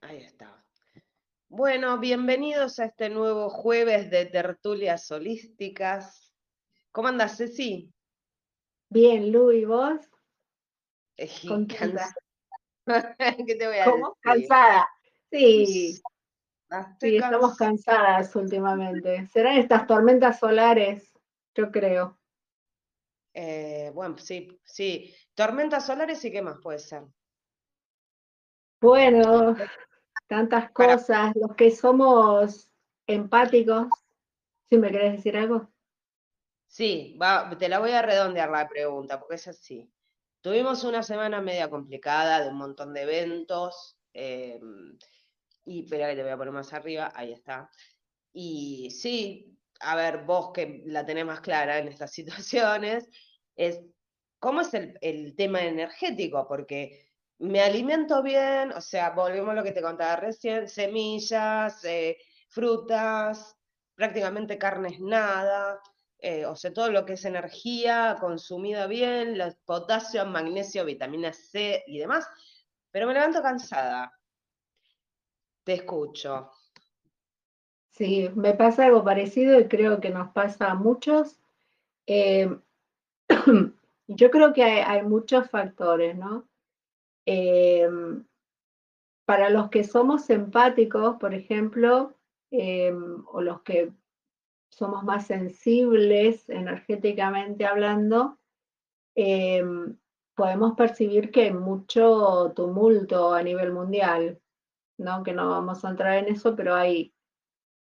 Ahí 0.00 0.18
está. 0.18 0.64
Bueno, 1.48 1.98
bienvenidos 1.98 2.78
a 2.78 2.84
este 2.84 3.08
nuevo 3.10 3.50
jueves 3.50 4.10
de 4.10 4.26
tertulias 4.26 5.10
holísticas. 5.10 6.32
¿Cómo 6.92 7.08
andas, 7.08 7.36
Ceci? 7.36 7.92
Bien, 8.90 9.32
Lu, 9.32 9.50
¿y 9.50 9.64
vos? 9.64 9.98
Cansada. 11.46 12.14
¿Qué 13.46 13.54
te 13.56 13.66
voy 13.66 13.78
a 13.78 13.84
¿Cómo? 13.86 14.16
Cansada. 14.20 14.88
Sí. 15.30 16.00
Sí, 17.00 17.16
estamos 17.16 17.56
cansadas 17.56 18.36
últimamente. 18.36 19.26
¿Serán 19.28 19.56
estas 19.56 19.86
tormentas 19.86 20.38
solares? 20.38 21.12
Yo 21.54 21.70
creo. 21.72 22.20
Eh, 23.34 23.90
bueno, 23.94 24.18
sí, 24.18 24.60
sí. 24.64 25.14
Tormentas 25.34 25.86
solares 25.86 26.24
y 26.24 26.30
qué 26.30 26.42
más 26.42 26.58
puede 26.62 26.78
ser. 26.78 27.04
Bueno, 28.80 29.56
tantas 30.26 30.70
cosas. 30.70 31.32
Los 31.34 31.56
que 31.56 31.70
somos 31.70 32.70
empáticos, 33.06 33.88
¿sí 34.70 34.78
me 34.78 34.90
querés 34.90 35.16
decir 35.16 35.36
algo? 35.36 35.70
Sí, 36.66 37.18
te 37.58 37.68
la 37.68 37.78
voy 37.78 37.92
a 37.92 38.02
redondear 38.02 38.50
la 38.50 38.68
pregunta, 38.68 39.18
porque 39.18 39.36
es 39.36 39.48
así. 39.48 39.90
Tuvimos 40.40 40.84
una 40.84 41.02
semana 41.02 41.40
media 41.40 41.70
complicada 41.70 42.42
de 42.42 42.50
un 42.50 42.58
montón 42.58 42.94
de 42.94 43.02
eventos. 43.02 43.96
Em, 44.12 44.98
y 45.64 45.82
espera 45.82 46.08
que 46.08 46.16
te 46.16 46.22
voy 46.22 46.32
a 46.32 46.36
poner 46.36 46.52
más 46.52 46.72
arriba, 46.72 47.12
ahí 47.14 47.32
está. 47.32 47.70
Y 48.32 48.90
sí, 48.90 49.58
a 49.80 49.96
ver, 49.96 50.24
vos 50.24 50.52
que 50.52 50.82
la 50.86 51.04
tenés 51.04 51.26
más 51.26 51.40
clara 51.40 51.78
en 51.78 51.88
estas 51.88 52.12
situaciones, 52.12 53.08
es 53.56 53.80
cómo 54.38 54.60
es 54.60 54.72
el, 54.74 55.34
tema 55.36 55.62
energético, 55.62 56.46
porque 56.46 57.07
me 57.38 57.60
alimento 57.60 58.22
bien, 58.22 58.72
o 58.72 58.80
sea, 58.80 59.10
volvemos 59.10 59.50
a 59.50 59.54
lo 59.54 59.62
que 59.62 59.72
te 59.72 59.82
contaba 59.82 60.16
recién, 60.16 60.68
semillas, 60.68 61.84
eh, 61.84 62.18
frutas, 62.48 63.56
prácticamente 63.94 64.58
carnes 64.58 65.00
nada, 65.00 65.80
eh, 66.20 66.44
o 66.46 66.56
sea, 66.56 66.72
todo 66.72 66.90
lo 66.90 67.04
que 67.04 67.12
es 67.14 67.24
energía 67.24 68.16
consumida 68.20 68.86
bien, 68.86 69.38
potasio, 69.64 70.26
magnesio, 70.26 70.84
vitamina 70.84 71.32
C 71.32 71.84
y 71.86 71.98
demás, 71.98 72.26
pero 72.90 73.06
me 73.06 73.14
levanto 73.14 73.40
cansada. 73.40 74.12
Te 75.64 75.74
escucho. 75.74 76.50
Sí, 77.90 78.30
me 78.34 78.54
pasa 78.54 78.86
algo 78.86 79.04
parecido 79.04 79.58
y 79.60 79.68
creo 79.68 80.00
que 80.00 80.10
nos 80.10 80.30
pasa 80.32 80.70
a 80.70 80.74
muchos. 80.74 81.38
Eh, 82.06 82.48
yo 84.06 84.30
creo 84.30 84.52
que 84.52 84.62
hay, 84.62 85.02
muchos 85.02 85.50
factores, 85.50 86.16
¿no? 86.16 86.48
Eh, 87.30 87.86
para 89.26 89.50
los 89.50 89.68
que 89.68 89.84
somos 89.84 90.30
empáticos, 90.30 91.16
por 91.18 91.34
ejemplo, 91.34 92.16
eh, 92.50 92.94
o 93.26 93.42
los 93.42 93.60
que 93.62 93.92
somos 94.70 95.04
más 95.04 95.26
sensibles 95.26 96.48
energéticamente 96.48 97.66
hablando, 97.66 98.38
podemos 100.34 100.74
percibir 100.76 101.30
que 101.30 101.42
hay 101.42 101.52
mucho 101.52 102.52
tumulto 102.54 103.34
a 103.34 103.42
nivel 103.42 103.72
mundial. 103.72 104.40
¿no? 104.98 105.22
Que 105.22 105.32
no 105.32 105.48
vamos 105.48 105.84
a 105.84 105.90
entrar 105.90 106.18
en 106.18 106.28
eso, 106.34 106.54
pero 106.54 106.74
ahí 106.74 107.14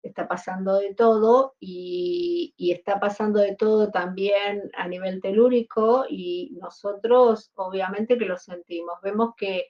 está 0.03 0.27
pasando 0.27 0.77
de 0.77 0.93
todo 0.93 1.55
y, 1.59 2.24
está 2.57 2.99
pasando 2.99 3.39
de 3.39 3.55
todo 3.55 3.91
también 3.91 4.71
a 4.77 4.87
nivel 4.87 5.21
telúrico 5.21 6.05
y 6.09 6.55
nosotros 6.61 7.51
obviamente 7.55 8.17
que 8.17 8.25
lo 8.25 8.37
sentimos. 8.37 8.95
Vemos 9.03 9.33
que, 9.35 9.67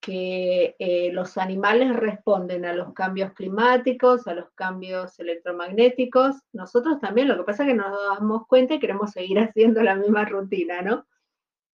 que 0.00 0.76
eh, 0.78 1.10
los 1.12 1.36
animales 1.38 1.96
responden 1.96 2.64
a 2.64 2.72
los 2.72 2.92
cambios 2.94 3.32
climáticos, 3.32 4.26
a 4.28 4.34
los 4.34 4.50
cambios 4.54 5.18
electromagnéticos. 5.18 6.36
Nosotros 6.52 7.00
también, 7.00 7.28
lo 7.28 7.36
que 7.36 7.44
pasa 7.44 7.64
es 7.64 7.70
que 7.70 7.74
nos 7.74 7.92
damos 8.14 8.46
cuenta 8.46 8.74
y 8.74 8.80
queremos 8.80 9.10
seguir 9.10 9.38
haciendo 9.40 9.82
la 9.82 9.96
misma 9.96 10.24
rutina, 10.24 10.82
¿no? 10.82 11.06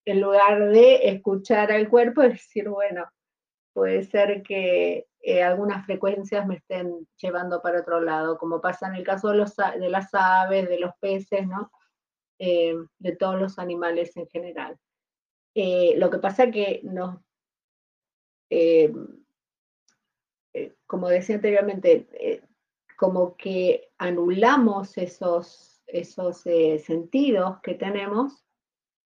En 0.07 0.21
lugar 0.23 0.71
de 0.71 1.09
escuchar 1.11 1.71
al 1.73 1.89
cuerpo 1.89 2.23
y 2.23 2.31
decir, 2.31 2.69
bueno, 2.69 3.07
puede 3.75 4.05
ser 4.05 4.43
que 4.43 5.10
eh, 5.23 5.43
algunas 5.43 5.85
frecuencias 5.85 6.47
me 6.47 6.57
estén 6.57 7.07
llevando 7.21 7.61
para 7.61 7.81
otro 7.81 8.01
lado, 8.01 8.39
como 8.39 8.61
pasa 8.61 8.89
en 8.89 8.95
el 8.95 9.05
caso 9.05 9.29
de, 9.29 9.37
los, 9.37 9.55
de 9.57 9.91
las 9.91 10.09
aves, 10.15 10.69
de 10.69 10.81
los 10.81 10.93
peces, 10.99 11.47
¿no? 11.47 11.71
Eh, 12.39 12.75
de 12.99 13.17
todos 13.17 13.39
los 13.39 13.59
animales 13.59 14.17
en 14.17 14.27
general. 14.29 14.79
Eh, 15.55 15.95
lo 15.99 16.09
que 16.09 16.19
pasa 16.19 16.51
que 16.51 16.81
nos, 16.85 17.19
como 20.87 21.09
decía 21.09 21.37
anteriormente, 21.37 22.43
como 22.97 23.37
que 23.37 23.91
anulamos 23.99 24.97
esos, 24.97 25.83
esos 25.87 26.39
sentidos 26.39 27.61
que 27.63 27.75
tenemos 27.75 28.45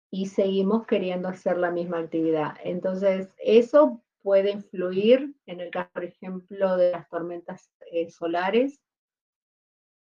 y 0.10 0.28
seguimos 0.28 0.88
queriendo 0.88 1.28
hacer 1.28 1.58
la 1.58 1.72
misma 1.72 2.00
actividad. 2.00 2.56
Entonces, 2.64 3.30
eso 3.38 4.02
puede 4.28 4.52
influir 4.52 5.34
en 5.46 5.62
el 5.62 5.72
caso, 5.72 5.90
por 5.94 6.04
ejemplo, 6.04 6.76
de 6.76 6.92
las 6.92 7.08
tormentas 7.08 7.72
eh, 7.94 8.10
solares, 8.10 8.78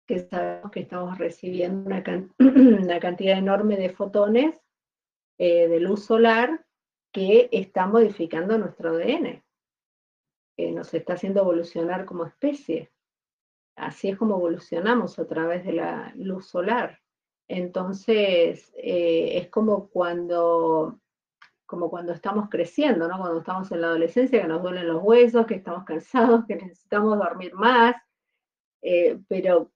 que 0.08 0.18
sabemos 0.18 0.72
que 0.72 0.80
estamos 0.80 1.20
recibiendo 1.20 1.86
una, 1.86 2.04
cantidad 3.00 3.38
enorme 3.38 3.78
de 3.78 3.92
fotones 3.92 4.60
eh, 5.38 5.68
de 5.68 5.80
luz 5.80 6.06
solar 6.06 6.66
que 7.14 7.50
está 7.52 7.86
modificando 7.86 8.58
nuestro 8.58 8.96
ADN, 8.96 9.44
que 10.58 10.72
nos 10.72 10.92
está 10.96 11.14
haciendo 11.14 11.42
evolucionar 11.42 12.06
como 12.06 12.26
especie. 12.26 12.92
Así 13.76 14.10
es 14.10 14.18
como 14.18 14.38
evolucionamos 14.38 15.20
a 15.20 15.28
través 15.28 15.64
de 15.66 15.74
la 15.74 16.12
luz 16.16 16.48
solar. 16.48 17.00
Entonces, 17.48 18.74
eh, 18.76 19.38
es 19.38 19.50
como 19.50 19.88
cuando 19.88 21.00
como 21.66 21.90
cuando 21.90 22.14
estamos 22.14 22.50
creciendo, 22.50 23.08
¿no? 23.08 23.18
Cuando 23.18 23.40
estamos 23.40 23.72
en 23.72 23.82
la 23.82 23.88
adolescencia, 23.88 24.42
que 24.42 24.48
nos 24.48 24.62
duelen 24.62 24.88
los 24.88 25.04
huesos, 25.04 25.46
que 25.46 25.56
estamos 25.56 25.84
cansados, 25.86 26.46
que 26.46 26.56
necesitamos 26.56 27.18
dormir 27.18 27.54
más, 27.54 27.96
eh, 28.82 29.20
pero 29.28 29.72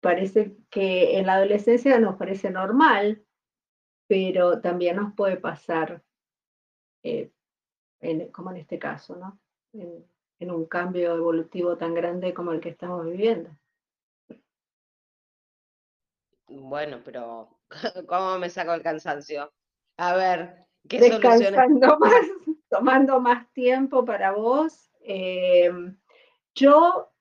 parece 0.00 0.56
que 0.70 1.18
en 1.18 1.26
la 1.26 1.34
adolescencia 1.34 1.98
nos 1.98 2.16
parece 2.16 2.50
normal, 2.50 3.24
pero 4.06 4.60
también 4.60 4.96
nos 4.96 5.14
puede 5.14 5.36
pasar, 5.36 6.02
eh, 7.02 7.32
como 8.32 8.50
en 8.50 8.56
este 8.58 8.78
caso, 8.78 9.16
¿no? 9.16 9.40
En, 9.72 10.04
en 10.40 10.50
un 10.50 10.66
cambio 10.66 11.14
evolutivo 11.14 11.76
tan 11.76 11.94
grande 11.94 12.34
como 12.34 12.52
el 12.52 12.60
que 12.60 12.70
estamos 12.70 13.06
viviendo. 13.06 13.50
Bueno, 16.48 17.00
pero 17.04 17.48
¿cómo 18.06 18.38
me 18.38 18.50
saco 18.50 18.74
el 18.74 18.82
cansancio? 18.82 19.52
A 19.96 20.14
ver, 20.14 20.66
descansando 20.84 21.98
más, 22.00 22.26
tomando 22.68 23.20
más 23.20 23.50
tiempo 23.52 24.04
para 24.04 24.32
vos. 24.32 24.90
Eh, 25.00 25.70
yo, 26.54 27.12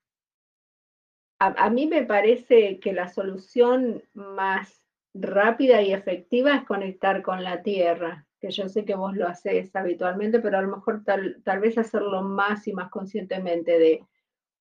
a, 1.40 1.70
mí 1.70 1.88
me 1.88 2.04
parece 2.04 2.80
que 2.80 2.94
la 2.94 3.10
solución 3.10 4.04
más 4.14 4.86
rápida 5.14 5.82
y 5.82 5.94
efectiva 5.94 6.56
es 6.56 6.64
conectar 6.66 7.22
con 7.22 7.44
la 7.44 7.62
tierra, 7.62 8.28
que 8.40 8.52
yo 8.52 8.70
sé 8.70 8.86
que 8.86 8.96
vos 8.96 9.16
lo 9.16 9.28
haces 9.28 9.76
habitualmente, 9.76 10.40
pero 10.40 10.58
a 10.58 10.62
lo 10.62 10.76
mejor 10.76 11.04
tal, 11.04 11.60
vez 11.60 11.78
hacerlo 11.78 12.22
más 12.24 12.68
y 12.68 12.74
más 12.74 12.90
conscientemente 12.90 13.78
de, 13.80 14.06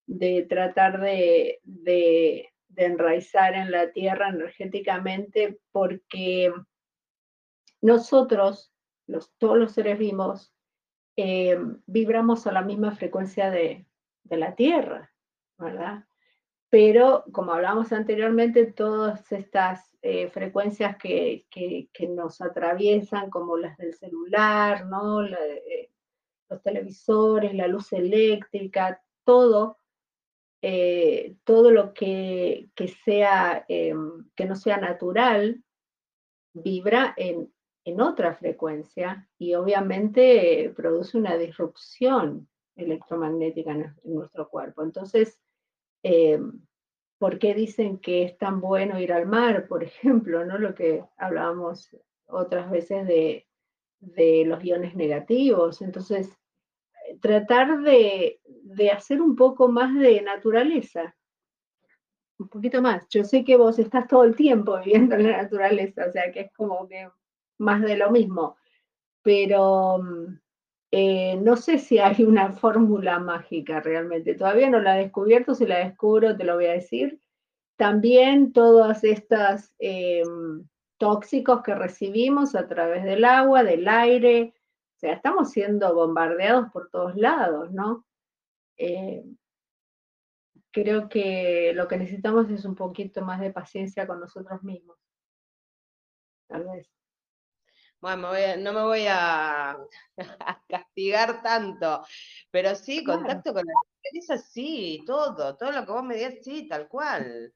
de 0.06 0.42
tratar 0.48 1.00
de, 1.00 1.60
de, 1.64 2.48
de 2.68 2.84
enraizar 2.84 3.54
en 3.54 3.70
la 3.70 3.92
tierra 3.92 4.28
energéticamente, 4.28 5.58
porque 5.70 6.52
nosotros 7.80 8.71
todos 9.38 9.58
los 9.58 9.72
seres 9.72 9.98
vivos, 9.98 10.52
eh, 11.16 11.58
vibramos 11.86 12.46
a 12.46 12.52
la 12.52 12.62
misma 12.62 12.92
frecuencia 12.92 13.50
de, 13.50 13.86
la 14.30 14.54
Tierra, 14.54 15.12
¿verdad? 15.58 16.04
Pero, 16.70 17.24
como 17.32 17.52
hablábamos 17.52 17.92
anteriormente, 17.92 18.72
todas 18.72 19.30
estas 19.30 19.94
eh, 20.00 20.28
frecuencias 20.30 20.96
que, 20.96 21.46
nos 22.08 22.40
atraviesan, 22.40 23.28
como 23.28 23.58
las 23.58 23.76
del 23.76 23.92
celular, 23.92 24.86
¿no? 24.86 25.22
Eh, 25.22 25.90
los 26.48 26.62
televisores, 26.62 27.54
la 27.54 27.66
luz 27.66 27.92
eléctrica, 27.92 29.02
todo, 29.24 29.76
todo 31.44 31.70
lo 31.72 31.92
que, 31.92 32.70
sea, 33.04 33.66
que 33.66 34.44
no 34.46 34.56
sea 34.56 34.78
natural, 34.78 35.62
vibra 36.54 37.12
en, 37.16 37.52
en 37.84 38.00
otra 38.00 38.34
frecuencia 38.34 39.28
y 39.38 39.54
obviamente 39.54 40.72
produce 40.76 41.18
una 41.18 41.36
disrupción 41.36 42.48
electromagnética 42.76 43.72
en, 43.72 43.94
nuestro 44.04 44.48
cuerpo. 44.48 44.82
Entonces, 44.82 45.40
eh, 46.02 46.40
¿por 47.18 47.38
qué 47.38 47.54
dicen 47.54 47.98
que 47.98 48.24
es 48.24 48.38
tan 48.38 48.60
bueno 48.60 49.00
ir 49.00 49.12
al 49.12 49.26
mar, 49.26 49.66
por 49.66 49.82
ejemplo? 49.84 50.44
¿no? 50.44 50.58
Lo 50.58 50.74
que 50.74 51.04
hablábamos 51.16 51.96
otras 52.26 52.70
veces 52.70 53.06
de, 53.06 53.46
los 54.46 54.64
iones 54.64 54.96
negativos. 54.96 55.82
Entonces, 55.82 56.36
tratar 57.20 57.82
de, 57.82 58.40
hacer 58.92 59.20
un 59.20 59.36
poco 59.36 59.68
más 59.68 59.94
de 59.94 60.20
naturaleza. 60.22 61.14
Un 62.38 62.48
poquito 62.48 62.82
más. 62.82 63.06
Yo 63.08 63.22
sé 63.22 63.44
que 63.44 63.56
vos 63.56 63.78
estás 63.78 64.08
todo 64.08 64.24
el 64.24 64.34
tiempo 64.34 64.76
viviendo 64.78 65.14
en 65.14 65.30
la 65.30 65.42
naturaleza, 65.42 66.06
o 66.08 66.10
sea 66.10 66.32
que 66.32 66.40
es 66.40 66.52
como 66.52 66.88
que 66.88 67.08
más 67.62 67.82
de 67.82 67.96
lo 67.96 68.10
mismo. 68.10 68.56
Pero 69.22 69.98
mm, 69.98 70.38
eh, 70.92 71.36
no 71.36 71.56
sé 71.56 71.78
si 71.78 71.98
hay 71.98 72.22
una 72.24 72.52
fórmula 72.52 73.18
mágica 73.18 73.80
realmente. 73.80 74.34
Todavía 74.34 74.70
no 74.70 74.80
la 74.80 74.98
he 74.98 75.04
descubierto. 75.04 75.54
Si 75.54 75.66
la 75.66 75.78
descubro, 75.78 76.36
te 76.36 76.44
lo 76.44 76.56
voy 76.56 76.66
a 76.66 76.72
decir. 76.72 77.20
También 77.76 78.52
todas 78.52 79.02
estas 79.04 79.74
em, 79.78 80.68
tóxicos 80.98 81.62
que 81.62 81.74
recibimos 81.74 82.54
a 82.54 82.68
través 82.68 83.04
del 83.04 83.24
agua, 83.24 83.64
del 83.64 83.88
aire, 83.88 84.54
o 84.96 84.98
sea, 85.00 85.14
estamos 85.14 85.50
siendo 85.50 85.92
bombardeados 85.94 86.70
por 86.70 86.90
todos 86.90 87.16
lados, 87.16 87.72
¿no? 87.72 88.06
Eh, 88.76 89.24
creo 90.70 91.08
que 91.08 91.72
lo 91.74 91.88
que 91.88 91.96
necesitamos 91.96 92.50
es 92.50 92.64
un 92.64 92.74
poquito 92.76 93.22
más 93.24 93.40
de 93.40 93.50
paciencia 93.50 94.06
con 94.06 94.20
nosotros 94.20 94.62
mismos. 94.62 94.96
Tal 96.46 96.64
vez. 96.64 97.01
Bueno, 98.02 98.32
no 98.58 98.72
me 98.72 98.82
voy 98.82 99.06
a, 99.08 99.78
castigar 100.68 101.40
tanto, 101.40 102.02
pero 102.50 102.74
sí, 102.74 103.04
contacto 103.04 103.54
con 103.54 103.64
la 103.64 103.72
naturaleza, 103.72 104.38
sí, 104.38 105.04
todo, 105.06 105.56
todo 105.56 105.70
lo 105.70 105.86
que 105.86 105.92
vos 105.92 106.02
me 106.02 106.16
digas, 106.16 106.34
sí, 106.42 106.66
tal 106.66 106.88
cual. 106.88 107.54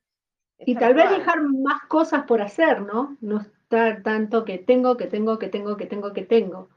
Y 0.60 0.76
tal 0.76 0.94
vez 0.94 1.10
dejar 1.10 1.42
más 1.42 1.82
cosas 1.88 2.24
por 2.26 2.40
hacer, 2.40 2.80
¿no? 2.80 3.16
No 3.20 3.40
estar 3.40 4.04
tanto 4.04 4.44
que 4.44 4.58
tengo, 4.58 4.96
que 4.96 5.08
tengo, 5.08 5.36
que 5.36 5.48
tengo, 5.48 5.76
que 5.76 5.86
tengo, 5.86 6.12
que 6.12 6.22
tengo. 6.22 6.70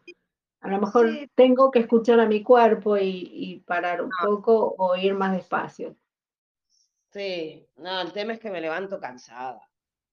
A 0.61 0.69
lo 0.69 0.81
mejor 0.81 1.07
tengo 1.35 1.69
que 1.69 1.79
escuchar 1.79 2.19
a 2.19 2.25
mi 2.25 2.41
cuerpo 2.41 2.97
y, 2.97 3.63
parar 3.67 4.01
un 4.01 4.09
poco 4.25 4.73
o 4.79 4.95
ir 4.95 5.13
más 5.13 5.33
despacio. 5.33 5.95
Sí, 7.11 7.67
no, 7.77 8.01
el 8.01 8.11
tema 8.13 8.33
es 8.33 8.39
que 8.39 8.49
me 8.49 8.61
levanto 8.61 8.99
cansada. 8.99 9.68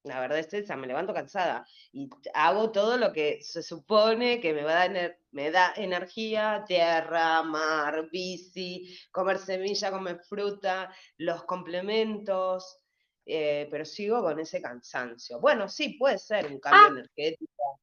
La 0.07 0.21
verdad 0.21 0.39
es 0.39 0.55
esa, 0.55 0.77
me 0.77 0.87
levanto 0.87 1.13
cansada 1.13 1.67
y 1.93 2.09
hago 2.33 2.71
todo 2.71 2.97
lo 2.97 3.13
que 3.13 3.43
se 3.43 3.61
supone 3.63 4.41
que 4.41 4.53
me, 4.53 4.63
va 4.63 4.83
a 4.83 4.89
dar, 4.89 5.19
me 5.33 5.51
da 5.51 5.73
energía, 5.77 6.65
tierra, 6.67 7.43
mar, 7.43 8.09
bici, 8.13 8.97
comer 9.11 9.39
semilla, 9.39 9.91
comer 9.91 10.21
fruta, 10.21 10.93
los 11.19 11.43
complementos, 11.45 12.79
eh, 13.25 13.67
pero 13.69 13.85
sigo 13.85 14.23
con 14.23 14.39
ese 14.39 14.63
cansancio. 14.63 15.41
Bueno, 15.41 15.69
sí, 15.69 15.97
puede 15.99 16.19
ser 16.19 16.47
un 16.47 16.61
cambio 16.61 16.83
ah. 16.85 17.01
energético. 17.01 17.81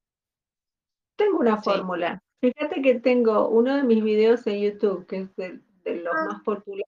Tengo 1.18 1.40
una 1.40 1.62
fórmula. 1.62 2.24
Fíjate 2.40 2.82
que 2.82 3.02
tengo 3.02 3.50
uno 3.50 3.76
de 3.76 3.84
mis 3.84 4.02
videos 4.02 4.48
en 4.48 4.62
YouTube, 4.62 5.06
que 5.08 5.18
es 5.18 5.36
de, 5.36 5.60
los 5.84 6.14
ah. 6.16 6.26
más 6.32 6.44
populares, 6.44 6.88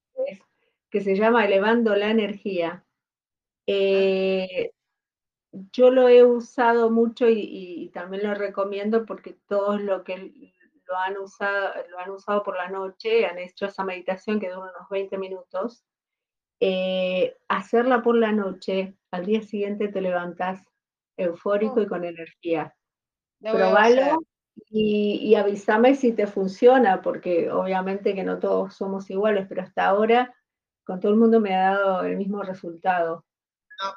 que 0.90 1.02
se 1.02 1.18
llama 1.18 1.46
Elevando 1.46 1.94
la 1.94 2.10
Energía. 2.10 2.82
Ah. 2.82 2.90
Eh, 3.68 4.72
yo 5.72 5.90
lo 5.92 6.08
he 6.08 6.24
usado 6.24 6.90
mucho 6.90 7.28
y, 7.30 7.90
también 7.94 8.24
lo 8.24 8.34
recomiendo 8.34 9.06
porque 9.06 9.38
todos 9.48 9.82
lo 9.82 10.04
que 10.04 10.54
lo 10.88 10.98
han 10.98 11.18
usado, 11.18 11.74
lo 11.90 12.00
han 12.00 12.12
usado 12.12 12.44
por 12.44 12.56
la 12.56 12.70
noche, 12.70 13.26
han 13.26 13.40
hecho 13.40 13.66
esa 13.66 13.84
meditación 13.84 14.40
que 14.40 14.50
dura 14.50 14.72
unos 14.76 14.90
20 14.90 15.18
minutos 15.18 15.84
eh, 16.60 17.36
hacerla 17.48 18.02
por 18.02 18.16
la 18.16 18.32
noche, 18.32 18.96
al 19.12 19.26
día 19.26 19.42
siguiente 19.42 19.90
te 19.90 20.02
levantas 20.02 20.66
eufórico 21.18 21.82
y 21.82 21.86
oh. 21.86 21.90
con 21.90 22.06
energía. 22.06 22.76
Probalo 23.42 24.20
y, 24.68 25.20
y, 25.22 25.36
avísame 25.36 25.96
si 25.96 26.14
te 26.14 26.28
funciona, 26.28 27.02
porque 27.02 27.52
obviamente 27.52 28.16
que 28.16 28.24
no 28.24 28.40
todos 28.40 28.76
somos 28.76 29.10
iguales, 29.10 29.48
pero 29.50 29.64
hasta 29.64 29.86
ahora 29.86 30.34
con 30.86 31.00
todo 31.00 31.12
el 31.12 31.18
mundo 31.18 31.40
me 31.40 31.56
ha 31.56 31.72
dado 31.72 32.04
el 32.04 32.16
mismo 32.16 32.42
resultado. 32.42 33.26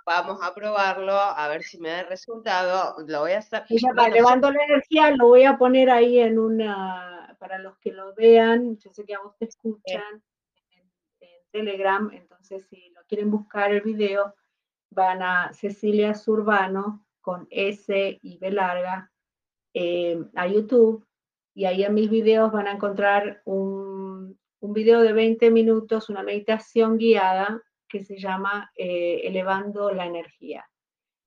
Vamos 0.04 0.38
a 0.42 0.54
probarlo, 0.54 1.12
a 1.12 1.48
ver 1.48 1.62
si 1.62 1.78
me 1.78 1.90
da 1.90 2.00
el 2.00 2.08
resultado. 2.08 2.96
Lo 3.06 3.20
voy 3.20 3.32
a 3.32 3.38
hacer. 3.38 3.64
Levando 4.12 4.50
la 4.50 4.64
energía, 4.64 5.10
lo 5.12 5.28
voy 5.28 5.44
a 5.44 5.58
poner 5.58 5.90
ahí 5.90 6.18
en 6.18 6.38
una, 6.38 7.36
para 7.38 7.58
los 7.58 7.78
que 7.78 7.92
lo 7.92 8.14
vean, 8.14 8.76
yo 8.78 8.92
sé 8.92 9.04
que 9.04 9.14
a 9.14 9.20
vos 9.20 9.36
te 9.38 9.46
escuchan. 9.46 10.22
Telegram, 11.50 12.10
entonces 12.12 12.66
si 12.68 12.90
lo 12.90 13.00
quieren 13.08 13.30
buscar 13.30 13.72
el 13.72 13.80
video, 13.80 14.34
van 14.90 15.22
a 15.22 15.52
Cecilia 15.52 16.14
Surbano 16.14 17.04
con 17.20 17.46
S 17.50 18.18
y 18.22 18.38
B 18.38 18.50
larga 18.50 19.10
eh, 19.74 20.22
a 20.34 20.46
YouTube 20.46 21.06
y 21.54 21.64
ahí 21.64 21.84
en 21.84 21.94
mis 21.94 22.10
videos 22.10 22.52
van 22.52 22.68
a 22.68 22.72
encontrar 22.72 23.42
un, 23.44 24.38
un, 24.60 24.72
video 24.72 25.00
de 25.00 25.12
20 25.12 25.50
minutos, 25.50 26.08
una 26.08 26.22
meditación 26.22 26.96
guiada 26.96 27.62
que 27.88 28.04
se 28.04 28.18
llama 28.18 28.70
eh, 28.76 29.22
Elevando 29.24 29.90
la 29.92 30.06
Energía. 30.06 30.68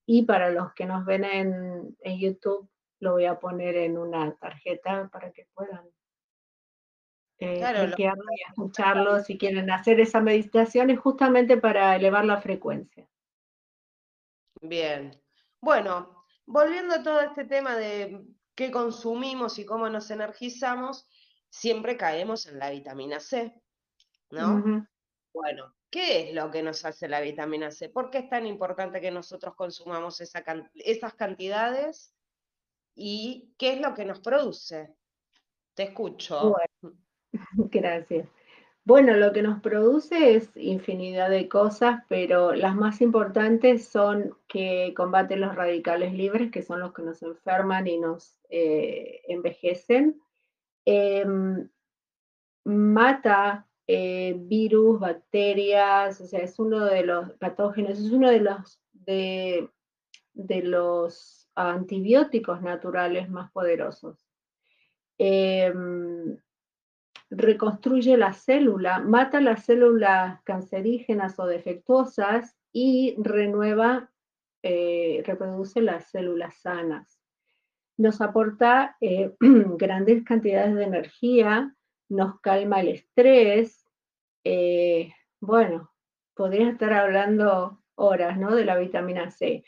Y 0.05 0.23
para 0.23 0.49
los 0.49 0.73
que 0.73 0.85
nos 0.85 1.05
ven 1.05 1.23
en, 1.23 1.97
en 2.01 2.19
YouTube, 2.19 2.69
lo 2.99 3.13
voy 3.13 3.25
a 3.25 3.39
poner 3.39 3.75
en 3.75 3.97
una 3.97 4.35
tarjeta 4.35 5.09
para 5.11 5.31
que 5.31 5.47
puedan 5.53 5.89
eh, 7.41 7.57
claro, 7.57 7.91
y 7.97 8.05
escucharlo 8.47 9.19
si 9.23 9.35
quieren 9.35 9.71
hacer 9.71 9.99
esa 9.99 10.21
meditación 10.21 10.91
es 10.91 10.99
justamente 10.99 11.57
para 11.57 11.95
elevar 11.95 12.23
la 12.23 12.39
frecuencia. 12.39 13.09
Bien. 14.61 15.19
Bueno, 15.59 16.23
volviendo 16.45 16.93
a 16.93 17.01
todo 17.01 17.19
este 17.21 17.45
tema 17.45 17.75
de 17.75 18.23
qué 18.53 18.69
consumimos 18.69 19.57
y 19.57 19.65
cómo 19.65 19.89
nos 19.89 20.11
energizamos, 20.11 21.09
siempre 21.49 21.97
caemos 21.97 22.45
en 22.45 22.59
la 22.59 22.69
vitamina 22.69 23.19
C, 23.19 23.59
¿no? 24.29 24.87
Bueno, 25.33 25.73
¿qué 25.91 26.21
es 26.21 26.33
lo 26.33 26.49
que 26.49 26.63
nos 26.63 26.83
hace 26.85 27.07
la 27.07 27.21
vitamina 27.21 27.69
C? 27.69 27.89
¿Por 27.89 28.09
qué 28.09 28.19
es 28.19 28.29
tan 28.29 28.47
importante 28.47 29.01
que 29.01 29.11
nosotros 29.11 29.53
consumamos 29.55 30.21
esa 30.21 30.43
esas 30.75 31.13
cantidades? 31.13 32.15
¿Y 32.95 33.53
qué 33.57 33.73
es 33.73 33.81
lo 33.81 33.93
que 33.93 34.05
nos 34.05 34.19
produce? 34.19 34.95
Te 35.75 35.83
escucho. 35.83 36.55
Gracias. 37.53 38.27
Bueno, 38.83 39.13
lo 39.13 39.31
que 39.31 39.43
nos 39.43 39.61
produce 39.61 40.35
es 40.35 40.49
infinidad 40.55 41.29
de 41.29 41.47
cosas, 41.47 42.03
pero 42.09 42.53
las 42.53 42.75
más 42.75 42.99
importantes 43.01 43.87
son 43.87 44.35
que 44.47 44.93
combate 44.97 45.35
los 45.35 45.55
radicales 45.55 46.13
libres, 46.13 46.51
que 46.51 46.63
son 46.63 46.79
los 46.79 46.91
que 46.91 47.03
nos 47.03 47.21
enferman 47.21 47.85
y 47.85 47.99
nos 47.99 48.39
eh, 48.49 49.21
envejecen. 49.27 50.19
Em, 50.85 51.69
mata 52.63 53.67
eh, 53.93 54.37
virus, 54.37 55.01
bacterias, 55.01 56.21
o 56.21 56.25
sea, 56.25 56.39
es 56.39 56.57
uno 56.59 56.85
de 56.85 57.03
los 57.03 57.33
patógenos, 57.33 57.99
es 57.99 58.09
uno 58.09 58.29
de 58.29 58.39
los, 58.39 58.79
de, 58.93 59.69
los 60.33 61.49
antibióticos 61.55 62.61
naturales 62.61 63.29
más 63.29 63.51
poderosos. 63.51 64.25
Em, 65.17 66.37
reconstruye 67.29 68.15
la 68.15 68.31
célula, 68.31 68.99
mata 68.99 69.41
las 69.41 69.65
células 69.65 70.41
cancerígenas 70.43 71.37
o 71.37 71.45
defectuosas 71.45 72.55
y 72.71 73.15
renueva, 73.17 74.09
eh, 74.63 75.21
reproduce 75.25 75.81
las 75.81 76.09
células 76.09 76.55
sanas. 76.61 77.19
Nos 77.97 78.21
aporta 78.21 78.95
eh, 79.01 79.35
grandes 79.41 80.23
cantidades 80.23 80.75
de 80.75 80.83
energía, 80.85 81.75
nos 82.07 82.39
calma 82.39 82.79
el 82.79 82.87
estrés. 82.87 83.80
Eh, 84.43 85.13
bueno, 85.39 85.91
podría 86.33 86.69
estar 86.69 86.93
hablando 86.93 87.83
horas 87.95 88.37
¿no? 88.37 88.55
de 88.55 88.65
la 88.65 88.77
vitamina 88.77 89.31
C. 89.31 89.63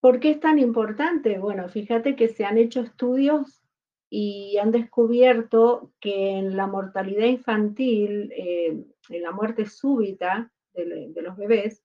¿Por 0.00 0.18
qué 0.18 0.30
es 0.30 0.40
tan 0.40 0.58
importante? 0.58 1.38
Bueno, 1.38 1.68
fíjate 1.68 2.16
que 2.16 2.28
se 2.28 2.46
han 2.46 2.56
hecho 2.56 2.80
estudios 2.80 3.62
y 4.08 4.56
han 4.56 4.72
descubierto 4.72 5.92
que 6.00 6.30
en 6.30 6.56
la 6.56 6.66
mortalidad 6.66 7.26
infantil, 7.26 8.32
eh, 8.32 8.82
en 9.10 9.22
la 9.22 9.30
muerte 9.30 9.66
súbita 9.66 10.50
de, 10.72 11.12
los 11.22 11.36
bebés, 11.36 11.84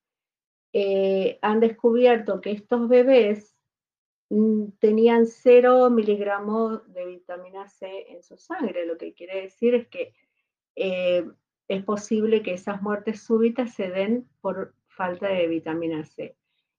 eh, 0.72 1.38
han 1.42 1.60
descubierto 1.60 2.40
que 2.40 2.52
estos 2.52 2.88
bebés 2.88 3.56
mm, 4.30 4.70
tenían 4.80 5.28
cero 5.28 5.90
miligramos 5.90 6.92
de 6.94 7.06
vitamina 7.06 7.68
C 7.68 8.14
en 8.14 8.24
su 8.24 8.38
sangre, 8.38 8.86
lo 8.86 8.98
que 8.98 9.14
quiere 9.14 9.42
decir 9.42 9.76
es 9.76 9.88
que 9.90 10.14
eh, 10.76 11.26
es 11.68 11.84
posible 11.84 12.42
que 12.44 12.54
esas 12.54 12.82
muertes 12.82 13.22
súbitas 13.22 13.74
se 13.74 13.90
den 13.90 14.28
por 14.42 14.74
falta 14.88 15.28
de 15.28 15.48
vitamina 15.48 16.04
C. 16.04 16.36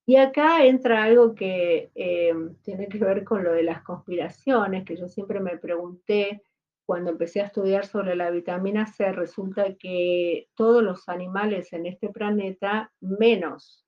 Y 0.07 0.17
acá 0.17 0.65
entra 0.65 1.03
algo 1.03 1.35
que 1.35 1.91
eh, 1.95 2.35
tiene 2.63 2.89
que 2.89 2.99
ver 2.99 3.25
con 3.25 3.43
lo 3.43 3.53
de 3.53 3.65
las 3.65 3.83
conspiraciones, 3.83 4.85
que 4.85 4.97
yo 4.97 5.09
siempre 5.09 5.41
me 5.41 5.59
pregunté 5.59 6.43
cuando 6.87 7.11
empecé 7.11 7.41
a 7.41 7.47
estudiar 7.47 7.85
sobre 7.85 8.15
la 8.15 8.31
vitamina 8.31 8.87
C, 8.87 9.11
resulta 9.11 9.75
que 9.75 10.49
todos 10.55 10.85
los 10.85 11.09
animales 11.09 11.73
en 11.73 11.87
este 11.87 12.09
planeta, 12.09 12.93
menos 13.01 13.85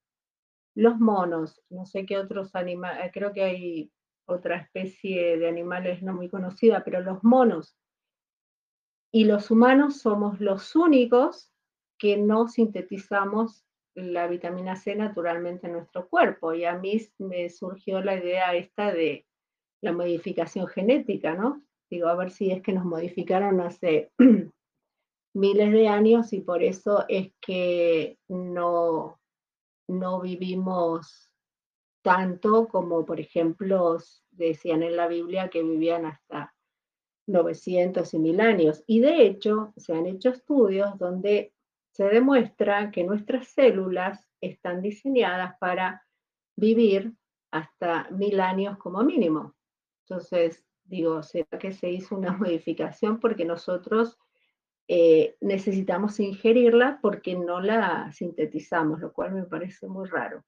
los 0.75 0.99
monos, 0.99 1.61
no 1.71 1.87
sé 1.87 2.05
qué 2.07 2.19
otros 2.19 2.55
animales, 2.55 3.11
creo 3.13 3.33
que 3.33 3.43
hay 3.43 3.93
otra 4.27 4.57
especie 4.57 5.39
de 5.39 5.49
animales 5.49 6.03
no 6.03 6.13
muy 6.15 6.29
conocida, 6.29 6.85
pero 6.85 7.01
los 7.01 7.23
monos 7.23 7.77
y 9.11 9.25
los 9.25 9.51
humanos 9.51 10.01
somos 10.01 10.41
los 10.41 10.77
únicos 10.77 11.51
que 11.99 12.17
no 12.17 12.49
sintetizamos 12.49 13.65
la 13.95 14.29
vitamina 14.29 14.77
C 14.77 14.95
naturalmente 14.95 15.67
en 15.67 15.73
nuestro 15.75 16.09
cuerpo. 16.09 16.55
Y 16.55 16.65
a 16.65 16.79
mí 16.79 17.01
me 17.19 17.49
surgió 17.51 18.03
la 18.03 18.17
idea 18.17 18.55
esta 18.55 18.93
de 18.93 19.27
la 19.81 19.93
modificación 19.93 20.67
genética, 20.67 21.35
¿no? 21.35 21.63
Digo, 21.91 22.09
a 22.09 22.15
ver 22.15 22.31
si 22.31 22.51
es 22.51 22.63
que 22.63 22.73
nos 22.73 22.85
modificaron 22.85 23.61
hace 23.61 24.13
miles 25.35 25.73
de 25.73 25.89
años 25.89 26.33
y 26.33 26.41
por 26.41 26.63
eso 26.63 27.05
es 27.09 27.33
que 27.41 28.19
no, 28.29 29.19
no 29.89 30.21
vivimos 30.21 31.31
tanto 32.03 32.69
como, 32.69 33.05
por 33.05 33.21
ejemplo, 33.21 33.99
decían 34.31 34.83
en 34.83 34.97
la 34.97 35.09
Biblia 35.09 35.49
que 35.49 35.63
vivían 35.63 36.07
hasta 36.07 36.55
900 37.29 38.13
y 38.15 38.19
1000 38.19 38.41
años. 38.41 38.83
Y 38.87 39.01
de 39.01 39.27
hecho, 39.27 39.73
se 39.77 39.95
han 39.95 40.07
hecho 40.07 40.31
estudios 40.31 40.99
donde 40.99 41.53
se 41.93 42.05
demuestra 42.05 42.91
que 42.91 43.05
nuestras 43.05 43.49
células 43.49 44.29
están 44.41 44.83
diseñadas 44.83 45.57
para 45.59 46.05
vivir 46.57 47.13
hasta 47.51 48.09
mil 48.11 48.41
años 48.41 48.79
como 48.79 49.03
mínimo. 49.03 49.55
Entonces, 50.07 50.65
digo, 50.85 51.23
¿será 51.23 51.59
que 51.59 51.73
se 51.73 51.91
hizo 51.91 52.17
una 52.17 52.33
modificación 52.37 53.21
porque 53.21 53.45
nosotros 53.45 54.19
eh, 54.91 55.37
necesitamos 55.43 56.19
ingerirla 56.19 56.99
porque 57.03 57.37
no 57.37 57.61
la 57.61 58.11
sintetizamos, 58.13 59.01
lo 59.01 59.13
cual 59.13 59.35
me 59.35 59.45
parece 59.45 59.87
muy 59.87 60.09
raro. 60.09 60.45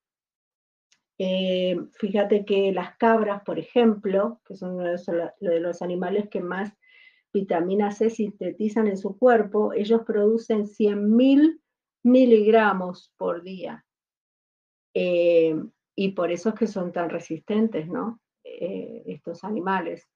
Eh, 1.23 1.79
fíjate 1.99 2.47
que 2.47 2.73
las 2.73 2.97
cabras, 2.97 3.43
por 3.45 3.59
ejemplo, 3.59 4.41
que 4.47 4.57
son 4.57 4.77
uno 4.77 4.89
de 4.89 5.61
los 5.61 5.83
animales 5.83 6.31
que 6.31 6.41
más 6.41 6.73
vitamina 7.31 7.93
C 7.93 8.09
sintetizan 8.09 8.87
en 8.87 8.97
su 8.97 9.19
cuerpo, 9.19 9.75
ellos 9.75 10.00
producen 10.07 10.65
100.000 10.65 11.61
miligramos 12.03 13.12
por 13.19 13.43
día. 13.43 13.85
Eh, 14.95 15.55
y 15.95 16.12
por 16.12 16.33
eso 16.33 16.49
es 16.49 16.55
que 16.55 16.67
son 16.67 16.91
tan 16.91 17.11
resistentes, 17.11 17.87
¿no? 17.87 18.19
estos 18.43 19.45
animales. 19.45 20.09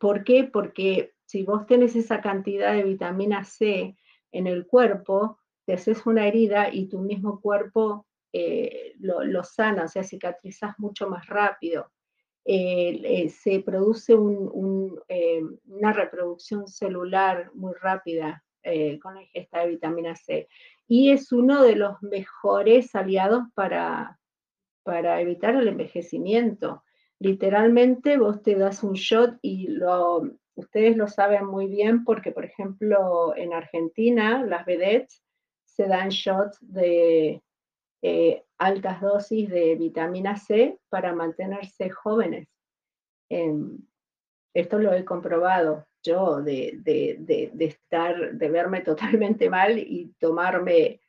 ¿Por 0.00 0.24
qué? 0.24 0.44
Porque 0.44 1.12
si 1.24 1.44
vos 1.44 1.64
tenés 1.66 1.94
esa 1.94 2.20
cantidad 2.20 2.74
de 2.74 2.82
vitamina 2.82 3.44
C 3.44 3.96
en 4.32 4.46
el 4.48 4.66
cuerpo, 4.66 5.38
te 5.64 5.74
haces 5.74 6.04
una 6.06 6.26
herida 6.26 6.74
y 6.74 6.88
tu 6.88 6.98
mismo 6.98 7.40
cuerpo 7.40 8.06
eh, 8.32 8.94
lo, 8.98 9.42
sana, 9.44 9.84
o 9.84 9.88
sea, 9.88 10.02
cicatrizas 10.02 10.78
mucho 10.78 11.08
más 11.08 11.26
rápido. 11.26 11.90
Eh, 12.44 13.28
se 13.28 13.60
produce 13.60 14.14
eh, 15.08 15.42
una 15.66 15.92
reproducción 15.92 16.66
celular 16.66 17.50
muy 17.54 17.74
rápida 17.74 18.42
con 19.02 19.14
la 19.14 19.22
ingesta 19.22 19.60
de 19.60 19.68
vitamina 19.68 20.14
C. 20.14 20.46
Y 20.86 21.12
es 21.12 21.32
uno 21.32 21.62
de 21.62 21.76
los 21.76 22.02
mejores 22.02 22.94
aliados 22.94 23.44
para, 23.54 24.18
para 24.82 25.20
evitar 25.20 25.54
el 25.54 25.68
envejecimiento. 25.68 26.84
Literalmente 27.18 28.18
vos 28.18 28.42
te 28.42 28.54
das 28.56 28.82
un 28.82 28.92
shot 28.92 29.38
y 29.40 29.68
lo, 29.68 30.40
Ustedes 30.60 30.96
lo 30.96 31.08
saben 31.08 31.46
muy 31.46 31.68
bien 31.68 32.04
porque, 32.04 32.32
por 32.32 32.44
ejemplo, 32.44 33.34
en 33.34 33.54
Argentina, 33.54 34.44
las 34.44 34.66
vedettes 34.66 35.22
se 35.64 35.86
dan 35.86 36.10
shots 36.10 36.58
de 36.60 37.42
eh, 38.02 38.44
altas 38.58 39.00
dosis 39.00 39.48
de 39.48 39.74
vitamina 39.76 40.36
C 40.36 40.78
para 40.88 41.14
mantenerse 41.14 41.90
jóvenes. 41.90 42.48
Em, 43.28 43.78
esto 44.54 44.78
lo 44.78 44.92
he 44.92 45.04
comprobado 45.04 45.86
yo 46.02 46.42
de, 46.42 46.78
de, 46.82 47.50
estar, 47.64 48.32
de 48.32 48.50
verme 48.50 48.80
totalmente 48.82 49.48
mal 49.48 49.78
y 49.78 50.14
tomarme 50.18 51.00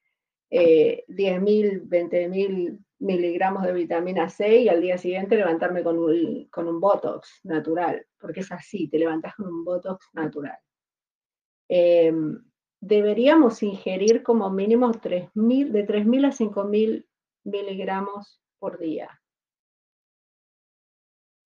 eh, 0.50 1.05
10.000, 1.07 1.88
20.000 1.88 2.79
miligramos 3.00 3.63
de 3.63 3.74
vitamina 3.74 4.29
C 4.29 4.57
y 4.57 4.69
al 4.69 4.81
día 4.81 4.98
siguiente 4.98 5.36
levantarme 5.36 5.83
con 5.83 5.98
un, 5.98 6.48
con 6.50 6.67
un 6.67 6.79
Botox 6.79 7.39
natural, 7.43 8.05
porque 8.19 8.41
es 8.41 8.51
así, 8.51 8.88
te 8.89 9.00
levantas 9.00 9.33
con 9.36 9.48
un 9.48 9.63
Botox 9.63 10.07
natural. 10.13 10.57
Em, 11.67 12.50
deberíamos 12.81 13.63
ingerir 13.63 14.23
como 14.23 14.50
mínimo 14.50 14.91
3, 14.91 15.29
de 15.33 15.88
3.000 15.88 16.25
a 16.25 16.31
5.000 16.31 17.05
miligramos 17.43 18.41
por 18.59 18.79
día. 18.79 19.21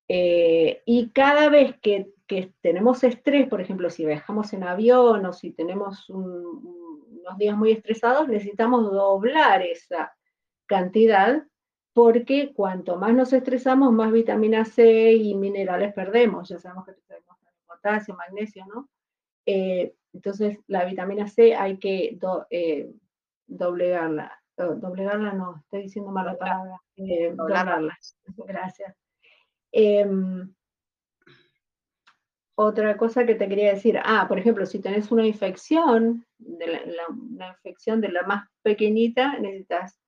Eh, 0.08 0.82
y 0.86 1.10
cada 1.10 1.48
vez 1.48 1.78
que, 1.80 2.12
que, 2.26 2.52
tenemos 2.60 3.04
estrés, 3.04 3.48
por 3.48 3.60
ejemplo, 3.60 3.90
si 3.90 4.06
viajamos 4.06 4.52
en 4.52 4.62
avión 4.62 5.26
o 5.26 5.32
si 5.32 5.52
tenemos 5.52 6.08
unos 6.08 7.36
días 7.38 7.56
muy 7.56 7.72
estresados, 7.72 8.28
necesitamos 8.28 8.90
doblar 8.90 9.62
esa 9.62 10.16
cantidad, 10.66 11.46
porque 11.92 12.52
cuanto 12.54 12.96
más 12.96 13.14
nos 13.14 13.32
estresamos, 13.32 13.92
más 13.92 14.12
vitamina 14.12 14.64
C 14.64 15.12
y 15.12 15.34
minerales 15.34 15.92
perdemos. 15.92 16.48
Ya 16.48 16.58
sabemos 16.58 16.86
que 16.86 16.92
perdemos 16.92 17.36
potasio, 17.66 18.14
magnesio, 18.14 18.64
¿no? 18.66 18.88
Eh, 19.44 19.94
entonces, 20.16 20.58
la 20.66 20.84
vitamina 20.86 21.28
C 21.28 21.54
hay 21.54 21.78
que 21.78 22.18
eh, 22.50 22.90
doblegarla. 23.46 24.32
doblegarla 24.56 25.32
no, 25.34 25.58
estoy 25.58 25.82
diciendo 25.82 26.10
mala 26.10 26.36
palabra. 26.38 26.80
Eh, 26.96 27.32
doblarla. 27.34 27.96
Gracias. 28.46 28.96
Em, 29.72 30.54
otra 32.54 32.96
cosa 32.96 33.26
que 33.26 33.34
te 33.34 33.46
quería 33.46 33.74
decir, 33.74 34.00
ah, 34.02 34.24
por 34.26 34.38
ejemplo, 34.38 34.64
si 34.64 34.80
tenés 34.80 35.12
una 35.12 35.26
infección, 35.26 36.24
una 36.38 37.48
infección 37.48 38.00
de 38.00 38.08
la 38.08 38.22
más 38.22 38.48
pequeñita, 38.62 39.38
necesitas 39.38 40.00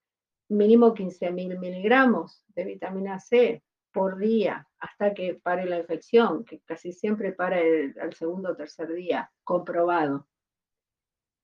mínimo 0.48 0.94
15.000 0.94 1.58
miligramos 1.58 2.42
de 2.54 2.64
vitamina 2.64 3.20
C 3.20 3.62
por 3.92 4.18
día 4.18 4.66
hasta 4.78 5.14
que 5.14 5.34
pare 5.34 5.64
la 5.66 5.78
infección, 5.78 6.44
que 6.44 6.60
casi 6.60 6.92
siempre 6.92 7.32
para 7.32 7.58
al 7.58 8.14
segundo 8.14 8.50
o 8.50 8.56
tercer 8.56 8.92
día, 8.92 9.30
comprobado. 9.44 10.26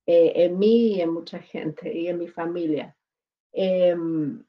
Eh, 0.07 0.45
en 0.45 0.59
mí 0.59 0.97
y 0.97 1.01
en 1.01 1.11
mucha 1.11 1.39
gente 1.39 1.93
y 1.93 2.09
en 2.09 2.19
mi 2.19 2.29
familia. 2.29 2.97
Em, 3.53 4.45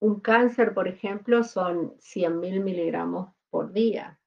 un 0.00 0.20
cáncer, 0.20 0.74
por 0.74 0.86
ejemplo, 0.86 1.42
son 1.42 1.96
100.000 1.98 2.60
miligramos 2.62 3.34
por 3.50 3.72
día. 3.72 4.18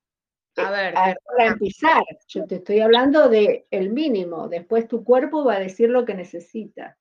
A 0.57 0.71
ver, 0.71 0.95
para 1.23 1.49
empezar, 1.49 2.03
yo 2.27 2.47
te 2.47 2.55
estoy 2.55 2.79
hablando 2.79 3.29
de 3.29 3.67
el 3.69 3.91
mínimo, 3.91 4.47
después 4.49 4.87
tu 4.87 5.03
cuerpo 5.03 5.45
va 5.45 5.55
a 5.55 5.59
decir 5.59 5.89
lo 5.89 6.03
que 6.03 6.15
necesita. 6.15 6.97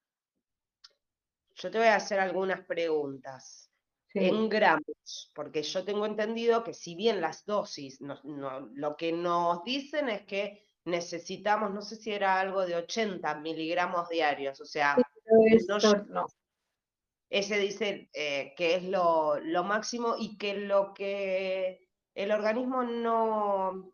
Yo 1.54 1.70
te 1.70 1.78
voy 1.78 1.86
a 1.86 1.96
hacer 1.96 2.20
algunas 2.20 2.60
preguntas. 2.66 3.65
En 4.18 4.48
gramos, 4.48 5.30
porque 5.34 5.62
yo 5.62 5.84
tengo 5.84 6.06
entendido 6.06 6.64
que 6.64 6.72
si 6.72 6.94
bien 6.94 7.20
las 7.20 7.44
dosis, 7.44 7.98
lo 8.00 8.96
que 8.96 9.12
nos 9.12 9.62
dicen 9.64 10.08
es 10.08 10.22
que 10.22 10.66
necesitamos, 10.86 11.72
no 11.72 11.82
sé 11.82 11.96
si 11.96 12.12
era 12.12 12.40
algo 12.40 12.64
de 12.64 12.76
80 12.76 13.34
miligramos 13.40 14.08
diarios, 14.08 14.60
o 14.60 14.64
sea, 14.64 14.96
ese 17.28 17.58
dice 17.58 18.08
eh, 18.12 18.54
que 18.56 18.76
es 18.76 18.84
lo, 18.84 19.38
lo, 19.40 19.64
máximo 19.64 20.14
y 20.18 20.38
que 20.38 20.54
lo 20.54 20.94
que 20.94 21.88
el 22.14 22.30
organismo 22.30 22.84
no, 22.84 23.92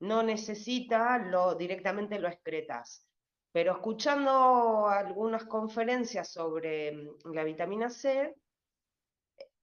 no 0.00 0.22
necesita, 0.22 1.18
lo, 1.18 1.54
directamente 1.54 2.18
lo 2.18 2.28
excretas. 2.28 3.06
Pero 3.50 3.72
escuchando 3.72 4.86
algunas 4.88 5.44
conferencias 5.44 6.30
sobre 6.30 6.92
mm, 6.92 7.32
la 7.32 7.44
vitamina 7.44 7.88
C, 7.88 8.36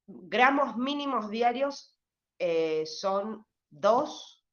gramos 0.08 0.76
mínimos 0.78 1.30
diarios 1.30 1.98
eh, 2.40 2.86
son 2.86 3.46
dos 3.70 4.46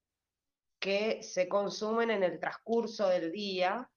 que 0.79 1.23
se 1.23 1.49
consumen 1.49 2.11
en 2.11 2.23
el 2.23 2.41
transcurso 2.41 3.09
del 3.09 3.33
día 3.33 3.91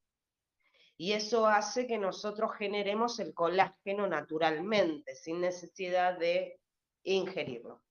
y 0.97 1.13
eso 1.13 1.47
hace 1.47 1.87
que 1.87 1.97
nosotros 1.97 2.51
generemos 2.57 3.19
el 3.19 3.33
colágeno 3.33 4.07
naturalmente, 4.07 5.15
sin 5.15 5.41
necesidad 5.41 6.17
de 6.17 6.59
ingerirlo. 7.03 7.81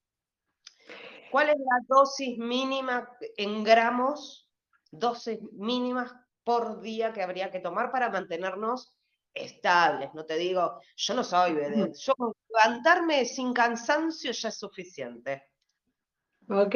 ¿Cuál 1.31 1.49
es 1.49 1.57
la 1.57 1.85
dosis 1.87 2.37
mínima 2.37 3.09
en 3.37 3.63
gramos? 3.63 4.49
Dosis 4.91 5.39
mínimas 5.53 6.13
por 6.43 6.81
día 6.81 7.13
que 7.13 7.23
habría 7.23 7.51
que 7.51 7.59
tomar 7.59 7.91
para 7.91 8.09
mantenernos 8.09 8.95
estables. 9.33 10.13
No 10.13 10.25
te 10.25 10.37
digo, 10.37 10.79
yo 10.95 11.13
no 11.13 11.23
soy 11.23 11.53
vedette, 11.53 11.97
yo 11.97 12.13
levantarme 12.49 13.25
sin 13.25 13.53
cansancio 13.53 14.31
ya 14.31 14.49
es 14.49 14.57
suficiente. 14.57 15.43
Ok. 16.49 16.75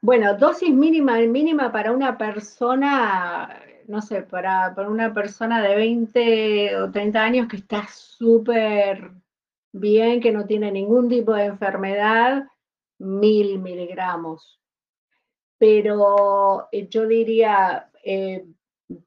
Bueno, 0.00 0.36
dosis 0.36 0.72
mínima, 0.72 1.18
mínima 1.20 1.70
para 1.70 1.92
una 1.92 2.16
persona, 2.16 3.62
no 3.86 4.00
sé, 4.00 4.22
para, 4.22 4.74
para 4.74 4.88
una 4.88 5.12
persona 5.12 5.62
de 5.62 5.74
20 5.76 6.76
o 6.76 6.90
30 6.90 7.22
años 7.22 7.48
que 7.48 7.56
está 7.56 7.86
súper 7.88 9.10
bien, 9.72 10.20
que 10.20 10.32
no 10.32 10.46
tiene 10.46 10.72
ningún 10.72 11.08
tipo 11.08 11.34
de 11.34 11.44
enfermedad, 11.44 12.44
mil 12.98 13.58
miligramos. 13.58 14.60
Pero 15.58 16.68
eh, 16.72 16.88
yo 16.88 17.06
diría, 17.06 17.90
eh, 18.02 18.46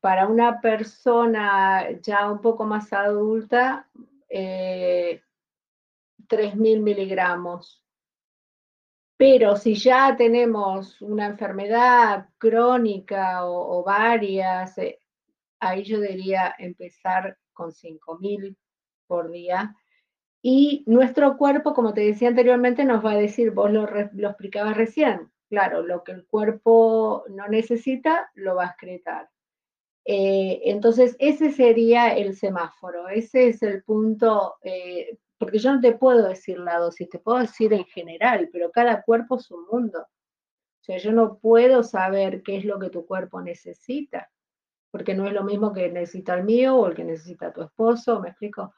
para 0.02 0.28
una 0.28 0.62
persona 0.62 1.92
ya 2.02 2.32
un 2.32 2.42
poco 2.42 2.66
más 2.66 2.94
adulta, 2.94 3.88
3.000 4.30 5.20
eh, 6.30 6.80
miligramos. 6.80 7.84
Pero 9.18 9.56
si 9.56 9.76
ya 9.76 10.16
tenemos 10.18 11.02
una 11.02 11.28
enfermedad 11.28 12.30
crónica 12.38 13.46
o, 13.46 13.84
varias, 13.84 14.78
eh, 14.78 15.00
ahí 15.60 15.84
yo 15.84 16.00
diría 16.02 16.56
empezar 16.58 17.38
con 17.54 17.72
5.000 17.72 18.58
por 19.08 19.32
día. 19.32 19.76
Y 20.42 20.84
nuestro 20.88 21.38
cuerpo, 21.38 21.74
como 21.74 21.94
te 21.94 22.02
decía 22.02 22.28
anteriormente, 22.28 22.84
nos 22.86 23.06
va 23.06 23.12
a 23.12 23.18
decir, 23.18 23.52
vos 23.52 23.72
lo 23.72 23.88
explicabas 24.30 24.76
recién, 24.76 25.32
claro, 25.48 25.84
lo 25.84 26.04
que 26.04 26.12
el 26.12 26.26
cuerpo 26.26 27.24
no 27.30 27.48
necesita, 27.48 28.30
lo 28.34 28.56
va 28.56 28.64
a 28.66 28.68
excretar. 28.70 29.30
Eh, 30.06 30.62
entonces, 30.66 31.16
ese 31.20 31.52
sería 31.52 32.10
el 32.16 32.36
semáforo, 32.36 33.08
ese 33.08 33.48
es 33.48 33.64
el 33.64 33.84
punto, 33.84 34.56
eh, 34.62 35.18
porque 35.38 35.60
yo 35.60 35.74
no 35.74 35.82
te 35.82 35.94
puedo 35.94 36.28
decir 36.28 36.60
la 36.60 36.78
dosis, 36.78 37.10
te 37.10 37.20
puedo 37.20 37.40
decir 37.40 37.74
en 37.74 37.86
general, 37.86 38.50
pero 38.52 38.72
cada 38.72 39.04
cuerpo 39.04 39.38
es 39.38 39.50
un 39.52 39.66
mundo. 39.72 40.00
O 40.02 40.84
sea, 40.86 40.98
yo 40.98 41.14
no 41.14 41.38
puedo 41.38 41.84
saber 41.84 42.44
qué 42.44 42.58
es 42.58 42.66
lo 42.66 42.80
que 42.80 42.90
tu 42.90 43.06
cuerpo 43.06 43.42
necesita, 43.42 44.30
porque 44.92 45.16
no 45.16 45.26
es 45.28 45.34
lo 45.34 45.44
mismo 45.44 45.72
que 45.74 45.90
necesita 45.90 46.36
el 46.36 46.44
mío 46.44 46.76
o 46.76 46.88
el 46.88 46.96
que 46.96 47.06
necesita 47.06 47.54
tu 47.54 47.62
esposo, 47.62 48.20
¿me 48.20 48.30
explico? 48.30 48.74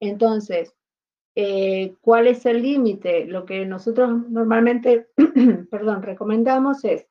Entonces, 0.00 0.74
eh, 1.34 1.96
¿cuál 2.00 2.26
es 2.26 2.46
el 2.46 2.62
límite? 2.62 3.26
Lo 3.26 3.44
que 3.44 3.66
nosotros 3.66 4.10
normalmente, 4.30 5.08
perdón, 5.70 6.02
recomendamos 6.02 6.84
es 6.84 7.06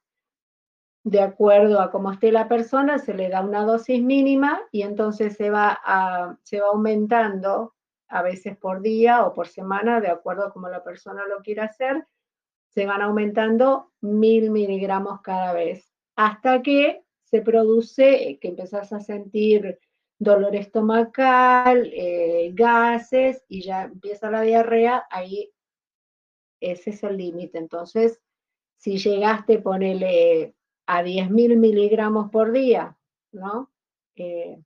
de 1.03 1.21
acuerdo 1.21 1.79
a 1.79 1.91
cómo 1.91 2.11
esté 2.11 2.31
la 2.31 2.47
persona, 2.47 2.99
se 2.99 3.13
le 3.13 3.29
da 3.29 3.41
una 3.41 3.63
dosis 3.63 4.01
mínima 4.03 4.61
y 4.71 4.81
entonces 4.81 5.35
se 5.35 5.49
va, 5.49 6.37
se 6.43 6.59
va 6.59 6.67
aumentando 6.67 7.73
a 8.09 8.21
veces 8.21 8.57
por 8.57 8.81
día 8.81 9.25
o 9.25 9.33
por 9.33 9.47
semana, 9.47 10.01
de 10.01 10.09
acuerdo 10.09 10.45
a 10.45 10.51
cómo 10.51 10.67
la 10.67 10.83
persona 10.83 11.25
lo 11.27 11.41
quiera 11.41 11.65
hacer, 11.65 12.05
se 12.67 12.85
van 12.85 13.01
aumentando 13.01 13.91
mil 14.01 14.51
miligramos 14.51 15.21
cada 15.21 15.53
vez, 15.53 15.93
hasta 16.15 16.61
que 16.61 17.03
se 17.23 17.41
produce, 17.41 18.39
que 18.41 18.49
empezás 18.49 18.91
a 18.91 18.99
sentir 18.99 19.79
dolor 20.17 20.55
estomacal, 20.55 21.89
eh, 21.93 22.51
gases 22.53 23.43
y 23.47 23.61
ya 23.61 23.83
empieza 23.83 24.29
la 24.29 24.41
diarrea, 24.41 25.05
ahí 25.09 25.51
ese 26.59 26.89
es 26.89 27.03
el 27.03 27.17
límite. 27.17 27.57
Entonces, 27.57 28.19
si 28.77 28.97
llegaste, 28.97 29.59
ponele 29.59 30.55
a 30.91 31.03
10.000 31.03 31.55
miligramos 31.55 32.31
por 32.31 32.51
día, 32.51 32.97
¿no? 33.31 33.69
Eh, 34.15 34.59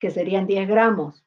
que 0.00 0.10
serían 0.10 0.48
10 0.48 0.68
gramos. 0.68 1.24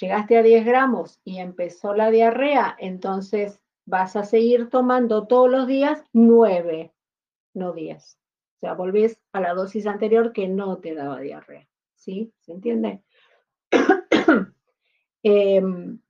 Llegaste 0.00 0.36
a 0.36 0.42
10 0.42 0.64
gramos 0.66 1.20
y 1.22 1.38
empezó 1.38 1.94
la 1.94 2.10
diarrea, 2.10 2.76
entonces 2.76 3.60
vas 3.86 4.16
a 4.16 4.24
seguir 4.24 4.68
tomando 4.68 5.28
todos 5.28 5.48
los 5.48 5.68
días 5.68 6.02
9, 6.12 6.92
no 7.54 7.72
10. 7.72 8.18
O 8.56 8.58
sea, 8.58 8.74
volvés 8.74 9.20
a 9.32 9.40
la 9.42 9.54
dosis 9.54 9.86
anterior 9.86 10.32
que 10.32 10.48
no 10.48 10.78
te 10.78 10.94
daba 10.94 11.20
diarrea. 11.20 11.68
¿Sí? 11.94 12.32
¿Se 12.40 12.52
entiende? 12.52 13.04
Em, 15.24 16.00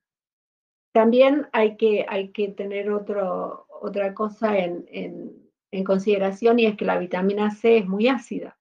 también 0.91 1.47
hay 1.51 1.77
que, 1.77 2.05
hay 2.07 2.29
que 2.31 2.49
tener 2.49 2.91
otra 2.91 4.13
cosa 4.13 4.57
en 4.59 4.85
en 4.87 5.48
consideración 5.83 6.59
y 6.59 6.65
es 6.65 6.75
que 6.75 6.85
la 6.85 6.97
vitamina 6.97 7.51
C 7.51 7.77
es 7.77 7.87
muy 7.87 8.07
ácida. 8.07 8.57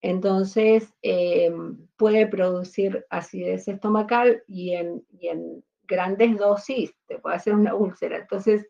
Entonces, 0.00 0.94
eh, 1.02 1.52
puede 1.96 2.26
producir 2.28 3.04
acidez 3.10 3.66
estomacal 3.66 4.42
y 4.46 4.74
en, 4.74 5.04
en, 5.20 5.64
grandes 5.84 6.36
dosis 6.36 6.94
te 7.06 7.18
puede 7.18 7.36
hacer 7.36 7.54
una 7.54 7.74
úlcera. 7.74 8.18
Entonces, 8.18 8.68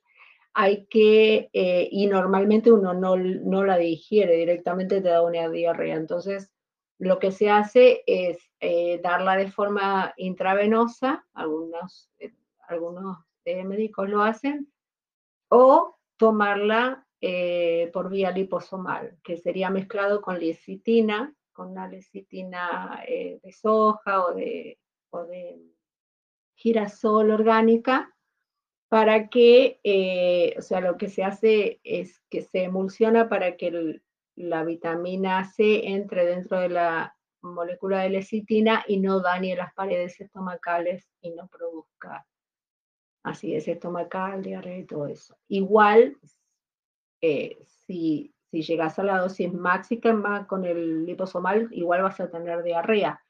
hay 0.54 0.86
que, 0.86 1.50
eh, 1.52 1.88
y 1.90 2.06
normalmente 2.06 2.70
uno 2.72 2.94
no, 2.94 3.16
no, 3.16 3.64
la 3.64 3.76
digiere, 3.76 4.36
directamente 4.36 5.00
te 5.00 5.08
da 5.08 5.22
una 5.22 5.48
diarrea. 5.48 5.96
Entonces, 5.96 6.52
lo 6.98 7.18
que 7.18 7.32
se 7.32 7.50
hace 7.50 8.02
es 8.06 8.38
eh, 8.60 9.00
darla 9.02 9.36
de 9.36 9.50
forma 9.50 10.14
intravenosa, 10.16 11.26
algunos, 11.34 12.08
algunos 12.68 13.18
médicos 13.44 14.08
lo 14.08 14.22
hacen, 14.22 14.72
o 15.48 15.96
tomarla 16.16 17.07
eh, 17.20 17.90
por 17.92 18.10
vía 18.10 18.30
liposomal, 18.30 19.18
que 19.24 19.36
sería 19.36 19.70
mezclado 19.70 20.22
con 20.22 20.38
lecitina, 20.38 21.34
con 21.52 21.70
una 21.70 21.88
lecitina 21.88 23.02
eh, 23.08 23.40
de 23.42 23.52
soja 23.52 24.24
o 24.24 24.34
de, 24.34 24.78
girasol 26.54 27.30
orgánica, 27.30 28.14
para 28.88 29.28
que, 29.28 29.80
eh, 29.84 30.54
o 30.58 30.62
sea, 30.62 30.80
lo 30.80 30.96
que 30.96 31.08
se 31.08 31.22
hace 31.22 31.80
es 31.84 32.20
que 32.30 32.42
se 32.42 32.64
emulsiona 32.64 33.28
para 33.28 33.56
que 33.56 34.00
la 34.34 34.64
vitamina 34.64 35.44
C 35.44 35.88
entre 35.88 36.24
dentro 36.24 36.58
de 36.58 36.68
la 36.68 37.16
molécula 37.42 38.00
de 38.00 38.10
lecitina 38.10 38.84
y 38.86 38.98
no 38.98 39.20
dañe 39.20 39.56
las 39.56 39.72
paredes 39.74 40.20
estomacales 40.20 41.08
y 41.20 41.30
no 41.30 41.48
produzca 41.48 42.26
acidez 43.22 43.68
estomacal, 43.68 44.42
diarrea 44.42 44.78
y 44.78 44.84
todo 44.84 45.06
eso. 45.06 45.36
Igual, 45.48 46.16
eh, 47.20 47.58
si, 47.86 48.34
si 48.50 48.62
llegas 48.62 48.98
a 48.98 49.04
la 49.04 49.18
dosis 49.18 49.52
máxima 49.52 50.46
con 50.46 50.64
el 50.64 51.04
liposomal, 51.04 51.68
igual 51.72 52.02
vas 52.02 52.20
a 52.20 52.30
tener 52.30 52.62
diarrea, 52.62 53.22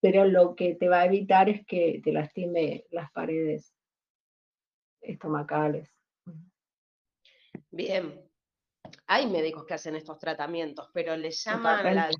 pero 0.00 0.24
lo 0.24 0.54
que 0.54 0.74
te 0.74 0.88
va 0.88 1.00
a 1.00 1.06
evitar 1.06 1.48
es 1.48 1.64
que 1.66 2.00
te 2.02 2.12
lastime 2.12 2.84
las 2.90 3.10
paredes 3.12 3.74
estomacales. 5.00 5.94
Bien. 7.70 8.20
Hay 9.06 9.26
médicos 9.30 9.64
que 9.64 9.74
hacen 9.74 9.96
estos 9.96 10.18
tratamientos, 10.18 10.90
pero 10.92 11.16
le 11.16 11.30
llaman 11.30 11.94
la 11.94 12.10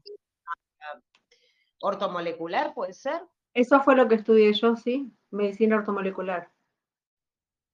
ortomolecular, 1.80 2.74
¿puede 2.74 2.94
ser? 2.94 3.20
Eso 3.52 3.80
fue 3.82 3.94
lo 3.94 4.08
que 4.08 4.16
estudié 4.16 4.52
yo, 4.52 4.76
sí, 4.76 5.12
medicina 5.30 5.76
ortomolecular. 5.76 6.50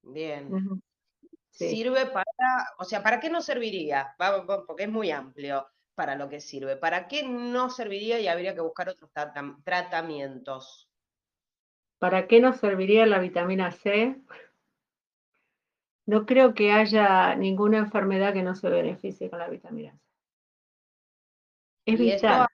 Bien. 0.03 0.83
Sirve 1.51 2.07
para, 2.07 2.25
o 2.79 2.85
sea, 2.85 3.03
¿para 3.03 3.21
qué 3.21 3.29
no 3.29 3.43
serviría? 3.43 4.15
Porque 4.67 4.85
es 4.85 4.89
muy 4.89 5.11
amplio 5.11 5.67
para 5.95 6.15
lo 6.15 6.29
que 6.29 6.41
sirve. 6.41 6.77
¿Para 6.77 7.07
qué 7.09 7.23
no 7.23 7.69
serviría 7.69 8.19
y 8.19 8.29
habría 8.29 8.55
que 8.55 8.63
buscar 8.63 8.89
otros 8.89 9.11
tratamientos? 9.65 10.89
¿Para 11.99 12.27
qué 12.27 12.41
nos 12.41 12.57
serviría 12.57 13.05
la 13.05 13.19
vitamina 13.19 13.71
C? 13.73 14.17
No 16.07 16.25
creo 16.25 16.55
que 16.55 16.73
haya 16.73 17.35
ninguna 17.35 17.79
enfermedad 17.79 18.33
que 18.33 18.43
no 18.43 18.55
se 18.55 18.71
beneficie 18.71 19.29
con 19.29 19.39
la 19.39 19.49
vitamina 19.49 19.93
C. 19.93 19.99
Es 21.85 21.99
vital. 21.99 22.47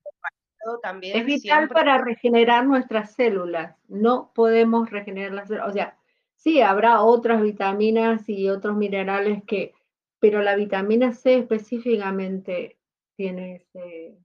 También 0.83 1.17
es 1.19 1.25
vital 1.25 1.69
para 1.69 1.99
regenerar 1.99 2.67
nuestras 2.67 3.15
células. 3.15 3.77
No 3.87 4.33
podemos 4.35 4.91
regenerar 4.91 5.33
las 5.33 5.47
células. 5.47 5.69
O 5.69 5.73
sea, 5.73 5.96
Sí, 6.37 6.61
habrá 6.61 7.03
otras 7.03 7.43
vitaminas 7.43 8.29
y 8.29 8.49
otros 8.49 8.77
minerales 8.77 9.43
que, 9.45 9.75
pero 10.21 10.43
la 10.43 10.55
vitamina 10.55 11.13
C 11.13 11.39
específicamente 11.39 12.79
tiene 13.17 13.57
ese, 13.57 14.17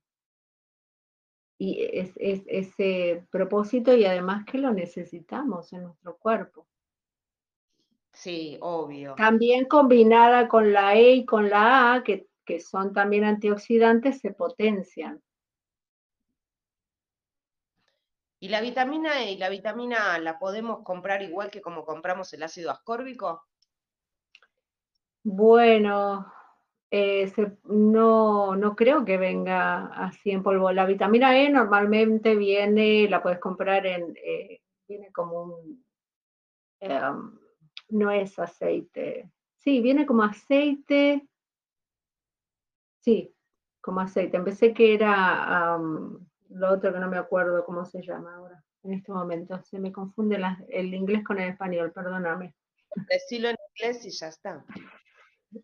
y 1.57 1.79
es, 1.93 2.11
ese 2.17 3.23
propósito 3.29 3.95
y 3.95 4.03
además 4.05 4.45
que 4.45 4.57
lo 4.57 4.71
necesitamos 4.71 5.71
en 5.73 5.83
nuestro 5.83 6.17
cuerpo. 6.17 6.67
Sí, 8.13 8.57
obvio. 8.61 9.13
También 9.15 9.65
combinada 9.65 10.47
con 10.47 10.73
la 10.73 10.95
E 10.95 11.11
y 11.11 11.25
con 11.25 11.49
la 11.49 11.93
A, 11.93 12.03
que, 12.03 12.27
que 12.45 12.59
son 12.59 12.93
también 12.93 13.23
antioxidantes, 13.23 14.19
se 14.19 14.31
potencian. 14.31 15.21
¿Y 18.43 18.49
la 18.49 18.59
vitamina 18.59 19.23
E 19.23 19.33
y 19.33 19.37
la 19.37 19.49
vitamina 19.49 20.15
A 20.15 20.19
la 20.19 20.39
podemos 20.39 20.83
comprar 20.83 21.21
igual 21.21 21.51
que 21.51 21.61
como 21.61 21.85
compramos 21.85 22.33
el 22.33 22.41
ácido 22.41 22.71
ascórbico? 22.71 23.45
Bueno, 25.23 26.25
eh, 26.89 27.31
no, 27.65 28.55
no 28.55 28.75
creo 28.75 29.05
que 29.05 29.19
venga 29.19 29.85
así 29.93 30.31
en 30.31 30.41
polvo. 30.41 30.71
La 30.71 30.87
vitamina 30.87 31.37
E 31.39 31.51
normalmente 31.51 32.35
viene, 32.35 33.07
la 33.07 33.21
puedes 33.21 33.37
comprar 33.37 33.85
en, 33.85 34.17
eh, 34.25 34.59
viene 34.87 35.11
como 35.11 35.43
un, 35.43 35.85
em, 36.79 37.37
no 37.89 38.09
es 38.09 38.39
aceite. 38.39 39.29
Sí, 39.57 39.81
viene 39.81 40.07
como 40.07 40.23
aceite. 40.23 41.27
Sí, 43.01 43.35
como 43.81 43.99
aceite. 43.99 44.37
Empecé 44.37 44.73
que 44.73 44.95
era 44.95 45.77
lo 46.51 46.71
otro 46.73 46.93
que 46.93 46.99
no 46.99 47.09
me 47.09 47.17
acuerdo 47.17 47.65
cómo 47.65 47.85
se 47.85 48.01
llama 48.01 48.35
ahora, 48.35 48.63
en 48.83 48.93
este 48.93 49.11
momento. 49.11 49.61
Se 49.63 49.79
me 49.79 49.91
confunde 49.91 50.39
el 50.69 50.93
inglés 50.93 51.23
con 51.23 51.39
el 51.39 51.49
español, 51.49 51.91
perdóname. 51.91 52.55
Decirlo 53.09 53.49
en 53.49 53.57
inglés 53.75 54.05
y 54.05 54.09
ya 54.11 54.27
está. 54.27 54.63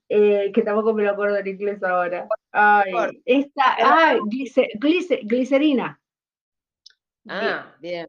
eh, 0.10 0.52
que 0.54 0.62
tampoco 0.62 0.93
me 0.93 1.04
lo 1.04 1.12
acuerdo 1.12 1.38
en 1.38 1.47
inglés 1.47 1.84
ahora. 1.84 2.28
Ay, 2.52 3.21
esta, 3.26 3.63
ah, 3.80 4.17
glicerina. 5.23 6.00
Ah, 7.28 7.76
bien. 7.80 8.08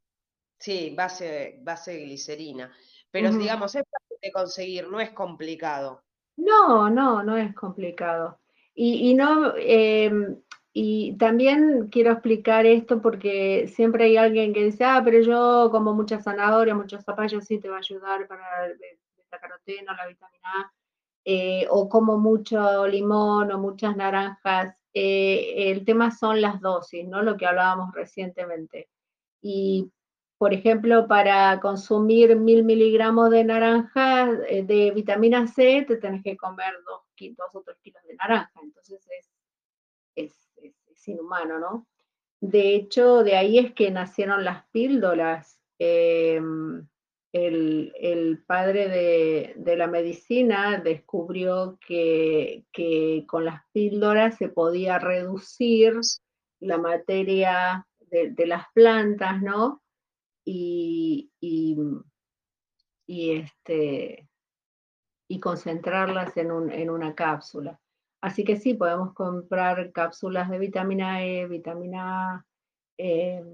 Sí, 0.58 0.94
base, 0.96 1.58
base 1.62 1.96
glicerina. 1.98 2.72
Pero 3.10 3.32
digamos, 3.32 3.74
es 3.74 3.82
fácil 3.90 4.18
de 4.20 4.32
conseguir, 4.32 4.88
no 4.88 5.00
es 5.00 5.10
complicado. 5.10 6.02
No, 6.36 6.90
no, 6.90 7.22
no 7.22 7.36
es 7.36 7.54
complicado. 7.54 8.38
Y, 8.74 9.12
no, 9.14 9.54
em, 9.56 10.40
y 10.72 11.16
también 11.16 11.88
quiero 11.90 12.12
explicar 12.12 12.66
esto 12.66 13.00
porque 13.02 13.68
siempre 13.68 14.04
hay 14.04 14.16
alguien 14.16 14.52
que 14.52 14.64
dice, 14.64 14.84
ah, 14.84 15.02
pero 15.04 15.20
yo 15.20 15.68
como 15.70 15.94
mucha 15.94 16.20
zanahoria, 16.20 16.74
muchos 16.74 17.04
zapallos, 17.04 17.44
sí 17.44 17.58
te 17.58 17.68
va 17.68 17.76
a 17.76 17.80
ayudar 17.80 18.26
para 18.28 18.66
el 18.66 18.78
beta-caroteno, 19.16 19.94
la 19.94 20.06
vitamina 20.06 20.48
A, 20.60 20.72
eh, 21.24 21.66
o 21.70 21.88
como 21.88 22.18
mucho 22.18 22.86
limón 22.86 23.50
o 23.52 23.58
muchas 23.58 23.96
naranjas. 23.96 24.76
Eh, 24.94 25.70
el 25.70 25.84
tema 25.84 26.10
son 26.10 26.40
las 26.40 26.60
dosis, 26.60 27.06
¿no? 27.06 27.22
Lo 27.22 27.36
que 27.36 27.46
hablábamos 27.46 27.92
recientemente. 27.94 28.88
Y 29.42 29.90
por 30.38 30.54
ejemplo, 30.54 31.08
para 31.08 31.58
consumir 31.60 32.36
mil 32.36 32.62
miligramos 32.64 33.30
de 33.30 33.42
naranja, 33.44 34.30
eh, 34.48 34.62
de 34.62 34.92
vitamina 34.92 35.48
C, 35.48 35.84
te 35.86 35.96
tenés 35.96 36.22
que 36.22 36.36
comer 36.36 36.74
dos, 36.86 37.00
o 37.52 37.62
tres 37.62 37.76
kilos 37.82 38.02
de 38.04 38.14
naranja. 38.14 38.52
Entonces 38.62 39.04
es, 39.10 39.30
es, 40.14 40.47
inhumano, 41.06 41.58
¿no? 41.58 41.86
De 42.40 42.74
hecho, 42.74 43.22
de 43.22 43.36
ahí 43.36 43.58
es 43.58 43.74
que 43.74 43.90
nacieron 43.90 44.44
las 44.44 44.68
píldoras. 44.70 45.60
Em, 45.78 46.88
el, 47.32 48.42
padre 48.46 48.88
de, 49.56 49.76
la 49.76 49.86
medicina 49.86 50.80
descubrió 50.82 51.78
que, 51.86 52.64
con 53.26 53.44
las 53.44 53.62
píldoras 53.72 54.36
se 54.38 54.48
podía 54.48 54.98
reducir 54.98 55.94
la 56.60 56.78
materia 56.78 57.86
de, 58.00 58.46
las 58.46 58.64
plantas, 58.72 59.42
¿no? 59.42 59.82
y, 60.44 61.30
y, 63.06 63.30
este, 63.32 64.28
y 65.28 65.40
concentrarlas 65.40 66.36
en, 66.36 66.70
en 66.70 66.90
una 66.90 67.14
cápsula. 67.14 67.78
Así 68.20 68.44
que 68.44 68.56
sí, 68.56 68.74
podemos 68.74 69.14
comprar 69.14 69.92
cápsulas 69.92 70.50
de 70.50 70.58
vitamina 70.58 71.24
E, 71.24 71.46
vitamina 71.46 72.34
A, 72.34 72.46
eh, 72.98 73.44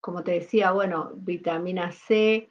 como 0.00 0.24
te 0.24 0.32
decía, 0.32 0.72
bueno, 0.72 1.12
vitamina 1.16 1.92
C. 1.92 2.50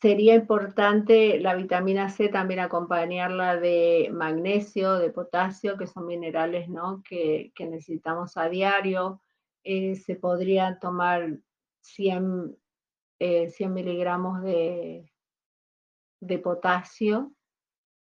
Sería 0.00 0.34
importante 0.34 1.38
la 1.40 1.54
vitamina 1.54 2.08
C 2.08 2.28
también 2.28 2.60
acompañarla 2.60 3.56
de 3.56 4.10
magnesio, 4.12 4.94
de 4.94 5.10
potasio, 5.10 5.76
que 5.76 5.86
son 5.86 6.06
minerales 6.06 6.68
¿no? 6.68 7.02
que, 7.02 7.52
necesitamos 7.58 8.36
a 8.36 8.48
diario. 8.48 9.22
Eh, 9.64 9.94
se 9.96 10.16
podría 10.16 10.78
tomar 10.80 11.38
100, 11.82 12.56
100 13.18 13.50
eh, 13.58 13.68
miligramos 13.68 14.42
de 14.42 15.08
potasio 16.42 17.32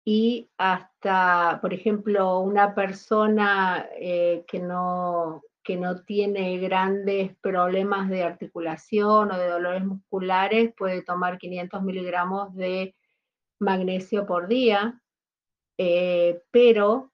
y 0.04 0.50
hasta, 0.58 1.58
por 1.60 1.72
ejemplo, 1.72 2.40
una 2.40 2.74
persona 2.74 3.88
eh, 3.96 4.44
que, 4.48 4.58
no, 4.58 5.42
que 5.62 5.76
no 5.76 6.02
tiene 6.02 6.58
grandes 6.58 7.36
problemas 7.40 8.08
de 8.08 8.24
articulación 8.24 9.30
o 9.30 9.38
de 9.38 9.48
dolores 9.48 9.84
musculares 9.84 10.72
puede 10.76 11.02
tomar 11.02 11.38
500 11.38 11.82
miligramos 11.82 12.54
de 12.54 12.94
magnesio 13.60 14.26
por 14.26 14.48
día, 14.48 15.00
pero 16.50 17.12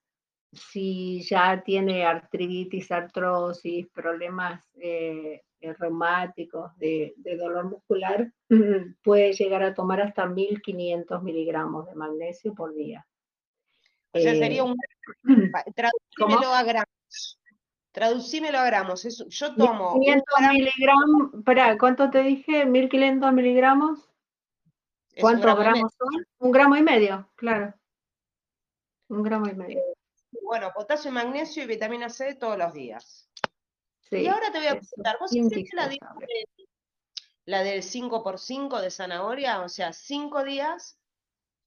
si 0.51 1.21
ya 1.21 1.61
tiene 1.63 2.05
artritis, 2.05 2.91
artrosis, 2.91 3.87
problemas 3.89 4.63
eh, 4.81 5.41
eh, 5.41 5.41
reumáticos, 5.61 6.77
de, 6.77 7.13
dolor 7.37 7.65
muscular, 7.69 8.31
puede 9.03 9.33
llegar 9.33 9.63
a 9.63 9.73
tomar 9.73 10.01
hasta 10.01 10.25
1500 10.25 11.23
miligramos 11.23 11.87
de 11.87 11.95
magnesio 11.95 12.53
por 12.53 12.73
día. 12.73 13.05
O 14.11 14.19
sea, 14.19 14.33
sería 14.33 14.63
un... 14.63 14.75
Traducímelo 15.75 16.53
a 16.53 16.63
gramos. 16.63 17.39
Traducímelo 17.91 18.59
a 18.59 18.65
gramos. 18.65 19.27
yo 19.27 19.55
tomo... 19.55 19.93
500 19.93 20.25
miligramos, 20.53 21.33
espera, 21.33 21.77
¿cuánto 21.77 22.09
te 22.09 22.23
dije? 22.23 22.65
1500 22.65 23.33
miligramos. 23.33 24.09
¿Cuántos 25.19 25.57
gramos 25.57 25.91
son? 25.97 26.25
Un 26.39 26.51
gramo 26.51 26.77
y 26.77 26.81
medio, 26.81 27.29
claro. 27.35 27.73
Un 29.09 29.23
gramo 29.23 29.47
y 29.47 29.55
medio. 29.55 29.81
Bueno, 30.43 30.71
potasio, 30.73 31.11
magnesio 31.11 31.63
y 31.63 31.67
vitamina 31.67 32.09
C 32.09 32.35
todos 32.35 32.57
los 32.57 32.73
días. 32.73 33.28
Y 34.11 34.27
ahora 34.27 34.51
te 34.51 34.57
voy 34.59 34.67
a 34.67 34.79
preguntar, 34.79 35.17
¿vos 35.19 35.35
hiciste 35.35 35.75
la, 35.75 35.89
la 37.45 37.63
del 37.63 37.81
5x5 37.81 38.81
de 38.81 38.91
zanahoria? 38.91 39.61
O 39.61 39.69
sea, 39.69 39.93
cinco 39.93 40.43
días, 40.43 40.99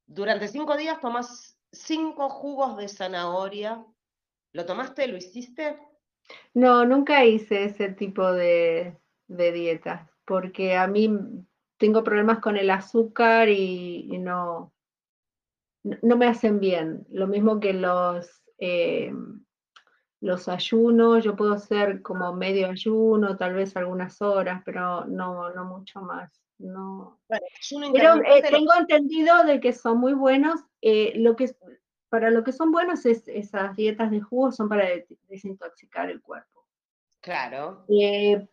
durante 0.07 0.49
cinco 0.49 0.77
días 0.77 1.01
tomás 1.01 1.59
cinco 1.73 2.29
jugos 2.29 2.77
de 2.77 2.89
zanahoria. 2.89 3.85
¿Lo 4.53 4.67
tomaste? 4.67 5.09
¿Lo 5.09 5.17
hiciste? 5.17 5.79
No, 6.55 6.85
nunca 6.85 7.25
hice 7.25 7.65
ese 7.65 7.91
tipo 7.91 8.33
de, 8.33 8.99
de 9.27 9.53
dieta, 9.53 10.11
porque 10.25 10.77
a 10.77 10.87
mí 10.87 11.11
tengo 11.79 12.05
problemas 12.05 12.39
con 12.41 12.57
el 12.57 12.71
azúcar 12.71 13.49
y, 13.49 14.19
no, 14.19 14.73
no 15.83 16.17
me 16.17 16.27
hacen 16.27 16.61
bien. 16.61 17.07
Lo 17.11 17.27
mismo 17.27 17.59
que 17.59 17.73
los 17.73 18.43
eh, 18.59 19.13
los 20.23 20.49
ayunos, 20.49 21.25
yo 21.25 21.35
puedo 21.35 21.53
hacer 21.53 22.01
como 22.01 22.33
medio 22.33 22.69
ayuno, 22.69 23.37
tal 23.37 23.55
vez 23.55 23.77
algunas 23.77 24.23
horas, 24.23 24.63
pero 24.65 25.05
no, 25.05 25.51
no 25.51 25.65
mucho 25.65 26.01
más. 26.01 26.41
No. 26.59 27.19
pero 27.93 28.15
eh, 28.25 28.43
tengo 28.49 28.73
entendido 28.79 29.43
de 29.45 29.59
que 29.59 29.73
son 29.73 29.99
muy 29.99 30.13
buenos. 30.13 30.61
Eh, 30.81 31.13
lo 31.17 31.35
que, 31.35 31.51
para 32.09 32.31
lo 32.31 32.45
que 32.45 32.53
son 32.53 32.71
buenos 32.71 33.05
es 33.05 33.27
esas 33.27 33.75
dietas 33.75 34.13
de 34.13 34.21
jugo 34.21 34.53
son 34.53 34.69
para 34.69 34.87
desintoxicar 35.29 36.09
el 36.09 36.23
cuerpo. 36.23 36.67
Claro. 37.21 37.85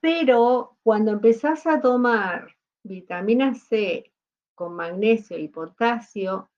pero 0.02 0.78
cuando 0.84 1.12
empezás 1.12 1.66
a 1.66 1.82
tomar 1.82 2.56
vitamina 2.84 3.54
C 3.54 4.12
con 4.56 4.76
magnesio 4.76 5.38
y 5.38 5.48
potasio, 5.48 6.50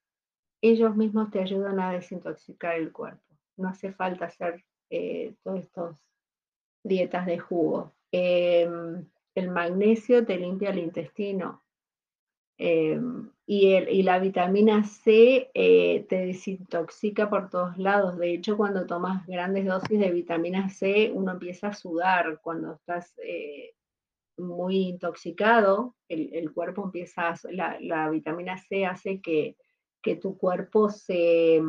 ellos 0.62 0.96
mismos 0.96 1.30
te 1.30 1.40
ayudan 1.40 1.80
a 1.80 1.92
desintoxicar 1.92 2.76
el 2.76 2.92
cuerpo 2.92 3.32
no 3.56 3.68
hace 3.68 3.92
falta 3.92 4.26
hacer 4.26 4.64
eh, 4.92 5.34
todas 5.42 5.60
estas 5.60 5.96
dietas 6.84 7.24
de 7.24 7.38
jugo. 7.38 7.94
Em, 8.12 9.08
el 9.34 9.50
magnesio 9.50 10.26
te 10.26 10.36
limpia 10.36 10.68
el 10.68 10.80
intestino 10.80 11.62
em, 12.58 13.30
y, 13.46 14.02
la 14.02 14.18
vitamina 14.18 14.84
C 14.84 15.50
eh, 15.54 16.04
te 16.10 16.26
desintoxica 16.26 17.30
por 17.30 17.48
todos 17.48 17.78
lados. 17.78 18.18
De 18.18 18.34
hecho, 18.34 18.58
cuando 18.58 18.86
tomas 18.86 19.26
grandes 19.26 19.64
dosis 19.64 19.98
de 19.98 20.10
vitamina 20.10 20.68
C, 20.68 21.10
uno 21.14 21.32
empieza 21.32 21.68
a 21.68 21.74
sudar. 21.74 22.40
Cuando 22.42 22.74
estás 22.74 23.14
eh, 23.24 23.74
muy 24.36 24.88
intoxicado, 24.88 25.96
el, 26.08 26.52
cuerpo 26.52 26.84
empieza, 26.84 27.34
la, 27.50 27.78
la, 27.80 28.10
vitamina 28.10 28.58
C 28.58 28.84
hace 28.84 29.22
que, 29.22 29.56
que 30.02 30.16
tu 30.16 30.36
cuerpo 30.36 30.90
se 30.90 31.62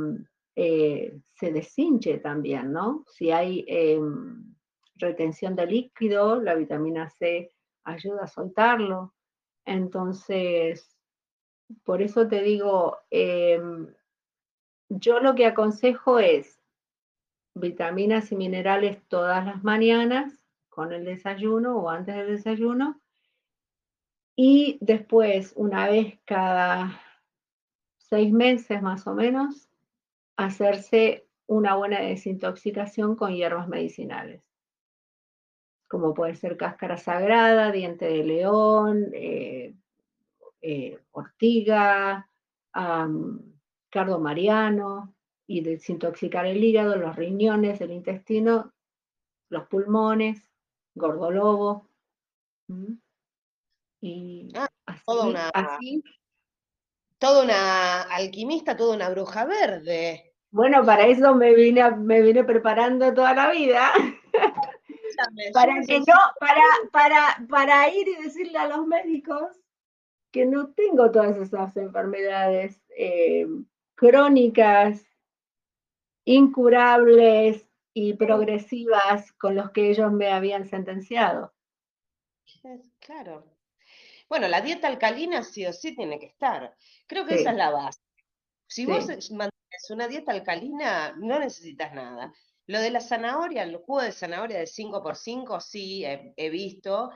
eh, 0.55 1.19
se 1.33 1.51
deshinche 1.51 2.19
también, 2.19 2.71
¿no? 2.71 3.05
Si 3.07 3.31
hay 3.31 3.65
em, 3.67 4.55
retención 4.95 5.55
de 5.55 5.65
líquido, 5.65 6.41
la 6.41 6.55
vitamina 6.55 7.09
C 7.09 7.51
ayuda 7.83 8.23
a 8.23 8.27
soltarlo. 8.27 9.13
Entonces, 9.65 10.97
por 11.83 12.01
eso 12.01 12.27
te 12.27 12.41
digo, 12.41 12.97
em, 13.09 13.87
yo 14.89 15.19
lo 15.19 15.33
que 15.35 15.45
aconsejo 15.47 16.19
es 16.19 16.59
vitaminas 17.55 18.31
y 18.31 18.35
minerales 18.35 19.01
todas 19.07 19.45
las 19.45 19.63
mañanas 19.63 20.39
con 20.69 20.91
el 20.93 21.05
desayuno 21.05 21.77
o 21.77 21.89
antes 21.89 22.15
del 22.15 22.27
desayuno. 22.27 22.99
Y 24.35 24.77
después, 24.81 25.53
una 25.55 25.87
vez 25.87 26.19
cada 26.25 26.99
seis 27.97 28.31
meses 28.31 28.81
más 28.81 29.05
o 29.05 29.13
menos, 29.13 29.69
hacerse 30.37 31.27
una 31.47 31.75
buena 31.75 31.99
desintoxicación 32.01 33.15
con 33.15 33.33
hierbas 33.33 33.67
medicinales, 33.67 34.43
como 35.87 36.13
puede 36.13 36.35
ser 36.35 36.57
cáscara 36.57 36.97
sagrada, 36.97 37.71
diente 37.71 38.05
de 38.05 38.23
león, 38.23 39.09
eh, 39.13 39.75
eh, 40.61 40.99
ortiga, 41.11 42.29
cardo 42.71 44.19
mariano, 44.19 45.13
y 45.45 45.61
desintoxicar 45.61 46.45
el 46.45 46.63
hígado, 46.63 46.95
los 46.95 47.15
riñones, 47.15 47.81
el 47.81 47.91
intestino, 47.91 48.73
los 49.49 49.67
pulmones, 49.67 50.49
gordolobo. 50.95 51.87
Y 54.01 54.51
ah, 54.55 54.67
así, 55.53 56.03
toda 57.23 57.41
una 57.41 58.01
alquimista, 58.01 58.75
toda 58.75 58.97
una 58.97 59.09
bruja 59.09 59.45
verde. 59.45 60.33
Bueno, 60.51 60.85
para 60.85 61.07
eso 61.07 61.33
me 61.33 61.55
vine, 61.55 61.89
me 61.91 62.21
vine 62.21 62.43
preparando 62.43 63.13
toda 63.13 63.33
la 63.33 63.49
vida. 63.49 63.93
para 65.53 65.73
que 65.87 65.99
no, 65.99 66.15
para, 66.37 66.61
para, 66.91 67.47
para 67.49 67.89
ir 67.95 68.09
y 68.09 68.23
decirle 68.23 68.57
a 68.57 68.67
los 68.67 68.85
médicos 68.85 69.57
que 70.33 70.45
no 70.45 70.73
tengo 70.73 71.11
todas 71.11 71.37
esas 71.37 71.77
enfermedades 71.77 72.83
eh, 72.97 73.47
crónicas, 73.95 75.01
incurables 76.25 77.65
y 77.93 78.15
progresivas 78.15 79.31
con 79.33 79.55
los 79.55 79.71
que 79.71 79.91
ellos 79.91 80.11
me 80.11 80.27
habían 80.27 80.65
sentenciado. 80.65 81.53
Claro. 82.99 83.52
Bueno, 84.29 84.47
la 84.47 84.61
dieta 84.61 84.87
alcalina 84.87 85.43
sí 85.43 85.65
o 85.65 85.73
sí 85.73 85.95
tiene 85.95 86.19
que 86.19 86.27
estar. 86.27 86.75
Creo 87.07 87.25
que 87.25 87.35
esa 87.35 87.51
es 87.51 87.57
la 87.57 87.69
base. 87.69 87.99
Si 88.67 88.85
vos 88.85 89.05
mantienes 89.31 89.89
una 89.89 90.07
dieta 90.07 90.31
alcalina, 90.31 91.13
no 91.17 91.39
necesitas 91.39 91.93
nada. 91.93 92.33
Lo 92.65 92.79
de 92.79 92.91
la 92.91 93.01
zanahoria, 93.01 93.63
el 93.63 93.77
jugo 93.77 94.01
de 94.01 94.11
zanahoria 94.11 94.57
de 94.57 94.65
5x5, 94.65 95.59
sí, 95.59 96.05
he, 96.05 96.49
visto. 96.49 97.11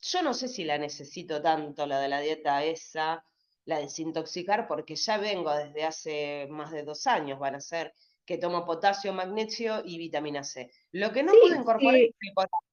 Yo 0.00 0.22
no 0.22 0.34
sé 0.34 0.48
si 0.48 0.64
la 0.64 0.76
necesito 0.76 1.40
tanto, 1.40 1.86
la 1.86 2.00
de 2.00 2.08
la 2.08 2.20
dieta 2.20 2.64
esa, 2.64 3.24
la 3.64 3.78
desintoxicar, 3.78 4.66
porque 4.66 4.96
ya 4.96 5.18
vengo 5.18 5.54
desde 5.54 5.84
hace 5.84 6.46
más 6.50 6.72
de 6.72 6.82
dos 6.82 7.06
años, 7.06 7.38
van 7.38 7.54
a 7.54 7.60
ser 7.60 7.94
que 8.24 8.38
tomo 8.38 8.64
potasio, 8.64 9.12
magnesio 9.12 9.82
y 9.84 9.98
vitamina 9.98 10.42
C. 10.42 10.70
Lo 10.90 11.12
que 11.12 11.22
no 11.22 11.32
puedo 11.32 11.54
incorporar 11.54 12.00
es 12.00 12.14
el 12.20 12.32
potasio. 12.34 12.71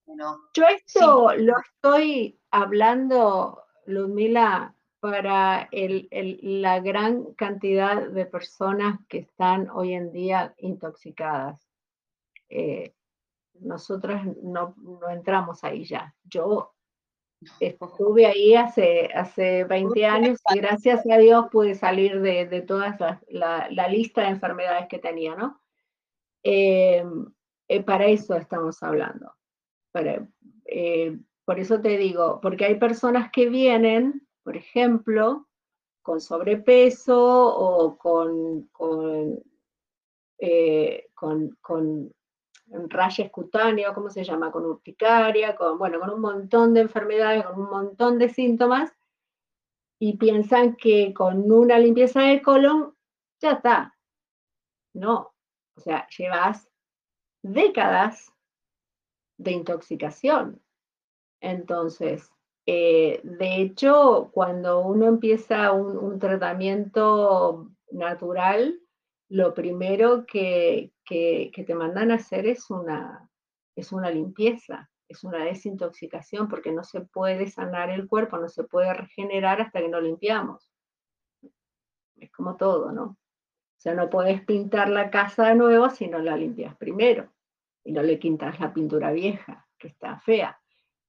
Yo 0.54 0.66
esto 0.66 1.36
lo 1.36 1.54
estoy 1.60 2.40
hablando, 2.52 3.64
Ludmila, 3.86 4.76
para 5.00 5.70
la 5.72 6.80
gran 6.80 7.34
cantidad 7.36 8.08
de 8.10 8.26
personas 8.26 9.00
que 9.08 9.20
están 9.20 9.70
hoy 9.70 9.94
en 9.94 10.12
día 10.12 10.54
intoxicadas. 10.58 11.70
Eh, 12.50 12.94
nosotras 13.62 14.26
no, 14.42 14.76
entramos 15.10 15.64
ahí 15.64 15.86
ya. 15.86 16.16
Yo 16.24 16.74
estuve 17.60 18.26
ahí 18.26 18.56
hace, 18.56 19.10
hace 19.14 19.64
20 19.64 20.06
años 20.06 20.40
y 20.54 20.58
gracias 20.58 21.06
a 21.10 21.18
Dios 21.18 21.46
pude 21.52 21.76
salir 21.76 22.20
de, 22.22 22.46
de 22.48 22.62
toda 22.62 23.22
la, 23.30 23.88
lista 23.88 24.22
de 24.22 24.30
enfermedades 24.30 24.88
que 24.90 25.00
tenía, 25.00 25.36
¿no? 25.36 25.62
Eh, 26.44 27.06
eh, 27.70 27.84
para 27.84 28.08
eso 28.08 28.36
estamos 28.36 28.82
hablando. 28.84 29.39
Por 29.92 31.60
eso 31.60 31.82
te 31.82 31.98
digo, 31.98 32.40
porque 32.42 32.66
hay 32.66 32.76
personas 32.76 33.32
que 33.32 33.50
vienen, 33.50 34.28
por 34.44 34.56
ejemplo, 34.56 35.48
con 36.02 36.22
sobrepeso 36.22 37.20
o 37.20 37.98
con, 37.98 38.68
con, 38.72 39.44
con 41.62 42.14
rayas 42.90 43.32
cutáneas, 43.32 43.94
¿cómo 43.94 44.10
se 44.10 44.24
llama? 44.24 44.52
Con 44.52 44.66
urticaria, 44.66 45.56
con, 45.56 45.78
bueno, 45.78 46.00
con 46.00 46.12
un 46.12 46.22
montón 46.22 46.74
de 46.74 46.82
enfermedades, 46.82 47.46
con 47.46 47.60
un 47.60 47.70
montón 47.70 48.20
de 48.20 48.30
síntomas, 48.30 48.92
y 50.00 50.18
piensan 50.18 50.76
que 50.76 51.14
con 51.14 51.52
una 51.52 51.78
limpieza 51.78 52.22
de 52.22 52.42
colon 52.42 52.96
ya 53.42 53.54
está. 53.54 53.98
No, 54.94 55.34
o 55.76 55.82
sea, 55.82 56.08
llevas 56.18 56.70
décadas 57.42 58.32
de 59.40 59.52
intoxicación. 59.52 60.62
Entonces, 61.42 62.30
eh, 62.66 63.22
de 63.24 63.62
hecho, 63.62 64.30
cuando 64.34 64.82
uno 64.82 65.08
empieza 65.08 65.72
un 65.72 66.20
tratamiento 66.20 67.72
natural, 67.92 68.80
lo 69.30 69.54
primero 69.54 70.26
que, 70.26 70.92
te 71.08 71.76
mandan 71.76 72.12
a 72.12 72.16
hacer 72.16 72.46
es 72.46 72.70
una, 72.70 73.30
es 73.76 73.92
una 73.92 74.12
limpieza, 74.12 74.90
es 75.08 75.24
una 75.24 75.44
desintoxicación, 75.46 76.48
porque 76.50 76.72
no 76.72 76.84
se 76.84 77.02
puede 77.02 77.48
sanar 77.48 77.90
el 77.90 78.08
cuerpo, 78.08 78.38
no 78.38 78.50
se 78.50 78.66
puede 78.66 78.94
regenerar 78.94 79.62
hasta 79.62 79.80
que 79.80 79.90
no 79.90 80.02
limpiamos. 80.02 80.72
Es 82.18 82.32
como 82.32 82.58
todo, 82.58 82.92
¿no? 82.92 83.04
O 83.04 83.82
sea, 83.82 83.94
no 83.94 84.10
puedes 84.10 84.44
pintar 84.44 84.90
la 84.90 85.10
casa 85.10 85.48
de 85.48 85.56
nuevo 85.56 85.90
si 85.90 86.08
no 86.08 86.20
la 86.20 86.36
limpias 86.36 86.76
primero 86.76 87.32
y 87.90 87.92
no 87.92 88.04
le 88.04 88.20
quitas 88.20 88.60
la 88.60 88.72
pintura 88.72 89.12
vieja, 89.12 89.68
que 89.80 89.88
está 89.88 90.20
fea. 90.20 90.62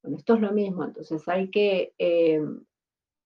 Bueno, 0.02 0.16
esto 0.16 0.34
es 0.34 0.40
lo 0.40 0.52
mismo, 0.52 0.82
entonces 0.82 1.28
hay 1.28 1.50
que 1.50 1.92
eh, 1.98 2.42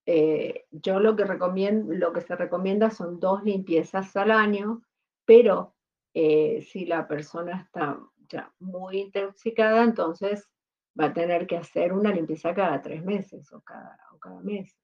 eh, 0.06 0.64
yo 0.72 0.98
lo 0.98 1.14
que, 1.14 1.24
recomiendo, 1.24 1.94
lo 1.94 2.12
que 2.12 2.20
se 2.20 2.34
recomienda 2.34 2.90
son 2.90 3.20
dos 3.20 3.44
limpiezas 3.44 4.16
al 4.16 4.32
año, 4.32 4.82
pero 5.24 5.76
eh, 6.14 6.62
si 6.62 6.84
la 6.84 7.06
persona 7.06 7.60
está 7.60 8.00
ya 8.28 8.52
muy 8.58 9.02
intoxicada, 9.02 9.84
entonces 9.84 10.50
va 10.98 11.06
a 11.06 11.12
tener 11.12 11.46
que 11.46 11.56
hacer 11.56 11.92
una 11.92 12.12
limpieza 12.12 12.54
cada 12.54 12.82
tres 12.82 13.04
meses 13.04 13.52
o 13.52 13.60
cada, 13.60 13.96
o 14.12 14.18
cada 14.18 14.40
mes. 14.40 14.76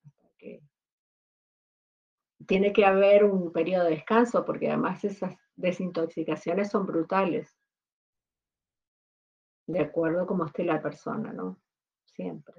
tiene 2.47 2.73
que 2.73 2.85
haber 2.85 3.25
un 3.25 3.53
periodo 3.53 3.85
de 3.85 3.97
descanso 3.97 4.45
porque 4.45 4.69
además 4.69 5.03
esas 5.05 5.35
desintoxicaciones 5.57 6.71
son 6.71 6.87
brutales. 6.87 7.60
De 9.71 9.79
acuerdo 9.79 10.27
como 10.27 10.47
esté 10.47 10.65
la 10.65 10.83
persona, 10.83 11.33
¿no? 11.33 11.61
Siempre. 12.05 12.57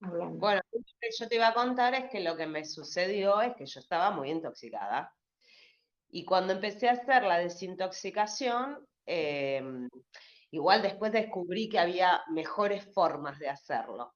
Bueno, 0.00 0.62
lo 0.72 0.80
que 1.00 1.10
yo 1.18 1.28
te 1.28 1.34
iba 1.34 1.48
a 1.48 1.54
contar 1.54 1.94
es 1.94 2.08
que 2.08 2.20
lo 2.20 2.36
que 2.36 2.46
me 2.46 2.64
sucedió 2.64 3.42
es 3.42 3.54
que 3.54 3.66
yo 3.66 3.80
estaba 3.80 4.10
muy 4.12 4.30
intoxicada. 4.30 5.14
Y 6.08 6.24
cuando 6.24 6.54
empecé 6.54 6.88
a 6.88 6.92
hacer 6.92 7.24
la 7.24 7.36
desintoxicación, 7.38 8.78
em, 9.04 9.90
igual 10.50 10.80
después 10.80 11.12
descubrí 11.12 11.68
que 11.68 11.80
había 11.80 12.22
mejores 12.30 12.90
formas 12.94 13.38
de 13.38 13.50
hacerlo, 13.50 14.14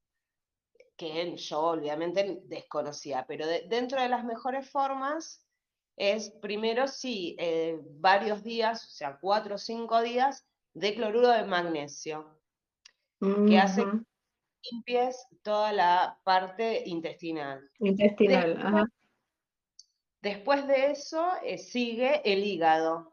que 0.96 1.36
yo 1.36 1.60
obviamente 1.60 2.40
desconocía, 2.44 3.26
pero 3.28 3.46
dentro 3.46 4.00
de 4.00 4.08
las 4.08 4.24
mejores 4.24 4.70
formas 4.70 5.46
es 5.96 6.30
primero 6.40 6.88
sí, 6.88 7.36
eh, 7.38 7.78
varios 7.82 8.42
días, 8.42 8.84
o 8.86 8.90
sea, 8.90 9.18
cuatro 9.20 9.56
o 9.56 9.58
cinco 9.58 10.00
días 10.00 10.46
de 10.74 10.94
cloruro 10.94 11.28
de 11.28 11.44
magnesio, 11.44 12.38
que 13.20 13.58
hace 13.58 13.84
limpies 14.70 15.26
toda 15.42 15.72
la 15.72 16.20
parte 16.24 16.82
intestinal. 16.86 17.70
Intestinal, 17.78 18.54
después, 18.54 18.66
ajá. 18.66 18.84
Después 20.22 20.66
de 20.68 20.92
eso 20.92 21.30
eh, 21.42 21.58
sigue 21.58 22.22
el 22.24 22.44
hígado. 22.44 23.12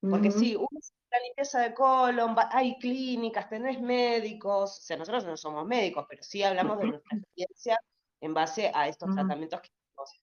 Porque 0.00 0.30
sí, 0.30 0.56
uno 0.56 0.68
la 1.10 1.18
limpieza 1.20 1.60
de 1.60 1.74
colon, 1.74 2.36
hay 2.52 2.78
clínicas, 2.78 3.48
tenés 3.48 3.80
médicos, 3.80 4.78
o 4.78 4.82
sea, 4.82 4.96
nosotros 4.96 5.24
no 5.24 5.36
somos 5.36 5.66
médicos, 5.66 6.06
pero 6.08 6.22
sí 6.22 6.42
hablamos 6.42 6.78
de 6.78 6.86
nuestra 6.86 7.18
experiencia 7.18 7.78
en 8.20 8.32
base 8.32 8.70
a 8.72 8.86
estos 8.88 9.12
tratamientos 9.14 9.60
químicos. 9.60 10.22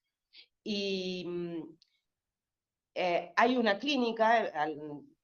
Y 0.64 1.26
mm, 1.28 1.78
eh, 2.96 3.34
hay 3.36 3.58
una 3.58 3.78
clínica 3.78 4.52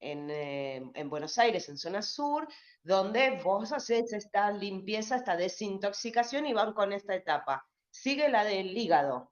en, 0.04 0.30
eh, 0.30 0.92
en, 0.94 1.10
Buenos 1.10 1.38
Aires, 1.38 1.70
en 1.70 1.78
zona 1.78 2.02
sur, 2.02 2.48
donde 2.84 3.42
vos 3.44 3.72
haces 3.72 4.12
esta 4.14 4.52
limpieza, 4.52 5.16
esta 5.16 5.38
desintoxicación 5.38 6.46
y 6.46 6.54
van 6.54 6.74
con 6.74 6.92
esta 6.92 7.16
etapa. 7.16 7.66
Sigue 7.90 8.30
la 8.30 8.44
del 8.44 8.78
hígado. 8.78 9.32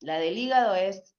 La 0.00 0.18
del 0.18 0.36
hígado 0.36 0.74
es 0.74 1.14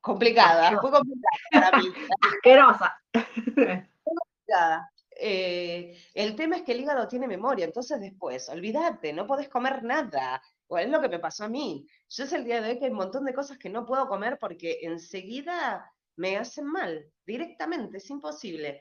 complicada, 0.00 0.78
fue 0.80 0.90
complicada 0.90 1.38
para 1.52 1.78
mí. 1.78 1.86
Asquerosa. 2.20 3.00
complicada. 4.04 4.92
Eh, 5.18 5.96
el 6.12 6.36
tema 6.36 6.56
es 6.56 6.62
que 6.62 6.72
el 6.72 6.80
hígado 6.80 7.08
tiene 7.08 7.26
memoria, 7.26 7.64
entonces 7.64 8.00
después, 8.00 8.48
olvídate, 8.50 9.12
no 9.12 9.26
podés 9.26 9.48
comer 9.48 9.82
nada. 9.82 10.42
O 10.68 10.78
es 10.78 10.88
lo 10.88 11.00
que 11.00 11.08
me 11.08 11.20
pasó 11.20 11.44
a 11.44 11.48
mí. 11.48 11.86
Yo 12.08 12.24
es 12.24 12.32
el 12.32 12.44
día 12.44 12.60
de 12.60 12.70
hoy 12.70 12.78
que 12.78 12.86
hay 12.86 12.90
un 12.90 12.96
montón 12.96 13.24
de 13.24 13.32
cosas 13.32 13.56
que 13.56 13.70
no 13.70 13.86
puedo 13.86 14.08
comer 14.08 14.36
porque 14.38 14.80
enseguida 14.82 15.92
me 16.16 16.36
hacen 16.36 16.66
mal, 16.66 17.10
directamente, 17.26 17.98
es 17.98 18.10
imposible. 18.10 18.80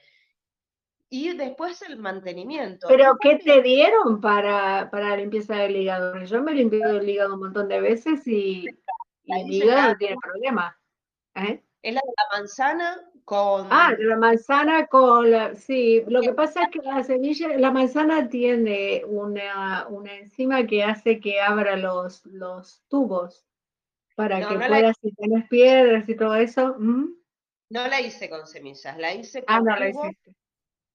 Y 1.10 1.36
después 1.38 1.82
el 1.84 1.98
mantenimiento. 1.98 2.88
¿Pero 2.90 3.18
qué 3.22 3.38
te 3.38 3.62
dieron 3.62 4.20
para, 4.20 4.90
para 4.90 5.10
la 5.10 5.18
limpieza 5.18 5.56
del 5.56 5.76
hígado? 5.76 6.24
Yo 6.24 6.42
me 6.42 6.52
he 6.52 6.56
limpiado 6.56 7.00
el 7.00 7.08
hígado 7.08 7.36
un 7.36 7.42
montón 7.42 7.68
de 7.68 7.80
veces 7.80 8.28
y, 8.28 8.66
el 9.26 9.52
hígado 9.52 9.90
no 9.90 9.98
tiene 9.98 10.16
problema. 10.22 10.78
¿eh? 11.36 11.64
Es 11.82 11.94
la 11.94 12.02
de 12.02 12.14
la 12.18 12.40
manzana 12.40 13.02
con... 13.24 13.68
Ah, 13.70 13.94
la 13.98 14.18
manzana 14.18 14.88
con 14.88 15.30
la... 15.30 15.54
Sí, 15.56 16.04
lo 16.08 16.22
que 16.22 16.34
pasa 16.34 16.64
es 16.64 16.70
que 16.72 16.80
la 16.80 17.04
semilla, 17.04 17.58
la 17.58 17.72
manzana 17.72 18.28
tiene 18.28 19.04
una, 19.06 19.88
enzima 20.10 20.66
que 20.66 20.84
hace 20.84 21.20
que 21.20 21.40
abra 21.40 21.76
los, 21.76 22.26
los 22.26 22.84
tubos 22.88 23.46
para 24.16 24.48
que 24.48 24.56
puedas, 24.56 24.96
si 25.02 25.12
tienes 25.12 25.48
piedras 25.50 26.10
y 26.10 26.16
todo 26.16 26.36
eso. 26.36 26.76
No 27.70 27.88
la 27.88 28.02
hice 28.02 28.30
con 28.30 28.46
semillas, 28.46 28.98
la 28.98 29.14
hice 29.14 29.44
ah, 29.48 29.60
con... 29.60 29.70
Ah, 29.70 29.74
no 29.74 29.80
la 29.80 29.90
hiciste. 29.90 30.36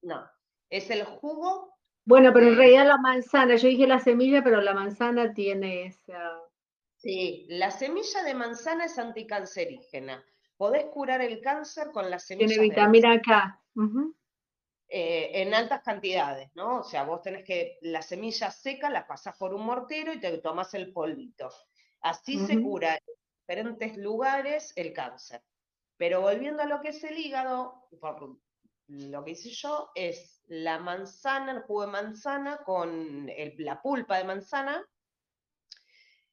No, 0.03 0.29
es 0.69 0.89
el 0.89 1.03
jugo. 1.03 1.75
Bueno, 2.05 2.33
pero 2.33 2.47
en 2.47 2.57
realidad 2.57 2.87
la 2.87 2.97
manzana, 2.97 3.55
yo 3.55 3.67
dije 3.67 3.85
la 3.87 3.99
semilla, 3.99 4.43
pero 4.43 4.61
la 4.61 4.73
manzana 4.73 5.33
tiene 5.33 5.85
esa, 5.85 6.41
Sí, 7.01 7.47
la 7.49 7.71
semilla 7.71 8.23
de 8.23 8.35
manzana 8.35 8.85
es 8.85 8.99
anticancerígena. 8.99 10.23
Podés 10.55 10.85
curar 10.85 11.21
el 11.21 11.41
cáncer 11.41 11.89
con 11.91 12.11
la 12.11 12.19
semilla 12.19 12.49
Tiene 12.49 12.61
vitamina 12.61 13.19
K. 13.19 13.59
Eh, 14.87 15.41
en 15.41 15.53
altas 15.55 15.81
cantidades, 15.81 16.51
¿no? 16.53 16.81
O 16.81 16.83
sea, 16.83 17.03
vos 17.03 17.23
tenés 17.23 17.43
que 17.43 17.79
la 17.81 18.03
semilla 18.03 18.51
seca 18.51 18.89
la 18.89 19.07
pasás 19.07 19.35
por 19.35 19.53
un 19.53 19.65
mortero 19.65 20.13
y 20.13 20.19
te 20.19 20.37
tomás 20.37 20.75
el 20.75 20.91
polvito. 20.93 21.49
Así 22.01 22.37
se 22.45 22.61
cura 22.61 22.95
en 22.95 23.01
diferentes 23.39 23.97
lugares 23.97 24.73
el 24.75 24.93
cáncer. 24.93 25.41
Pero 26.01 26.19
volviendo 26.19 26.63
a 26.63 26.65
lo 26.65 26.81
que 26.81 26.87
es 26.87 27.03
el 27.03 27.15
hígado, 27.15 27.87
por 27.99 28.39
lo 28.87 29.23
que 29.23 29.31
hice 29.31 29.51
yo, 29.51 29.91
es 29.93 30.41
la 30.47 30.79
manzana, 30.79 31.51
el 31.51 31.61
jugo 31.61 31.85
de 31.85 31.91
manzana 31.91 32.57
con 32.65 33.29
la 33.59 33.79
pulpa 33.83 34.17
de 34.17 34.23
manzana, 34.23 34.83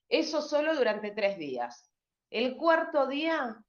eso 0.08 0.40
solo 0.40 0.74
durante 0.74 1.10
tres 1.10 1.36
días. 1.36 1.92
El 2.30 2.56
cuarto 2.56 3.06
día 3.08 3.62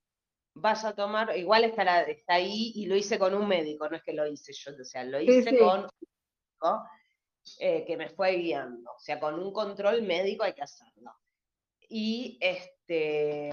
vas 0.53 0.85
a 0.85 0.95
tomar, 0.95 1.37
igual 1.37 1.65
está, 1.65 2.03
está 2.03 2.35
ahí 2.35 2.71
y 2.75 2.85
lo 2.85 2.95
hice 2.95 3.19
con 3.19 3.33
un 3.33 3.45
médico, 3.45 3.89
no 3.89 3.97
es 3.97 4.03
que 4.03 4.13
lo 4.13 4.25
hice 4.25 4.53
yo, 4.53 4.71
o 4.71 4.85
sea, 4.85 5.03
lo 5.03 5.19
hice 5.19 5.59
con 5.59 5.81
un 5.81 5.89
médico 5.99 6.89
eh, 7.59 7.83
que 7.85 7.97
me 7.97 8.07
fue 8.07 8.37
guiando, 8.37 8.89
o 8.89 8.99
sea, 8.99 9.19
con 9.19 9.37
un 9.37 9.51
control 9.51 10.03
médico 10.03 10.45
hay 10.45 10.53
que 10.53 10.63
hacerlo. 10.63 11.11
Y 11.89 12.37
este, 12.39 13.49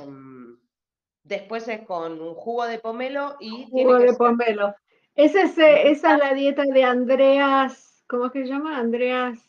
después 1.27 1.69
es 1.69 1.87
con 1.87 2.21
un 2.21 2.35
jugo 2.35 2.67
de 2.67 2.79
pomelo 2.79 3.37
y... 3.41 3.67
Jugo 3.71 3.99
de 3.99 4.15
pomelo. 4.15 4.75
esa 5.15 5.43
es 5.43 6.03
la 6.03 6.35
dieta 6.35 6.63
de 6.63 6.85
Andreas, 6.85 8.05
¿cómo 8.07 8.27
es 8.27 8.33
que 8.33 8.43
se 8.43 8.49
llama? 8.49 8.79
Andreas 8.79 9.47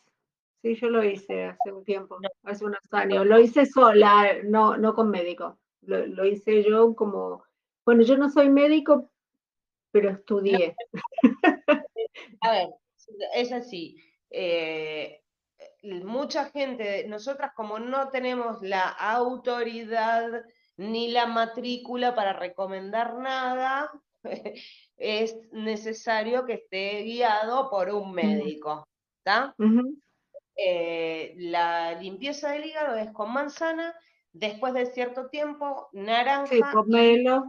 Sí, 0.62 0.74
yo 0.74 0.90
lo 0.90 1.04
hice 1.04 1.44
hace 1.44 1.72
un 1.72 1.84
tiempo, 1.84 2.18
hace 2.42 2.64
unos 2.64 2.80
años. 2.90 3.24
Lo 3.26 3.38
hice 3.38 3.64
sola, 3.64 4.38
no, 4.44 4.76
no 4.76 4.92
con 4.94 5.10
médico. 5.10 5.58
Lo, 5.82 6.24
hice 6.26 6.62
yo 6.64 6.94
como, 6.94 7.44
bueno, 7.84 8.02
yo 8.02 8.16
no 8.16 8.28
soy 8.28 8.50
médico, 8.50 9.10
pero 9.92 10.10
estudié. 10.10 10.74
A 12.40 12.50
ver, 12.50 12.68
es 13.34 13.52
así. 13.52 13.96
Eh, 14.30 15.22
mucha 16.04 16.46
gente, 16.46 17.06
nosotras 17.06 17.52
como 17.54 17.78
no 17.78 18.08
tenemos 18.08 18.60
la 18.60 18.88
autoridad 18.88 20.44
ni 20.78 21.10
la 21.10 21.26
matrícula 21.26 22.14
para 22.14 22.32
recomendar 22.32 23.18
nada, 23.18 23.90
es 24.96 25.36
necesario 25.52 26.46
que 26.46 26.54
esté 26.54 27.02
guiado 27.02 27.68
por 27.68 27.90
un 27.90 28.12
médico. 28.12 28.86
¿Está? 29.18 29.54
Eh, 30.56 31.34
la 31.36 32.00
limpieza 32.00 32.52
del 32.52 32.64
hígado 32.64 32.96
es 32.96 33.10
con 33.12 33.32
manzana, 33.32 33.94
después 34.32 34.72
de 34.72 34.86
cierto 34.86 35.28
tiempo, 35.28 35.88
naranja, 35.92 36.46
sí, 36.46 36.60
pomelo, 36.72 37.44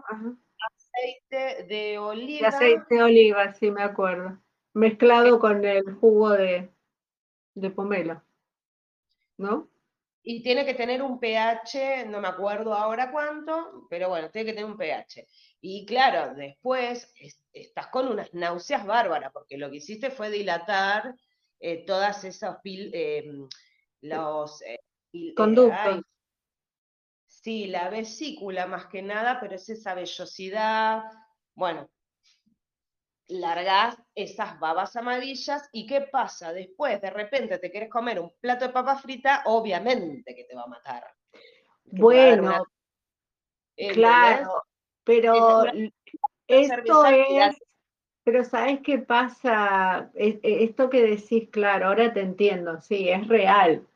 aceite 0.68 1.65
de 1.65 1.98
oliva. 2.00 2.50
aceite 2.50 2.96
de 2.96 3.04
oliva, 3.04 3.54
sí 3.54 3.72
me 3.72 3.84
acuerdo. 3.84 4.39
Mezclado 4.74 5.39
con 5.39 5.63
el 5.65 5.94
jugo 5.96 6.32
de, 6.32 6.70
de 7.54 7.70
pomelo, 7.70 8.24
¿no? 9.38 9.70
Y 10.22 10.44
tiene 10.44 10.66
que 10.66 10.74
tener 10.74 11.02
un 11.02 11.20
pH, 11.20 12.06
no 12.08 12.20
me 12.20 12.28
acuerdo 12.28 12.74
ahora 12.74 13.12
cuánto, 13.12 13.88
pero 13.90 14.10
bueno, 14.10 14.30
tiene 14.30 14.48
que 14.48 14.54
tener 14.54 14.70
un 14.70 14.78
pH. 14.78 15.26
Y 15.62 15.86
claro, 15.86 16.36
después 16.36 17.14
estás 17.54 17.88
con 17.88 18.08
unas 18.08 18.34
náuseas 18.34 18.86
bárbaras, 18.86 19.32
porque 19.32 19.58
lo 19.58 19.70
que 19.70 19.78
hiciste 19.78 20.12
fue 20.12 20.30
dilatar 20.30 21.16
eh, 21.60 21.86
todas 21.86 22.24
esas 22.24 22.58
eh, 22.64 23.32
los 24.02 24.62
eh, 24.62 24.80
conductos. 25.36 26.02
sí, 27.28 27.68
la 27.68 27.90
vesícula 27.90 28.68
más 28.68 28.88
que 28.88 29.02
nada, 29.02 29.40
pero 29.40 29.56
es 29.56 29.68
esa 29.70 29.94
vellosidad. 29.94 31.04
Bueno, 31.56 31.90
largas 33.30 33.98
esas 34.15 34.60
babas 34.60 34.96
amarillas 34.96 35.70
y 35.72 35.86
¿qué 35.86 36.02
pasa? 36.02 36.52
Después, 36.52 37.02
de 37.02 37.10
repente, 37.10 37.58
te 37.60 37.72
quieres 37.72 37.89
comer 37.89 38.20
un 38.20 38.32
plato 38.42 38.65
de 38.65 38.74
papa 38.74 38.98
frita, 38.98 39.44
obviamente 39.46 40.36
que 40.36 40.44
te 40.44 40.56
va 40.56 40.63
a 40.63 40.68
matar. 40.68 41.04
Bueno, 41.86 42.65
claro, 43.94 44.63
pero 45.04 45.63
esto 46.48 47.06
es 47.06 47.58
pero 48.30 48.44
¿sabes 48.44 48.82
qué 48.82 49.00
pasa? 49.00 50.12
E, 50.13 50.39
e, 50.44 50.63
esto 50.63 50.88
que 50.88 51.02
decís, 51.02 51.50
claro, 51.50 51.88
ahora 51.88 52.13
te 52.13 52.20
entiendo, 52.20 52.80
sí, 52.80 53.10
es 53.10 53.28
real. 53.28 53.88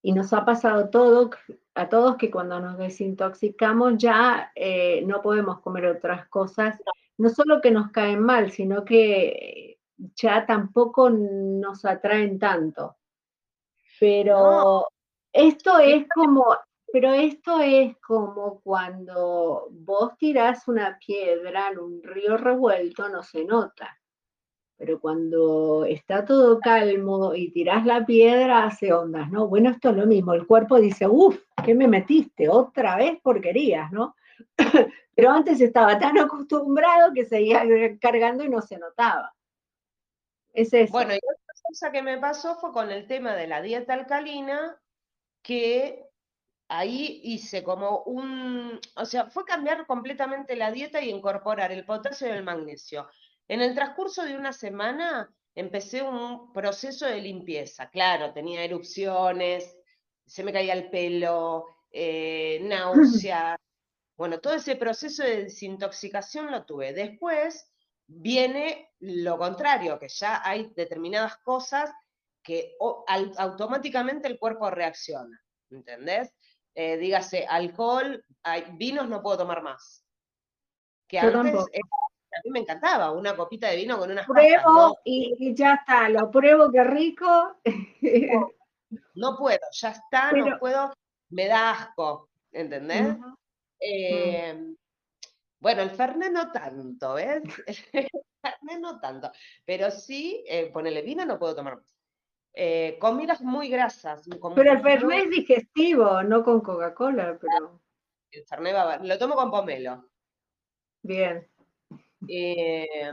Y 0.00 0.12
nos 0.12 0.32
ha 0.32 0.44
pasado 0.44 0.90
todo, 0.90 1.30
a 1.74 1.88
todos 1.88 2.16
que 2.16 2.30
cuando 2.30 2.60
nos 2.60 2.78
desintoxicamos 2.78 3.98
ya 3.98 4.52
eh, 4.54 5.02
no 5.06 5.20
podemos 5.22 5.58
comer 5.58 5.86
otras 5.86 6.28
cosas, 6.28 6.80
no 6.86 6.92
solo 7.28 7.60
que 7.60 7.70
nos 7.70 7.90
caen 7.90 8.20
mal, 8.20 8.50
sino 8.50 8.84
que 8.84 9.78
ya 10.14 10.46
tampoco 10.46 11.10
nos 11.10 11.84
atraen 11.84 12.38
tanto. 12.38 12.96
Pero 13.98 14.86
esto 15.32 15.78
es 15.78 16.06
como, 16.08 16.46
pero 16.92 17.12
esto 17.12 17.60
es 17.60 17.96
como 17.98 18.60
cuando 18.62 19.68
vos 19.70 20.16
tirás 20.18 20.66
una 20.66 20.98
piedra 20.98 21.68
en 21.70 21.78
un 21.78 22.02
río 22.02 22.36
revuelto, 22.36 23.08
no 23.08 23.22
se 23.22 23.44
nota. 23.44 23.96
Pero 24.76 24.98
cuando 24.98 25.84
está 25.84 26.24
todo 26.24 26.58
calmo 26.58 27.34
y 27.34 27.50
tirás 27.50 27.84
la 27.84 28.06
piedra, 28.06 28.64
hace 28.64 28.94
ondas, 28.94 29.30
¿no? 29.30 29.46
Bueno, 29.46 29.68
esto 29.68 29.90
es 29.90 29.96
lo 29.96 30.06
mismo. 30.06 30.32
El 30.32 30.46
cuerpo 30.46 30.80
dice, 30.80 31.06
uff, 31.06 31.38
¿qué 31.62 31.74
me 31.74 31.86
metiste? 31.86 32.48
Otra 32.48 32.96
vez 32.96 33.20
porquerías, 33.20 33.92
¿no? 33.92 34.16
Pero 35.14 35.30
antes 35.30 35.60
estaba 35.60 35.98
tan 35.98 36.18
acostumbrado 36.18 37.12
que 37.12 37.24
seguía 37.24 37.62
cargando 38.00 38.44
y 38.44 38.48
no 38.48 38.60
se 38.62 38.78
notaba. 38.78 39.34
Es 40.52 40.72
eso. 40.72 40.92
Bueno, 40.92 41.14
y 41.14 41.18
otra 41.18 41.54
cosa 41.62 41.92
que 41.92 42.02
me 42.02 42.18
pasó 42.18 42.56
fue 42.56 42.72
con 42.72 42.90
el 42.90 43.06
tema 43.06 43.34
de 43.34 43.46
la 43.46 43.62
dieta 43.62 43.94
alcalina, 43.94 44.80
que 45.42 46.06
ahí 46.68 47.20
hice 47.24 47.62
como 47.62 48.02
un, 48.04 48.80
o 48.96 49.04
sea, 49.04 49.26
fue 49.26 49.44
cambiar 49.44 49.86
completamente 49.86 50.56
la 50.56 50.70
dieta 50.70 51.00
y 51.00 51.10
incorporar 51.10 51.72
el 51.72 51.84
potasio 51.84 52.28
y 52.28 52.30
el 52.30 52.44
magnesio. 52.44 53.08
En 53.48 53.60
el 53.60 53.74
transcurso 53.74 54.24
de 54.24 54.36
una 54.36 54.52
semana 54.52 55.28
empecé 55.54 56.02
un 56.02 56.52
proceso 56.52 57.06
de 57.06 57.20
limpieza. 57.20 57.90
Claro, 57.90 58.32
tenía 58.32 58.64
erupciones, 58.64 59.76
se 60.24 60.44
me 60.44 60.52
caía 60.52 60.74
el 60.74 60.90
pelo, 60.90 61.66
eh, 61.90 62.60
náuseas. 62.62 63.58
Bueno, 64.20 64.38
todo 64.38 64.52
ese 64.52 64.76
proceso 64.76 65.22
de 65.22 65.44
desintoxicación 65.44 66.50
lo 66.50 66.66
tuve. 66.66 66.92
Después 66.92 67.72
viene 68.06 68.92
lo 68.98 69.38
contrario, 69.38 69.98
que 69.98 70.10
ya 70.10 70.42
hay 70.44 70.70
determinadas 70.76 71.38
cosas 71.38 71.90
que 72.42 72.76
automáticamente 73.38 74.28
el 74.28 74.38
cuerpo 74.38 74.68
reacciona. 74.68 75.42
¿Entendés? 75.70 76.34
Eh, 76.74 76.98
dígase, 76.98 77.46
alcohol, 77.48 78.22
hay, 78.42 78.66
vinos 78.72 79.08
no 79.08 79.22
puedo 79.22 79.38
tomar 79.38 79.62
más. 79.62 80.04
Que 81.08 81.18
antes 81.18 81.54
a 81.54 82.40
mí 82.44 82.50
me 82.50 82.58
encantaba, 82.58 83.12
una 83.12 83.34
copita 83.34 83.68
de 83.68 83.76
vino 83.76 83.98
con 83.98 84.10
unas 84.10 84.26
Pruebo 84.26 84.98
y, 85.02 85.54
ya 85.54 85.76
está, 85.76 86.10
lo 86.10 86.30
pruebo, 86.30 86.70
qué 86.70 86.84
rico. 86.84 87.56
No, 89.14 89.38
puedo, 89.38 89.60
ya 89.72 89.92
está, 89.92 90.32
no 90.32 90.58
puedo, 90.58 90.92
me 91.30 91.46
da 91.46 91.70
asco, 91.70 92.28
¿entendés? 92.52 93.16
Eh, 93.80 94.74
bueno, 95.58 95.82
el 95.82 95.90
Fernet 95.90 96.32
no 96.32 96.50
tanto, 96.52 97.14
¿ves? 97.14 97.42
el 97.92 98.08
Fernet 98.42 98.80
no 98.80 99.00
tanto, 99.00 99.30
pero 99.64 99.90
sí, 99.90 100.44
eh, 100.46 100.70
ponele 100.72 101.02
vino 101.02 101.24
no 101.24 101.38
puedo 101.38 101.54
tomar 101.54 101.76
más. 101.76 101.96
Eh, 102.52 102.98
comidas 103.00 103.42
muy 103.42 103.68
grasas. 103.68 104.28
pero 104.54 104.72
el 104.72 104.82
Fernet 104.82 105.24
es 105.24 105.30
digestivo, 105.30 106.22
no 106.22 106.42
con 106.42 106.60
Coca-Cola, 106.60 107.38
pero... 107.40 107.80
El 108.32 108.44
Fernet 108.44 108.74
va, 108.74 108.96
lo 108.98 109.18
tomo 109.18 109.34
con 109.34 109.50
pomelo. 109.50 110.10
Bien. 111.02 111.48
Eh, 112.28 113.12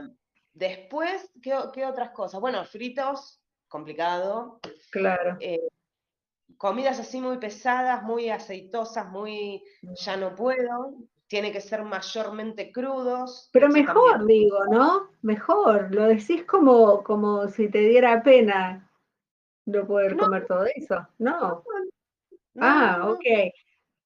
después, 0.52 1.30
¿qué, 1.42 1.54
otras 1.54 2.10
cosas? 2.10 2.40
Bueno, 2.40 2.64
fritos, 2.64 3.40
complicado. 3.68 4.60
Claro. 4.90 5.36
Eh, 5.40 5.68
comidas 6.58 6.98
así 6.98 7.20
muy 7.20 7.38
pesadas, 7.38 8.02
muy 8.02 8.28
aceitosas, 8.28 9.08
muy 9.10 9.62
ya 10.04 10.16
no 10.16 10.34
puedo. 10.34 10.94
Tiene 11.28 11.52
que 11.52 11.60
ser 11.60 11.82
mayormente 11.82 12.72
crudos. 12.72 13.50
Pero 13.52 13.68
mejor, 13.68 14.26
digo, 14.26 14.64
¿no? 14.66 15.10
Mejor. 15.22 15.94
Lo 15.94 16.04
decís 16.04 16.44
como, 16.44 17.04
como 17.04 17.48
si 17.48 17.70
te 17.70 17.80
diera 17.80 18.22
pena 18.22 18.90
no 19.66 19.86
poder 19.86 20.16
comer 20.16 20.46
todo 20.46 20.64
eso. 20.74 21.06
No. 21.18 21.62
ah, 22.60 23.08
ok. 23.10 23.52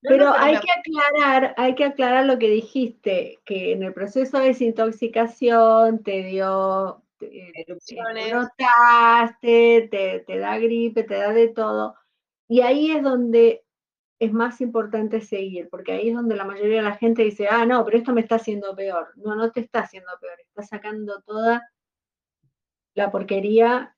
Pero 0.03 0.33
hay 0.33 0.59
que 0.59 0.73
aclarar, 0.73 1.55
hay 1.57 1.77
que 1.77 1.85
aclarar 1.85 2.27
lo 2.27 2.39
que 2.39 2.51
dijiste, 2.51 3.39
que 3.45 3.73
en 3.73 3.85
el 3.85 3.95
proceso 3.95 4.41
de 4.41 4.49
desintoxicación 4.49 6.03
te 6.03 6.25
dio 6.25 7.05
erupciones, 7.21 8.33
notaste, 8.33 9.89
te, 9.89 10.25
te 10.27 10.39
da 10.39 10.59
gripe, 10.59 11.05
te 11.05 11.15
da 11.15 11.33
de 11.33 11.49
todo. 11.49 11.95
Y 12.53 12.61
ahí 12.61 12.91
es 12.91 13.03
donde 13.03 13.65
es 14.19 14.31
más 14.31 14.61
importante 14.61 15.23
seguir, 15.23 15.71
porque 15.71 15.93
ahí 15.93 16.11
es 16.11 16.15
donde 16.15 16.37
la 16.37 16.45
mayoría 16.45 16.77
de 16.77 16.83
la 16.83 16.99
gente 16.99 17.23
dice, 17.23 17.49
ah, 17.51 17.65
no, 17.65 17.83
pero 17.83 17.97
esto 17.97 18.13
me 18.13 18.21
está 18.21 18.35
haciendo 18.35 18.77
peor. 18.77 19.09
No, 19.17 19.35
no 19.37 19.51
te 19.51 19.61
está 19.61 19.81
haciendo 19.81 20.11
peor, 20.21 20.39
está 20.39 20.63
sacando 20.63 21.23
toda 21.23 21.67
la 22.93 23.11
porquería 23.11 23.97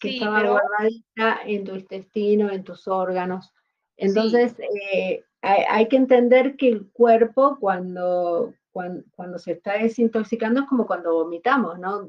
que 0.00 0.14
estaba 0.14 0.42
guardadita 0.44 1.40
en 1.44 1.64
tu 1.64 1.74
intestino, 1.74 2.50
en 2.50 2.64
tus 2.64 2.88
órganos. 2.88 3.52
Entonces, 3.98 4.56
eh, 4.94 5.22
hay, 5.42 5.86
que 5.88 5.96
entender 5.96 6.56
que 6.56 6.68
el 6.68 6.90
cuerpo 6.92 7.58
cuando, 7.60 8.54
cuando, 8.72 9.38
se 9.38 9.52
está 9.52 9.74
desintoxicando 9.74 10.62
es 10.62 10.66
como 10.68 10.86
cuando 10.86 11.12
vomitamos, 11.12 11.78
¿no? 11.78 12.08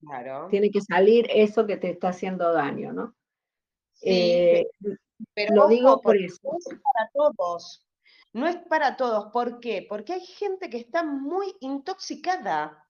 Claro. 0.00 0.48
Tiene 0.50 0.72
que 0.72 0.80
salir 0.80 1.28
eso 1.30 1.64
que 1.64 1.76
te 1.76 1.90
está 1.90 2.08
haciendo 2.08 2.52
daño, 2.52 2.92
¿no? 2.92 3.14
Eh, 4.02 4.66
pero 5.34 5.54
lo 5.54 5.68
digo 5.68 6.00
por 6.00 6.16
eso. 6.16 6.38
No 6.44 6.58
es 6.58 6.66
para 6.66 7.10
todos. 7.12 7.86
No 8.32 8.46
es 8.46 8.56
para 8.56 8.96
todos. 8.96 9.32
¿Por 9.32 9.60
qué? 9.60 9.86
Porque 9.88 10.14
hay 10.14 10.20
gente 10.20 10.68
que 10.68 10.78
está 10.78 11.02
muy 11.02 11.54
intoxicada. 11.60 12.86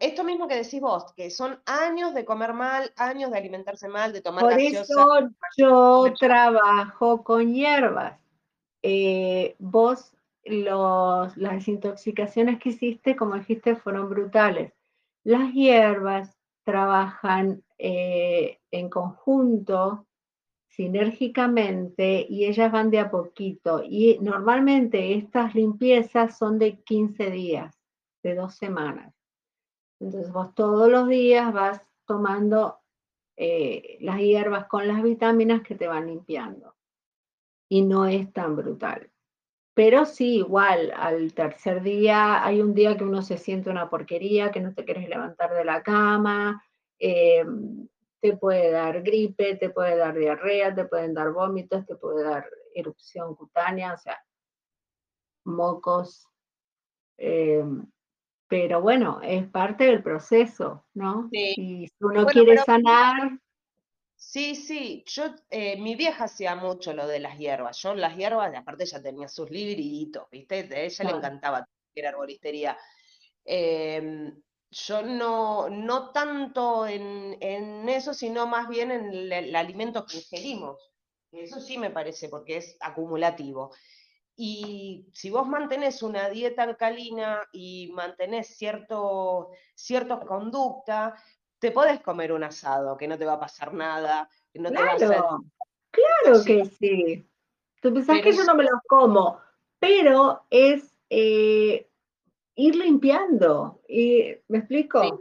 Esto 0.00 0.24
mismo 0.24 0.48
que 0.48 0.54
decís 0.54 0.80
vos, 0.80 1.12
que 1.14 1.30
son 1.30 1.60
años 1.66 2.14
de 2.14 2.24
comer 2.24 2.54
mal, 2.54 2.92
años 2.96 3.30
de 3.30 3.38
alimentarse 3.38 3.88
mal, 3.88 4.12
de 4.12 4.22
tomar 4.22 4.44
Por 4.44 4.58
eso 4.58 5.28
yo 5.56 6.14
trabajo 6.18 7.22
con 7.22 7.52
hierbas. 7.52 8.18
Eh, 8.82 9.54
vos, 9.58 10.14
los, 10.44 11.36
las 11.36 11.52
desintoxicaciones 11.54 12.58
que 12.58 12.70
hiciste, 12.70 13.16
como 13.16 13.34
dijiste, 13.34 13.76
fueron 13.76 14.08
brutales. 14.08 14.72
Las 15.24 15.52
hierbas 15.52 16.35
trabajan 16.66 17.62
eh, 17.78 18.58
en 18.72 18.90
conjunto, 18.90 20.06
sinérgicamente, 20.68 22.26
y 22.28 22.46
ellas 22.46 22.72
van 22.72 22.90
de 22.90 22.98
a 22.98 23.08
poquito. 23.08 23.82
Y 23.84 24.18
normalmente 24.20 25.14
estas 25.14 25.54
limpiezas 25.54 26.36
son 26.36 26.58
de 26.58 26.80
15 26.82 27.30
días, 27.30 27.78
de 28.24 28.34
dos 28.34 28.56
semanas. 28.56 29.14
Entonces 30.00 30.32
vos 30.32 30.54
todos 30.54 30.90
los 30.90 31.08
días 31.08 31.52
vas 31.52 31.80
tomando 32.04 32.80
eh, 33.36 33.98
las 34.00 34.18
hierbas 34.18 34.66
con 34.66 34.88
las 34.88 35.04
vitaminas 35.04 35.62
que 35.62 35.76
te 35.76 35.86
van 35.86 36.08
limpiando. 36.08 36.74
Y 37.68 37.82
no 37.82 38.06
es 38.06 38.32
tan 38.32 38.56
brutal. 38.56 39.08
Pero 39.76 40.06
sí, 40.06 40.36
igual, 40.36 40.90
al 40.96 41.34
tercer 41.34 41.82
día 41.82 42.42
hay 42.42 42.62
un 42.62 42.72
día 42.72 42.96
que 42.96 43.04
uno 43.04 43.20
se 43.20 43.36
siente 43.36 43.68
una 43.68 43.90
porquería, 43.90 44.50
que 44.50 44.60
no 44.60 44.72
te 44.72 44.86
quieres 44.86 45.06
levantar 45.06 45.52
de 45.52 45.66
la 45.66 45.82
cama, 45.82 46.64
eh, 46.98 47.44
te 48.22 48.38
puede 48.38 48.70
dar 48.70 49.02
gripe, 49.02 49.56
te 49.56 49.68
puede 49.68 49.98
dar 49.98 50.14
diarrea, 50.14 50.74
te 50.74 50.86
pueden 50.86 51.12
dar 51.12 51.30
vómitos, 51.30 51.84
te 51.84 51.94
puede 51.94 52.24
dar 52.24 52.46
erupción 52.74 53.34
cutánea, 53.34 53.92
o 53.92 53.98
sea, 53.98 54.18
mocos. 55.44 56.26
Eh, 57.18 57.62
pero 58.48 58.80
bueno, 58.80 59.20
es 59.22 59.46
parte 59.46 59.84
del 59.84 60.02
proceso, 60.02 60.86
¿no? 60.94 61.28
Sí. 61.30 61.52
Y 61.54 61.86
si 61.88 61.94
uno 62.00 62.24
quiere 62.24 62.56
sanar. 62.56 63.38
Sí, 64.16 64.54
sí, 64.54 65.04
yo, 65.06 65.34
eh, 65.50 65.76
mi 65.76 65.94
vieja 65.94 66.24
hacía 66.24 66.56
mucho 66.56 66.94
lo 66.94 67.06
de 67.06 67.20
las 67.20 67.38
hierbas. 67.38 67.78
Yo 67.78 67.94
las 67.94 68.16
hierbas, 68.16 68.54
aparte 68.56 68.84
ella 68.84 69.02
tenía 69.02 69.28
sus 69.28 69.50
libritos, 69.50 70.28
¿viste? 70.30 70.54
A 70.74 70.80
ella 70.80 71.04
le 71.04 71.10
encantaba 71.10 71.68
que 71.94 72.00
era 72.00 72.10
arboristería. 72.10 72.78
Em, 73.44 74.42
yo 74.70 75.02
no, 75.02 75.68
no 75.68 76.10
tanto 76.12 76.86
en, 76.86 77.88
eso, 77.88 78.14
sino 78.14 78.46
más 78.46 78.68
bien 78.68 78.90
en 78.90 79.32
el, 79.32 79.54
alimento 79.54 80.06
que 80.06 80.16
ingerimos. 80.18 80.90
Eso 81.30 81.60
sí 81.60 81.76
me 81.76 81.90
parece, 81.90 82.28
porque 82.28 82.56
es 82.56 82.76
acumulativo. 82.80 83.72
Y 84.34 85.08
si 85.14 85.30
vos 85.30 85.46
mantenés 85.46 86.02
una 86.02 86.28
dieta 86.28 86.62
alcalina 86.62 87.42
y 87.52 87.90
mantenés 87.92 88.48
cierto, 88.48 89.50
cierta 89.74 90.20
conducta, 90.20 91.14
te 91.58 91.70
podés 91.70 92.00
comer 92.00 92.32
un 92.32 92.44
asado, 92.44 92.96
que 92.96 93.08
no 93.08 93.18
te 93.18 93.24
va 93.24 93.34
a 93.34 93.40
pasar 93.40 93.72
nada, 93.72 94.28
que 94.52 94.58
no 94.58 94.70
claro, 94.70 94.96
te 94.98 95.06
va 95.06 95.16
a 95.16 95.38
Claro 95.90 96.44
que 96.44 96.64
sí. 96.66 97.26
Tú 97.80 97.92
pensás 97.92 98.20
que 98.20 98.32
yo 98.32 98.44
no 98.44 98.54
me 98.54 98.64
los 98.64 98.80
como, 98.86 99.40
pero 99.78 100.46
es 100.50 100.94
eh, 101.08 101.88
ir 102.54 102.76
limpiando. 102.76 103.80
Y, 103.88 104.34
¿Me 104.48 104.58
explico? 104.58 105.18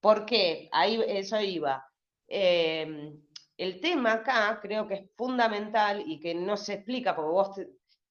¿Por 0.00 0.24
qué? 0.24 0.68
Ahí 0.72 1.02
eso 1.06 1.40
iba. 1.40 1.88
Em, 2.26 3.20
el 3.56 3.80
tema 3.80 4.12
acá 4.14 4.58
creo 4.60 4.86
que 4.86 4.94
es 4.94 5.10
fundamental 5.16 6.02
y 6.06 6.20
que 6.20 6.34
no 6.34 6.56
se 6.56 6.74
explica, 6.74 7.14
porque 7.14 7.30
vos 7.30 7.60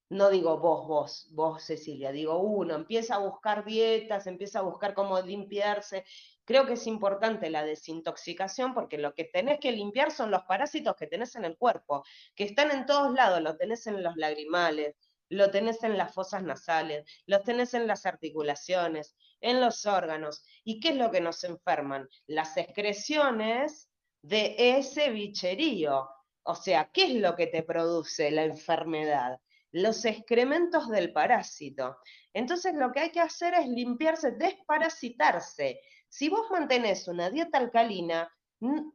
no 0.09 0.29
digo 0.29 0.57
vos, 0.59 0.87
vos, 0.87 1.27
vos 1.31 1.63
Cecilia, 1.63 2.11
digo 2.11 2.39
uno, 2.39 2.75
empieza 2.75 3.15
a 3.15 3.19
buscar 3.19 3.65
dietas, 3.65 4.27
empieza 4.27 4.59
a 4.59 4.63
buscar 4.63 4.93
cómo 4.93 5.19
limpiarse. 5.21 6.05
Creo 6.45 6.65
que 6.65 6.73
es 6.73 6.87
importante 6.87 7.49
la 7.49 7.63
desintoxicación 7.65 8.73
porque 8.73 8.97
lo 8.97 9.13
que 9.13 9.25
tenés 9.25 9.59
que 9.59 9.71
limpiar 9.71 10.11
son 10.11 10.31
los 10.31 10.43
parásitos 10.43 10.95
que 10.95 11.07
tenés 11.07 11.35
en 11.35 11.43
el 11.43 11.57
cuerpo, 11.57 12.03
que 12.35 12.45
están 12.45 12.71
en 12.71 12.85
todos 12.85 13.13
lados, 13.13 13.41
lo 13.41 13.57
tenés 13.57 13.85
en 13.87 14.01
los 14.01 14.15
lagrimales, 14.15 14.95
lo 15.29 15.51
tenés 15.51 15.83
en 15.83 15.97
las 15.97 16.13
fosas 16.13 16.43
nasales, 16.43 17.05
lo 17.25 17.41
tenés 17.41 17.73
en 17.73 17.85
las 17.85 18.05
articulaciones, 18.05 19.15
en 19.41 19.59
los 19.59 19.85
órganos. 19.85 20.43
¿Y 20.63 20.79
qué 20.79 20.89
es 20.89 20.95
lo 20.95 21.11
que 21.11 21.21
nos 21.21 21.43
enferman? 21.43 22.07
Las 22.27 22.55
excreciones 22.55 23.89
de 24.21 24.55
ese 24.57 25.09
bicherío. 25.09 26.09
O 26.43 26.55
sea, 26.55 26.89
¿qué 26.93 27.05
es 27.05 27.15
lo 27.15 27.35
que 27.35 27.47
te 27.47 27.63
produce 27.63 28.31
la 28.31 28.43
enfermedad? 28.43 29.39
Los 29.81 30.05
excrementos 30.05 30.89
del 30.89 31.11
parásito. 31.11 31.97
Entonces 32.33 32.73
lo 32.75 32.91
que 32.91 33.01
hay 33.01 33.11
que 33.11 33.19
hacer 33.19 33.53
es 33.53 33.67
limpiarse, 33.67 34.31
desparasitarse. 34.31 35.79
Si 36.09 36.29
vos 36.29 36.49
mantenés 36.51 37.07
una 37.07 37.29
dieta 37.29 37.57
alcalina, 37.57 38.31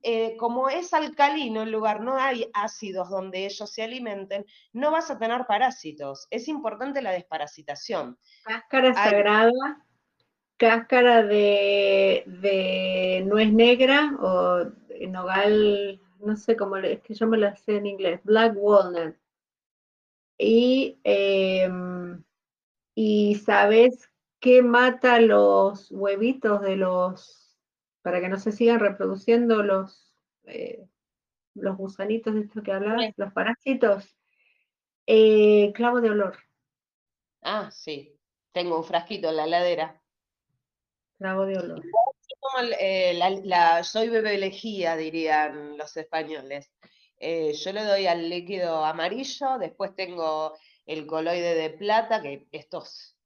eh, 0.02 0.36
como 0.38 0.68
es 0.68 0.92
alcalino 0.92 1.62
el 1.62 1.70
lugar, 1.70 2.00
no 2.00 2.16
hay 2.16 2.50
ácidos 2.52 3.08
donde 3.10 3.46
ellos 3.46 3.70
se 3.70 3.82
alimenten, 3.82 4.44
no 4.72 4.90
vas 4.90 5.10
a 5.10 5.18
tener 5.18 5.46
parásitos. 5.46 6.26
Es 6.30 6.48
importante 6.48 7.00
la 7.00 7.12
desparasitación. 7.12 8.18
Cáscara 8.44 8.92
sagrada, 8.94 9.86
cáscara 10.56 11.22
de, 11.22 12.24
de, 12.26 13.22
nuez 13.24 13.52
negra 13.52 14.16
o 14.20 14.64
nogal, 15.08 16.00
no 16.18 16.36
sé 16.36 16.56
cómo 16.56 16.76
es 16.76 17.00
que 17.02 17.14
yo 17.14 17.26
me 17.26 17.38
la 17.38 17.54
sé 17.54 17.76
en 17.76 17.86
inglés, 17.86 18.20
black 18.24 18.54
walnut 18.56 19.16
y, 20.38 20.98
y 22.94 23.34
sabes 23.36 24.10
qué 24.40 24.60
mata 24.60 25.20
los 25.20 25.90
huevitos 25.92 26.60
de 26.62 26.76
los, 26.76 27.56
para 28.02 28.20
que 28.20 28.28
no 28.28 28.38
se 28.38 28.50
sigan 28.50 28.80
reproduciendo 28.80 29.62
los, 29.62 30.12
eh, 30.44 30.84
los 31.54 31.76
gusanitos 31.76 32.34
de 32.34 32.40
esto 32.40 32.62
que 32.62 32.72
hablabas, 32.72 33.14
los 33.16 33.32
parásitos, 33.32 34.16
eh, 35.06 35.72
clavo 35.74 36.00
de 36.00 36.10
olor. 36.10 36.36
Ah, 37.42 37.70
sí, 37.70 38.18
tengo 38.52 38.78
un 38.78 38.84
frasquito 38.84 39.28
en 39.28 39.36
la 39.36 39.46
ladera. 39.46 40.02
Clavo 41.18 41.46
de 41.46 41.58
olor. 41.58 41.82
Eh, 42.80 43.14
la, 43.44 43.84
soy 43.84 44.08
bebé 44.08 44.34
elegía, 44.34 44.96
dirían 44.96 45.78
los 45.78 45.96
españoles. 45.96 46.72
Eh, 47.24 47.52
yo 47.52 47.72
le 47.72 47.84
doy 47.84 48.08
al 48.08 48.28
líquido 48.28 48.84
amarillo, 48.84 49.56
después 49.60 49.94
tengo 49.94 50.54
el 50.86 51.06
coloide 51.06 51.54
de 51.54 51.70
plata, 51.70 52.20
que 52.20 52.48
estos 52.50 53.16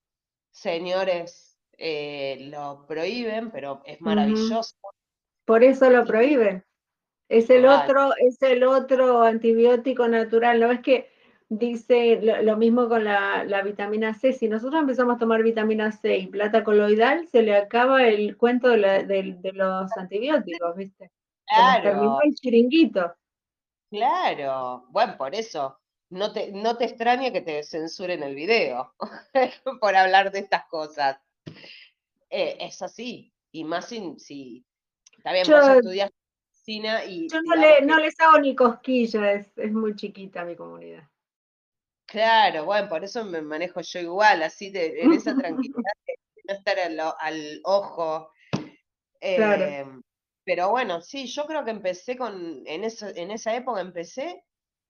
señores 0.50 1.58
eh, 1.78 2.48
lo 2.50 2.84
prohíben, 2.86 3.50
pero 3.50 3.80
es 3.86 3.98
maravilloso. 4.02 4.76
Por 5.46 5.64
eso 5.64 5.88
lo 5.88 6.04
prohíben. 6.04 6.62
Es 7.30 7.48
el 7.48 7.64
otro, 7.64 8.12
es 8.18 8.40
el 8.42 8.64
otro 8.64 9.22
antibiótico 9.22 10.06
natural, 10.08 10.60
¿no? 10.60 10.70
Es 10.70 10.80
que 10.80 11.08
dice 11.48 12.20
lo, 12.20 12.56
mismo 12.58 12.90
con 12.90 13.02
la, 13.04 13.62
vitamina 13.64 14.12
C. 14.12 14.34
Si 14.34 14.46
nosotros 14.46 14.78
empezamos 14.78 15.16
a 15.16 15.18
tomar 15.18 15.42
vitamina 15.42 15.90
C 15.90 16.18
y 16.18 16.26
plata 16.26 16.64
coloidal, 16.64 17.26
se 17.28 17.40
le 17.40 17.56
acaba 17.56 18.06
el 18.06 18.36
cuento 18.36 18.68
de, 18.68 19.38
los 19.54 19.90
antibióticos, 19.96 20.76
¿viste? 20.76 21.10
Claro. 21.46 21.82
terminó 21.82 22.18
el 22.22 22.34
chiringuito. 22.34 23.14
Claro, 23.96 24.84
bueno, 24.90 25.16
por 25.16 25.34
eso 25.34 25.80
no 26.10 26.30
te, 26.30 26.52
no 26.52 26.76
te 26.76 26.84
extraña 26.84 27.32
que 27.32 27.40
te 27.40 27.62
censuren 27.62 28.22
el 28.22 28.34
video 28.34 28.94
por 29.80 29.96
hablar 29.96 30.30
de 30.30 30.40
estas 30.40 30.66
cosas. 30.66 31.18
Eh, 32.28 32.58
es 32.60 32.82
así, 32.82 33.32
y 33.52 33.64
más 33.64 33.88
si, 33.88 34.14
si 34.18 34.66
está 35.16 35.32
bien, 35.32 35.46
vos 35.48 35.66
estudias 35.78 36.10
medicina 36.44 37.06
y... 37.06 37.26
Yo 37.30 37.40
no, 37.40 37.54
le, 37.54 37.80
no 37.86 37.98
les 37.98 38.20
hago 38.20 38.38
ni 38.38 38.54
cosquillas, 38.54 39.46
es, 39.56 39.72
muy 39.72 39.96
chiquita 39.96 40.44
mi 40.44 40.56
comunidad. 40.56 41.08
Claro, 42.04 42.66
bueno, 42.66 42.90
por 42.90 43.02
eso 43.02 43.24
me 43.24 43.40
manejo 43.40 43.80
yo 43.80 44.00
igual, 44.00 44.42
así 44.42 44.68
de, 44.68 45.00
en 45.00 45.14
esa 45.14 45.34
tranquilidad 45.34 45.92
de 46.06 46.14
no 46.44 46.54
estar 46.54 46.78
al, 46.78 47.60
ojo. 47.64 48.30
claro. 49.20 50.02
Pero 50.46 50.70
bueno, 50.70 51.00
sí, 51.00 51.26
yo 51.26 51.44
creo 51.44 51.64
que 51.64 51.72
empecé 51.72 52.16
con, 52.16 52.62
en, 52.66 52.84
eso, 52.84 53.08
en 53.08 53.32
esa 53.32 53.56
época 53.56 53.80
empecé 53.80 54.44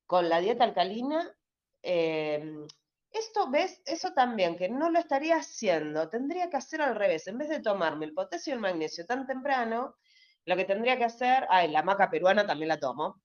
con 0.04 0.28
la 0.28 0.40
dieta 0.40 0.64
alcalina, 0.64 1.34
em, 1.82 2.66
esto, 3.10 3.50
¿ves? 3.50 3.80
Eso 3.86 4.12
también, 4.12 4.58
que 4.58 4.68
no 4.68 4.90
lo 4.90 4.98
estaría 4.98 5.36
haciendo, 5.36 6.10
tendría 6.10 6.50
que 6.50 6.58
hacer 6.58 6.82
al 6.82 6.94
revés, 6.94 7.26
en 7.26 7.38
vez 7.38 7.48
de 7.48 7.60
tomarme 7.60 8.04
el 8.04 8.12
potasio 8.12 8.52
y 8.52 8.54
el 8.54 8.60
magnesio 8.60 9.06
tan 9.06 9.26
temprano, 9.26 9.96
lo 10.44 10.56
que 10.56 10.66
tendría 10.66 10.98
que 10.98 11.04
hacer, 11.04 11.46
ay, 11.48 11.68
la 11.70 11.82
maca 11.82 12.10
peruana 12.10 12.46
también 12.46 12.68
la 12.68 12.78
tomo, 12.78 13.22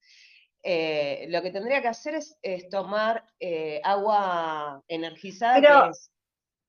eh, 0.62 1.26
lo 1.28 1.42
que 1.42 1.50
tendría 1.50 1.82
que 1.82 1.88
hacer 1.88 2.14
es, 2.14 2.68
tomar 2.70 3.26
eh, 3.40 3.78
agua 3.84 4.82
energizada. 4.88 5.60
Pero, 5.60 5.90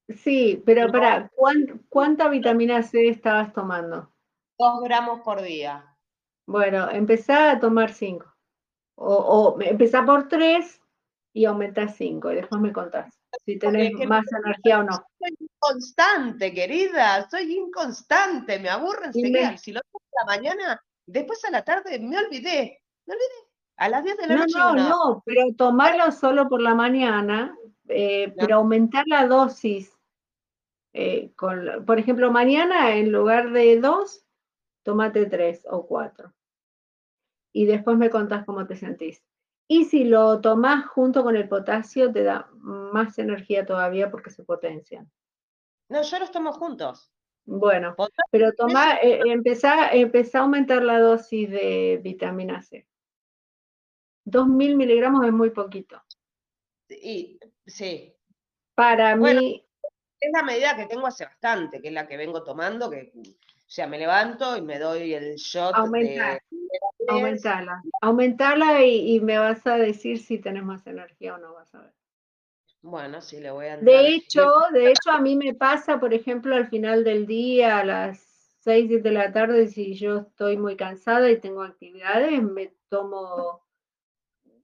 sí, 0.10 0.62
pero 0.66 0.92
para, 0.92 1.32
¿cuánta 1.88 2.28
vitamina 2.28 2.84
C 2.84 3.08
estabas 3.08 3.54
tomando? 3.54 4.13
Dos 4.58 4.82
gramos 4.84 5.22
por 5.22 5.42
día. 5.42 5.96
Bueno, 6.46 6.90
empezá 6.90 7.52
a 7.52 7.60
tomar 7.60 7.94
cinco. 7.94 8.34
O, 8.96 9.14
o 9.16 9.62
empezá 9.62 10.06
por 10.06 10.28
tres 10.28 10.82
y 11.34 11.46
aumenta 11.46 11.88
cinco. 11.88 12.32
Y 12.32 12.36
después 12.36 12.62
me 12.62 12.74
contás 12.74 13.24
si 13.46 13.58
tenés 13.58 13.94
más 14.08 14.26
energía 14.32 14.80
o 14.80 14.84
no. 14.84 15.04
Soy 15.20 15.36
inconstante, 15.40 16.54
querida. 16.54 17.28
Soy 17.30 17.54
inconstante. 17.54 18.60
Me 18.60 18.70
enseguida. 18.70 19.58
Si 19.58 19.72
lo 19.72 19.82
tomo 19.92 20.06
a 20.06 20.26
la 20.26 20.38
mañana, 20.38 20.82
después 21.06 21.44
a 21.46 21.52
la 21.52 21.64
tarde 21.64 22.00
me 22.00 22.18
olvidé. 22.18 22.82
Me 23.06 23.14
olvidé. 23.14 23.50
A 23.78 23.90
las 23.90 24.04
10 24.04 24.18
de 24.18 24.28
la 24.28 24.36
noche. 24.36 24.54
No, 24.58 24.74
no, 24.74 24.90
no, 24.90 25.24
pero 25.26 25.42
tomarlo 25.58 26.12
solo 26.12 26.48
por 26.48 26.62
la 26.62 26.76
mañana, 26.76 27.58
eh, 27.88 28.34
pero 28.38 28.58
aumentar 28.58 29.04
la 29.08 29.26
dosis. 29.28 29.92
Eh, 30.94 31.34
con, 31.36 31.84
por 31.86 31.98
ejemplo, 31.98 32.32
mañana 32.32 32.96
en 32.96 33.12
lugar 33.12 33.52
de 33.52 33.80
dos, 33.80 34.23
tómate 34.84 35.26
tres 35.26 35.66
o 35.70 35.86
cuatro. 35.86 36.34
Y 37.52 37.66
después 37.66 37.98
me 37.98 38.10
contás 38.10 38.46
cómo 38.46 38.66
te 38.66 38.76
sentís. 38.76 39.24
Y 39.68 39.86
si 39.86 40.04
lo 40.04 40.42
tomás 40.42 40.86
junto 40.88 41.24
con 41.24 41.36
el 41.36 41.48
potasio, 41.48 42.12
te 42.12 42.24
da 42.24 42.50
más 42.54 43.18
energía 43.18 43.66
todavía 43.66 44.12
porque 44.12 44.30
se 44.30 44.44
potencian. 44.44 45.10
No, 45.90 46.02
yo 46.02 46.20
los 46.20 46.32
tomo 46.32 46.52
juntos. 46.54 47.12
Bueno, 47.46 47.96
pero 48.32 48.54
toma, 48.54 48.96
eh, 48.96 49.20
empezá, 49.26 49.90
a 49.90 50.42
aumentar 50.42 50.82
la 50.82 51.00
dosis 51.00 51.50
de 51.50 52.00
vitamina 52.02 52.62
C. 52.62 52.88
2.000 54.26 54.76
miligramos 54.76 55.26
es 55.26 55.34
muy 55.34 55.50
poquito. 55.50 56.02
Y, 56.90 57.40
sí. 57.66 58.16
Para 58.76 59.16
mí... 59.16 59.63
Es 60.24 60.32
la 60.32 60.42
medida 60.42 60.76
que 60.78 60.86
tengo 60.86 61.06
hace 61.06 61.26
bastante, 61.26 61.82
que 61.82 61.90
es 61.90 61.94
la 61.94 62.08
que 62.08 62.16
vengo 62.16 62.44
tomando, 62.44 62.90
que 62.90 63.12
o 63.14 63.76
sea, 63.76 63.88
me 63.88 63.98
levanto 63.98 64.56
y 64.56 64.62
me 64.62 64.80
doy 64.80 65.14
el 65.14 65.36
shot 65.36 65.76
Aumentar, 65.76 66.42
aumentarla, 67.10 67.82
aumentarla 68.02 68.86
y, 68.86 69.20
me 69.20 69.38
vas 69.38 69.68
a 69.68 69.76
decir 69.78 70.20
si 70.20 70.40
tenés 70.40 70.64
más 70.64 70.88
energía 70.88 71.36
o 71.36 71.40
no, 71.40 71.54
vas 71.54 71.76
a 71.76 71.82
ver. 71.82 71.94
Bueno, 72.82 73.20
sí, 73.20 73.42
le 73.42 73.52
voy 73.52 73.66
a 73.66 73.78
De 73.78 74.08
hecho, 74.08 74.48
de 74.72 74.92
hecho, 74.92 75.12
a 75.12 75.20
mí 75.20 75.36
me 75.36 75.54
pasa, 75.56 76.00
por 76.00 76.14
ejemplo, 76.14 76.56
al 76.56 76.70
final 76.70 77.04
del 77.04 77.26
día, 77.26 77.80
a 77.80 77.84
las 77.84 78.20
6, 78.60 78.86
7 78.88 79.10
de 79.10 79.16
la 79.16 79.34
tarde, 79.34 79.68
si 79.68 79.94
yo 79.96 80.20
estoy 80.20 80.56
muy 80.56 80.78
cansada 80.78 81.30
y 81.30 81.42
tengo 81.42 81.64
actividades, 81.64 82.42
me 82.42 82.74
tomo 82.88 83.66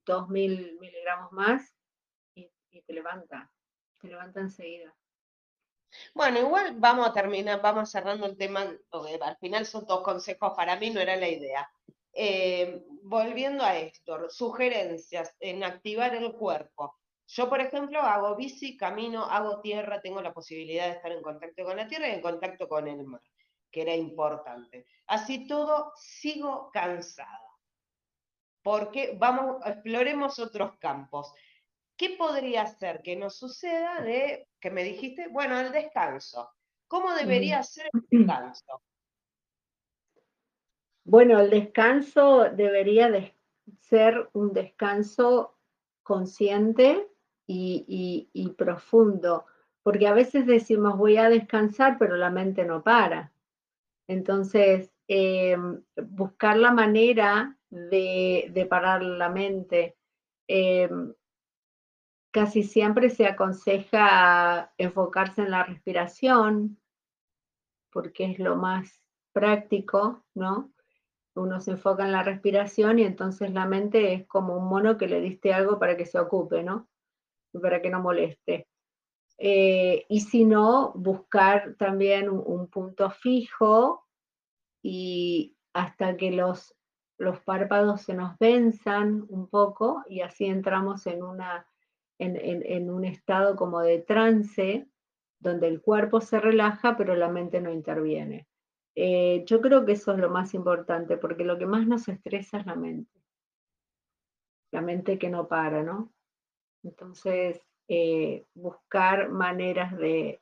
2.000 0.06 0.80
miligramos 0.80 1.34
más 1.34 1.76
y, 2.36 2.50
y 2.72 2.82
te 2.84 2.94
levanta, 2.94 3.52
te 4.00 4.08
levanta 4.08 4.40
enseguida. 4.40 4.96
Bueno, 6.14 6.40
igual 6.40 6.76
vamos 6.78 7.08
a 7.08 7.14
terminar, 7.14 7.62
vamos 7.62 7.92
cerrando 7.92 8.26
el 8.26 8.38
tema, 8.38 8.66
porque 8.90 9.20
al 9.22 9.38
final 9.38 9.66
son 9.66 9.86
dos 9.86 10.02
consejos 10.02 10.54
para 10.56 10.76
mí, 10.76 10.90
no 10.90 11.00
era 11.00 11.16
la 11.16 11.28
idea. 11.28 11.70
Eh, 12.14 12.84
volviendo 13.04 13.64
a 13.64 13.78
esto, 13.78 14.30
sugerencias 14.30 15.36
en 15.40 15.64
activar 15.64 16.16
el 16.16 16.34
cuerpo. 16.34 16.96
Yo, 17.28 17.48
por 17.48 17.62
ejemplo, 17.62 18.02
hago 18.02 18.36
bici, 18.36 18.76
camino, 18.76 19.24
hago 19.24 19.62
tierra, 19.62 20.02
tengo 20.02 20.22
la 20.22 20.34
posibilidad 20.34 20.88
de 20.88 20.94
estar 20.94 21.12
en 21.12 21.22
contacto 21.22 21.64
con 21.64 21.78
la 21.78 21.88
tierra 21.88 22.10
y 22.10 22.14
en 22.14 22.22
contacto 22.22 22.68
con 22.68 22.88
el 22.88 23.04
mar, 23.06 23.22
que 23.72 23.84
era 23.84 23.96
importante. 23.96 24.86
Así 25.08 25.48
todo, 25.48 25.92
sigo 25.96 26.72
cansada. 26.74 27.40
Porque 28.64 29.16
vamos, 29.18 29.66
exploremos 29.66 30.40
otros 30.40 30.78
campos. 30.80 31.32
¿Qué 32.00 32.12
podría 32.18 32.66
ser 32.66 33.02
que 33.02 33.18
nos 33.18 33.36
suceda 33.36 34.00
de 34.00 34.48
que 34.62 34.72
me 34.72 34.86
dijiste, 34.86 35.28
bueno, 35.28 35.60
el 35.60 35.74
descanso? 35.74 36.50
¿Cómo 36.88 37.14
debería 37.14 37.62
ser 37.62 37.90
el 37.92 38.20
descanso? 38.20 38.82
Bueno, 41.04 41.42
el 41.42 41.50
descanso 41.50 42.46
debería 42.52 43.12
de 43.12 43.36
ser 43.82 44.30
un 44.32 44.54
descanso 44.54 45.58
consciente 46.02 47.06
y, 47.46 48.56
profundo, 48.58 49.46
porque 49.84 50.08
a 50.08 50.14
veces 50.14 50.46
decimos 50.46 50.98
voy 50.98 51.18
a 51.18 51.28
descansar, 51.28 51.98
pero 52.00 52.16
la 52.16 52.30
mente 52.30 52.64
no 52.64 52.82
para. 52.82 53.34
Entonces, 54.08 54.94
em, 55.10 55.84
buscar 55.98 56.56
la 56.56 56.72
manera 56.72 57.58
de, 57.70 58.68
parar 58.70 59.04
la 59.04 59.28
mente. 59.28 59.98
Em, 60.48 61.14
casi 62.32 62.64
siempre 62.64 63.10
se 63.10 63.26
aconseja 63.26 64.72
enfocarse 64.78 65.42
en 65.42 65.52
la 65.52 65.64
respiración, 65.64 66.80
porque 67.92 68.26
es 68.26 68.40
lo 68.40 68.56
más 68.56 69.02
práctico, 69.34 70.24
¿no? 70.36 70.72
Uno 71.36 71.60
se 71.62 71.72
enfoca 71.72 72.06
en 72.06 72.12
la 72.12 72.24
respiración 72.24 73.00
y 73.00 73.04
entonces 73.04 73.52
la 73.52 73.66
mente 73.66 74.14
es 74.14 74.28
como 74.28 74.58
un 74.58 74.68
mono 74.68 74.98
que 74.98 75.08
le 75.08 75.22
diste 75.22 75.54
algo 75.54 75.80
para 75.80 75.96
que 75.96 76.06
se 76.06 76.20
ocupe, 76.20 76.64
¿no? 76.64 76.88
Para 77.62 77.82
que 77.82 77.90
no 77.90 78.02
moleste. 78.02 78.68
Eh, 79.38 80.06
y 80.10 80.20
si 80.22 80.44
no, 80.44 80.92
buscar 80.96 81.76
también 81.78 82.30
un, 82.30 82.68
punto 82.68 83.10
fijo 83.10 84.06
y 84.82 85.56
hasta 85.74 86.18
que 86.18 86.32
los, 86.32 86.76
los 87.18 87.40
párpados 87.40 88.02
se 88.02 88.14
nos 88.14 88.38
venzan 88.38 89.26
un 89.30 89.48
poco 89.48 90.04
y 90.10 90.22
así 90.22 90.46
entramos 90.46 91.08
en 91.08 91.24
una 91.24 91.66
en, 92.20 92.90
un 92.90 93.06
estado 93.06 93.56
como 93.56 93.80
de 93.80 94.00
trance, 94.00 94.88
donde 95.40 95.68
el 95.68 95.82
cuerpo 95.82 96.22
se 96.22 96.40
relaja, 96.40 96.98
pero 96.98 97.16
la 97.16 97.30
mente 97.30 97.62
no 97.62 97.72
interviene. 97.72 98.48
Eh, 98.96 99.44
yo 99.46 99.62
creo 99.62 99.86
que 99.86 99.94
eso 99.94 100.12
es 100.12 100.20
lo 100.20 100.30
más 100.30 100.54
importante, 100.54 101.18
porque 101.18 101.46
lo 101.46 101.58
que 101.58 101.66
más 101.66 101.88
nos 101.88 102.08
estresa 102.10 102.60
es 102.60 102.66
la 102.66 102.76
mente. 102.76 103.12
La 104.72 104.82
mente 104.82 105.18
que 105.18 105.30
no 105.30 105.48
para, 105.48 105.82
¿no? 105.82 106.14
Entonces, 106.84 107.62
eh, 107.88 108.46
buscar 108.54 109.30
maneras 109.30 109.98
de, 109.98 110.42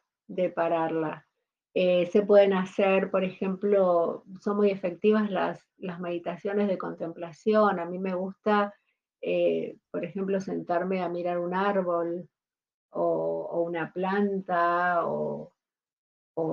pararla. 0.55 1.25
Eh, 1.73 2.07
se 2.07 2.23
pueden 2.23 2.53
hacer, 2.53 3.11
por 3.11 3.23
ejemplo, 3.23 4.25
son 4.41 4.57
muy 4.57 4.71
efectivas 4.71 5.29
las, 5.29 5.63
las 5.77 5.99
meditaciones 5.99 6.67
de 6.67 6.77
contemplación. 6.77 7.79
A 7.79 7.85
mí 7.85 7.99
me 7.99 8.15
gusta 8.15 8.73
eh, 9.21 9.77
por 9.91 10.05
ejemplo, 10.05 10.39
sentarme 10.39 11.01
a 11.01 11.09
mirar 11.09 11.39
un 11.39 11.53
árbol 11.53 12.29
o, 12.91 13.63
una 13.65 13.91
planta 13.91 15.05
o, 15.05 15.53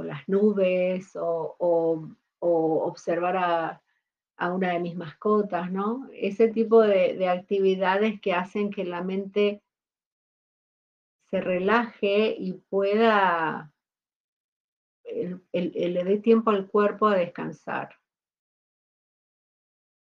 las 0.03 0.29
nubes 0.29 1.17
o, 1.17 2.17
observar 2.41 3.37
a, 3.37 3.81
una 4.53 4.73
de 4.73 4.81
mis 4.81 4.97
mascotas, 4.97 5.71
¿no? 5.71 6.09
Ese 6.13 6.49
tipo 6.49 6.83
de, 6.83 7.29
actividades 7.29 8.21
que 8.21 8.33
hacen 8.33 8.71
que 8.71 8.85
la 8.85 9.03
mente 9.03 9.63
se 11.31 11.41
relaje 11.41 12.35
y 12.39 12.55
pueda, 12.55 13.73
le 15.05 16.05
dé 16.05 16.19
tiempo 16.19 16.51
al 16.51 16.67
cuerpo 16.67 17.09
a 17.09 17.17
descansar 17.17 17.97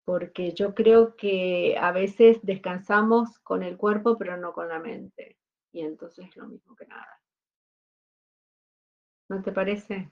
porque 0.07 0.53
yo 0.53 0.73
creo 0.73 1.17
que 1.17 1.75
a 1.77 1.91
veces 1.91 2.39
descansamos 2.41 3.39
con 3.39 3.61
el 3.61 3.75
cuerpo, 3.75 4.17
pero 4.17 4.37
no 4.37 4.53
con 4.53 4.69
la 4.69 4.79
mente, 4.79 5.37
y 5.73 5.81
entonces 5.81 6.29
es 6.29 6.37
lo 6.37 6.47
mismo 6.47 6.77
que 6.77 6.87
nada. 6.87 7.21
¿No 9.27 9.43
te 9.43 9.51
parece? 9.51 10.09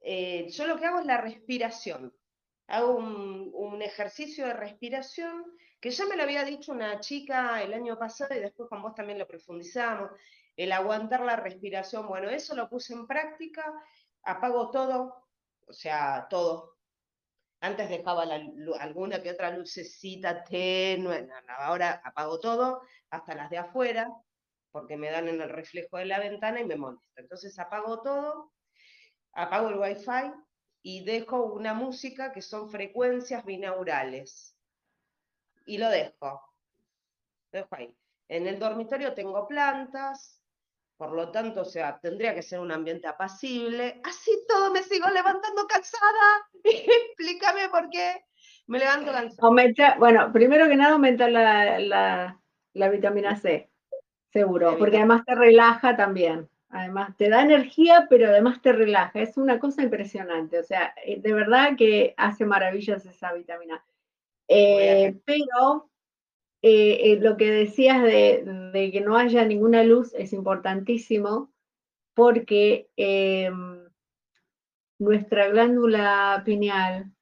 Eh, 0.00 0.48
yo 0.48 0.66
lo 0.66 0.78
que 0.78 0.86
hago 0.86 1.00
es 1.00 1.04
la 1.04 1.20
respiración. 1.20 2.14
Hago 2.66 2.96
un, 2.96 3.82
ejercicio 3.82 4.46
de 4.46 4.54
respiración 4.54 5.44
que 5.78 5.90
ya 5.90 6.06
me 6.06 6.16
lo 6.16 6.22
había 6.22 6.42
dicho 6.42 6.72
una 6.72 6.98
chica 7.00 7.62
el 7.62 7.74
año 7.74 7.98
pasado 7.98 8.34
y 8.34 8.40
después 8.40 8.70
con 8.70 8.80
vos 8.80 8.94
también 8.94 9.18
lo 9.18 9.28
profundizamos, 9.28 10.12
el 10.56 10.72
aguantar 10.72 11.20
la 11.26 11.36
respiración. 11.36 12.08
Bueno, 12.08 12.30
eso 12.30 12.56
lo 12.56 12.70
puse 12.70 12.94
en 12.94 13.06
práctica, 13.06 13.70
apago 14.22 14.70
todo, 14.70 15.28
o 15.66 15.72
sea, 15.74 16.26
todo, 16.30 16.75
antes 17.60 17.88
dejaba 17.88 18.24
alguna 18.80 19.22
que 19.22 19.30
otra 19.30 19.50
lucecita 19.50 20.44
tenue, 20.44 21.28
ahora 21.58 22.00
apago 22.04 22.38
todo, 22.38 22.82
hasta 23.10 23.34
las 23.34 23.50
de 23.50 23.58
afuera, 23.58 24.08
porque 24.70 24.96
me 24.96 25.10
dan 25.10 25.28
en 25.28 25.40
el 25.40 25.48
reflejo 25.48 25.96
de 25.96 26.06
la 26.06 26.18
ventana 26.18 26.60
y 26.60 26.64
me 26.64 26.76
molesta. 26.76 27.20
Entonces 27.20 27.58
apago 27.58 28.02
todo, 28.02 28.52
apago 29.32 29.70
el 29.70 29.78
wifi 29.78 30.32
y 30.82 31.04
dejo 31.04 31.44
una 31.46 31.74
música 31.74 32.32
que 32.32 32.42
son 32.42 32.70
frecuencias 32.70 33.44
binaurales. 33.44 34.56
Y 35.64 35.78
lo 35.78 35.88
dejo. 35.88 36.40
Lo 37.52 37.60
dejo 37.60 37.74
ahí. 37.74 37.96
En 38.28 38.46
el 38.46 38.58
dormitorio 38.58 39.14
tengo 39.14 39.48
plantas, 39.48 40.35
por 40.96 41.12
lo 41.12 41.30
tanto, 41.30 41.62
o 41.62 41.64
sea, 41.64 41.98
tendría 42.00 42.34
que 42.34 42.42
ser 42.42 42.60
un 42.60 42.72
ambiente 42.72 43.06
apacible. 43.06 44.00
Así 44.04 44.30
todo 44.48 44.72
me 44.72 44.82
sigo 44.82 45.08
levantando 45.08 45.66
cansada. 45.66 46.48
Explícame 46.64 47.68
por 47.68 47.90
qué 47.90 48.24
me 48.66 48.78
levanto 48.78 49.12
cansada. 49.12 49.96
bueno, 49.98 50.32
primero 50.32 50.68
que 50.68 50.76
nada 50.76 50.94
aumenta 50.94 51.28
la, 51.28 52.90
vitamina 52.90 53.36
C, 53.36 53.70
seguro, 54.32 54.76
porque 54.78 54.96
además 54.96 55.24
te 55.24 55.34
relaja 55.34 55.96
también. 55.96 56.48
Además, 56.68 57.16
te 57.16 57.28
da 57.28 57.42
energía, 57.42 58.06
pero 58.10 58.28
además 58.28 58.60
te 58.60 58.72
relaja. 58.72 59.20
Es 59.20 59.36
una 59.36 59.58
cosa 59.58 59.82
impresionante. 59.82 60.58
O 60.58 60.64
sea, 60.64 60.94
eh, 61.04 61.20
de 61.20 61.32
verdad 61.32 61.76
que 61.76 62.12
hace 62.16 62.44
maravillas 62.44 63.06
esa 63.06 63.32
vitamina. 63.32 63.84
Eh, 64.48 65.16
pero 65.24 65.90
eh, 66.68 67.18
lo 67.20 67.36
que 67.36 67.50
decías 67.50 68.02
de, 68.02 68.90
que 68.92 69.00
no 69.00 69.16
haya 69.16 69.44
ninguna 69.44 69.84
luz 69.84 70.12
es 70.14 70.32
importantísimo 70.32 71.52
porque 72.14 72.88
nuestra 74.98 75.48
glándula 75.48 76.42
pineal 76.44 77.12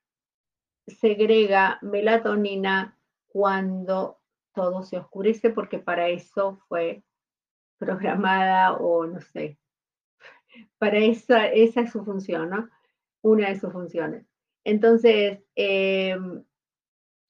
segrega 0.87 1.79
melatonina 1.83 2.99
cuando 3.27 4.19
todo 4.55 4.83
se 4.83 4.99
oscurece, 4.99 5.51
porque 5.51 5.79
para 5.79 6.09
eso 6.09 6.61
fue 6.69 7.03
programada 7.79 8.75
o 8.75 9.05
no 9.07 9.21
sé, 9.21 9.59
para 10.79 10.99
esa, 10.99 11.49
esa 11.49 11.83
es 11.83 11.91
su 11.93 12.05
función, 12.05 12.51
¿no? 12.51 12.71
Una 13.23 13.49
de 13.49 13.59
sus 13.59 13.73
funciones. 13.73 14.25
Entonces, 14.65 15.41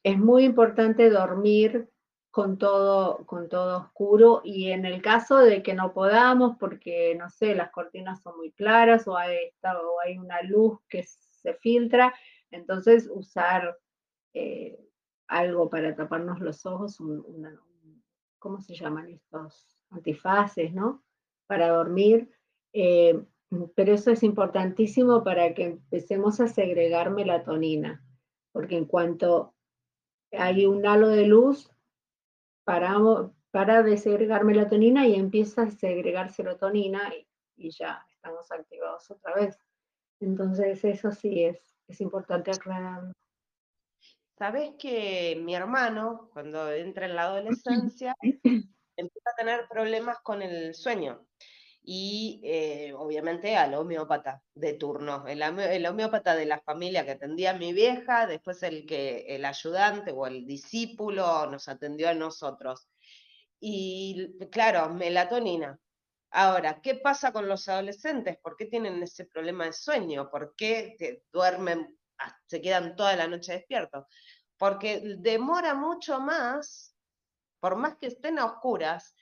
es 0.04 0.18
muy 0.18 0.44
importante 0.44 1.08
dormir 1.08 1.88
con 2.34 2.58
todo, 2.58 3.24
con 3.26 3.48
todo 3.48 3.78
oscuro 3.78 4.40
y 4.42 4.72
en 4.72 4.84
el 4.86 5.00
caso 5.00 5.38
de 5.38 5.62
que 5.62 5.72
no 5.72 5.92
podamos, 5.92 6.56
porque 6.58 7.14
no 7.14 7.30
sé, 7.30 7.54
las 7.54 7.70
cortinas 7.70 8.22
son 8.22 8.38
muy 8.38 8.50
claras 8.50 9.06
o 9.06 9.16
hay, 9.16 9.36
o 9.62 10.00
hay 10.04 10.18
una 10.18 10.42
luz 10.42 10.80
que 10.88 11.04
se 11.04 11.54
filtra, 11.54 12.12
entonces 12.50 13.08
usar 13.08 13.78
eh, 14.32 14.84
algo 15.28 15.70
para 15.70 15.94
taparnos 15.94 16.40
los 16.40 16.66
ojos, 16.66 16.98
¿cómo 18.40 18.60
se 18.60 18.74
llaman 18.74 19.10
estos? 19.10 19.78
Antifaces, 19.90 20.74
¿no? 20.74 21.04
Para 21.46 21.68
dormir. 21.68 22.28
Eh, 22.72 23.24
pero 23.76 23.94
eso 23.94 24.10
es 24.10 24.24
importantísimo 24.24 25.22
para 25.22 25.54
que 25.54 25.66
empecemos 25.66 26.40
a 26.40 26.48
segregar 26.48 27.12
melatonina, 27.12 28.04
porque 28.50 28.76
en 28.76 28.86
cuanto 28.86 29.54
hay 30.32 30.66
un 30.66 30.84
halo 30.84 31.10
de 31.10 31.26
luz, 31.26 31.70
paramos, 32.64 33.32
para 33.50 33.82
de 33.82 33.96
segregar 33.98 34.44
melatonina 34.44 35.06
y 35.06 35.14
empieza 35.14 35.62
a 35.62 35.70
segregar 35.70 36.32
serotonina 36.32 37.12
y 37.56 37.70
ya 37.70 38.04
estamos 38.10 38.50
activados 38.50 39.10
otra 39.10 39.34
vez. 39.34 39.58
Entonces 40.20 40.84
eso 40.84 41.12
sí 41.12 41.44
es 41.44 41.74
es 41.88 42.00
importante 42.00 42.50
aclarar. 42.50 43.12
Sabes 44.36 44.72
que 44.78 45.40
mi 45.40 45.54
hermano, 45.54 46.28
cuando 46.32 46.72
entra 46.72 47.06
en 47.06 47.14
la 47.14 47.22
adolescencia, 47.24 48.14
empieza 48.42 49.30
a 49.30 49.36
tener 49.36 49.68
problemas 49.68 50.18
con 50.20 50.42
el 50.42 50.74
sueño. 50.74 51.26
Y 51.86 52.40
eh, 52.44 52.94
obviamente 52.96 53.56
al 53.56 53.74
homeópata 53.74 54.42
de 54.54 54.72
turno, 54.74 55.26
el, 55.26 55.42
el, 55.42 55.86
homeópata 55.86 56.34
de 56.34 56.46
la 56.46 56.60
familia 56.60 57.04
que 57.04 57.12
atendía 57.12 57.50
a 57.50 57.58
mi 57.58 57.74
vieja, 57.74 58.26
después 58.26 58.62
el 58.62 58.86
que 58.86 59.26
el 59.28 59.44
ayudante 59.44 60.10
o 60.12 60.26
el 60.26 60.46
discípulo 60.46 61.46
nos 61.50 61.68
atendió 61.68 62.08
a 62.08 62.14
nosotros. 62.14 62.88
Y 63.60 64.38
claro, 64.50 64.88
melatonina, 64.94 65.78
Ahora, 66.36 66.80
¿qué 66.82 66.96
pasa 66.96 67.32
con 67.32 67.46
los 67.46 67.68
adolescentes? 67.68 68.36
¿Por 68.38 68.56
qué 68.56 68.66
tienen 68.66 69.00
ese 69.00 69.24
problema 69.24 69.66
de 69.66 69.72
sueño? 69.72 70.28
¿Por 70.28 70.56
qué 70.56 71.22
duermen, 71.32 71.96
ah, 72.18 72.36
se 72.46 72.60
quedan 72.60 72.96
toda 72.96 73.14
la 73.14 73.28
noche 73.28 73.52
despiertos? 73.52 74.06
Porque 74.58 75.00
demora 75.18 75.74
mucho 75.74 76.18
más, 76.18 76.96
por 77.60 77.76
más 77.76 77.98
que 77.98 78.08
estén 78.08 78.40
a 78.40 78.46
oscuras, 78.46 79.14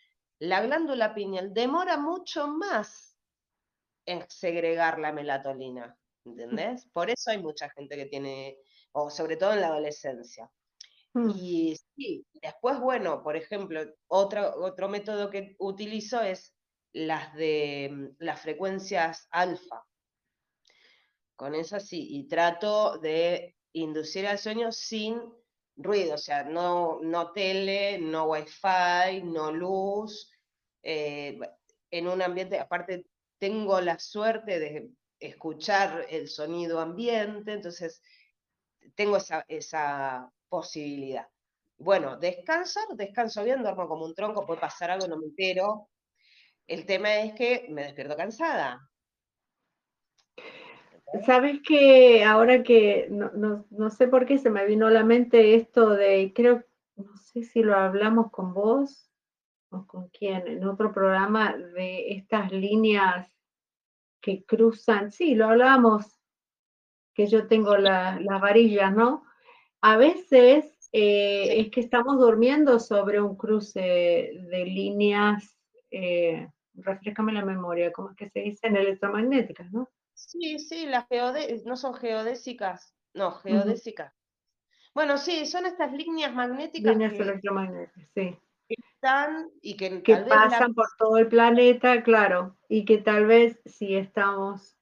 la 0.43 0.61
glándula 0.61 1.15
pineal 1.15 1.55
demora 1.55 1.97
mucho 1.97 2.49
más 2.49 3.17
en 4.07 4.25
segregar 4.29 4.99
la 4.99 5.13
melatonina, 5.13 5.97
¿entendés? 6.25 6.85
Por 6.93 7.11
eso 7.11 7.31
hay 7.31 7.39
mucha 7.39 7.71
gente 7.71 7.97
que 7.97 8.07
tiene, 8.07 8.59
o 8.91 9.09
sobre 9.09 9.37
todo 9.37 9.53
en 9.53 9.61
la 9.61 9.69
adolescencia. 9.69 10.51
Mm. 11.15 11.31
Y 11.37 11.77
sí, 11.95 12.27
después, 12.33 12.81
bueno, 12.81 13.23
por 13.23 13.37
ejemplo, 13.37 13.83
otro, 14.09 14.57
otro 14.57 14.89
método 14.89 15.31
que 15.31 15.55
utilizo 15.61 16.21
es 16.21 16.53
las 16.93 17.33
de 17.35 17.91
mm, 17.93 18.07
las 18.19 18.41
frecuencias 18.41 19.29
alfa. 19.31 19.85
Con 21.37 21.55
eso 21.55 21.79
sí, 21.79 22.05
y 22.17 22.27
trato 22.27 22.99
de 22.99 23.57
inducir 23.75 24.27
al 24.27 24.39
sueño 24.39 24.73
sin 24.73 25.23
ruido, 25.77 26.15
o 26.15 26.19
sea, 26.19 26.43
no, 26.43 26.99
no 27.01 27.31
tele, 27.31 27.99
no 27.99 28.25
wifi, 28.25 29.23
no 29.23 29.53
luz, 29.53 30.32
eh, 30.83 31.39
en 31.91 32.09
un 32.09 32.23
ambiente, 32.23 32.59
aparte 32.59 33.07
tengo 33.39 33.81
la 33.81 33.99
suerte 33.99 34.59
de 34.59 34.91
escuchar 35.19 36.07
el 36.09 36.29
sonido 36.29 36.81
ambiente, 36.81 37.53
entonces 37.53 38.03
tengo 38.95 39.17
esa, 39.17 39.45
esa 39.49 40.31
posibilidad. 40.49 41.29
Bueno, 41.79 42.17
descansar, 42.17 42.85
descanso 42.95 43.43
bien, 43.45 43.63
duermo 43.63 43.89
como 43.89 44.05
un 44.05 44.15
tronco, 44.15 44.47
puede 44.47 44.61
pasar 44.61 44.91
algo, 44.91 45.07
no 45.07 45.19
me 45.19 45.27
entero, 45.27 45.89
el 46.67 46.87
tema 46.87 47.17
es 47.17 47.35
que 47.35 47.67
me 47.71 47.83
despierto 47.83 48.17
cansada. 48.17 48.89
Sabes 51.27 51.61
que 51.67 52.25
ahora 52.25 52.63
que 52.63 53.09
no, 53.11 53.91
sé 53.91 54.09
por 54.09 54.25
qué 54.25 54.39
se 54.39 54.51
me 54.51 54.65
vino 54.65 54.87
a 54.87 54.91
la 54.91 55.05
mente 55.05 55.55
esto 55.55 55.91
de, 55.91 56.33
creo, 56.35 56.65
no 56.97 57.17
sé 57.17 57.43
si 57.43 57.63
lo 57.63 57.77
hablamos 57.77 58.31
con 58.31 58.55
vos 58.55 59.12
o 59.73 59.87
con 59.87 60.09
quién, 60.09 60.47
en 60.47 60.65
otro 60.65 60.93
programa 60.93 61.57
de 61.57 62.13
estas 62.13 62.53
líneas 62.53 63.29
que 64.21 64.45
cruzan, 64.45 65.11
sí, 65.11 65.35
lo 65.35 65.47
hablamos, 65.49 66.19
que 67.15 67.27
yo 67.27 67.47
tengo 67.47 67.77
las 67.77 68.41
varillas, 68.41 68.95
¿no? 68.95 69.25
A 69.81 69.97
veces 69.97 70.89
eh, 70.93 71.61
es 71.61 71.71
que 71.71 71.81
estamos 71.81 72.19
durmiendo 72.19 72.79
sobre 72.79 73.21
un 73.21 73.37
cruce 73.37 73.81
de 73.81 74.65
líneas 74.65 75.59
eh, 75.91 76.49
refrescame 76.75 77.33
la 77.33 77.45
memoria, 77.45 77.93
¿cómo 77.93 78.11
es 78.11 78.17
que 78.17 78.31
se 78.31 78.41
dicen? 78.41 78.77
Electromagnéticas, 78.77 79.71
¿no? 79.73 79.89
Sí, 80.15 80.59
sí, 80.59 80.87
las 80.87 81.07
no 81.65 81.77
son 81.77 81.95
geodésicas, 81.95 82.95
no, 83.15 83.33
geodésicas. 83.33 84.15
Bueno, 84.95 85.19
sí, 85.19 85.47
son 85.47 85.67
estas 85.67 85.93
líneas 85.93 86.35
magnéticas. 86.35 86.93
Líneas 86.93 87.13
electromagnéticas, 87.15 88.11
sí. 88.15 88.39
Que 88.75 88.89
están 88.95 89.51
y 89.61 89.77
que, 89.77 90.03
que 90.03 90.17
pasan 90.17 90.75
por 90.75 90.87
todo 90.99 91.19
el 91.19 91.29
planeta, 91.29 92.03
claro, 92.03 92.57
y 92.69 92.85
que 92.85 92.99
tal 92.99 93.27
vez 93.27 93.61
si 93.67 93.97
estamos 93.97 94.77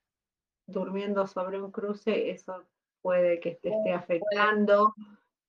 durmiendo 0.67 1.27
sobre 1.27 1.61
un 1.61 1.71
cruce, 1.71 2.31
eso 2.31 2.65
puede 3.03 3.41
que 3.41 3.57
te 3.57 3.71
esté 3.71 3.93
afectando, 3.93 4.95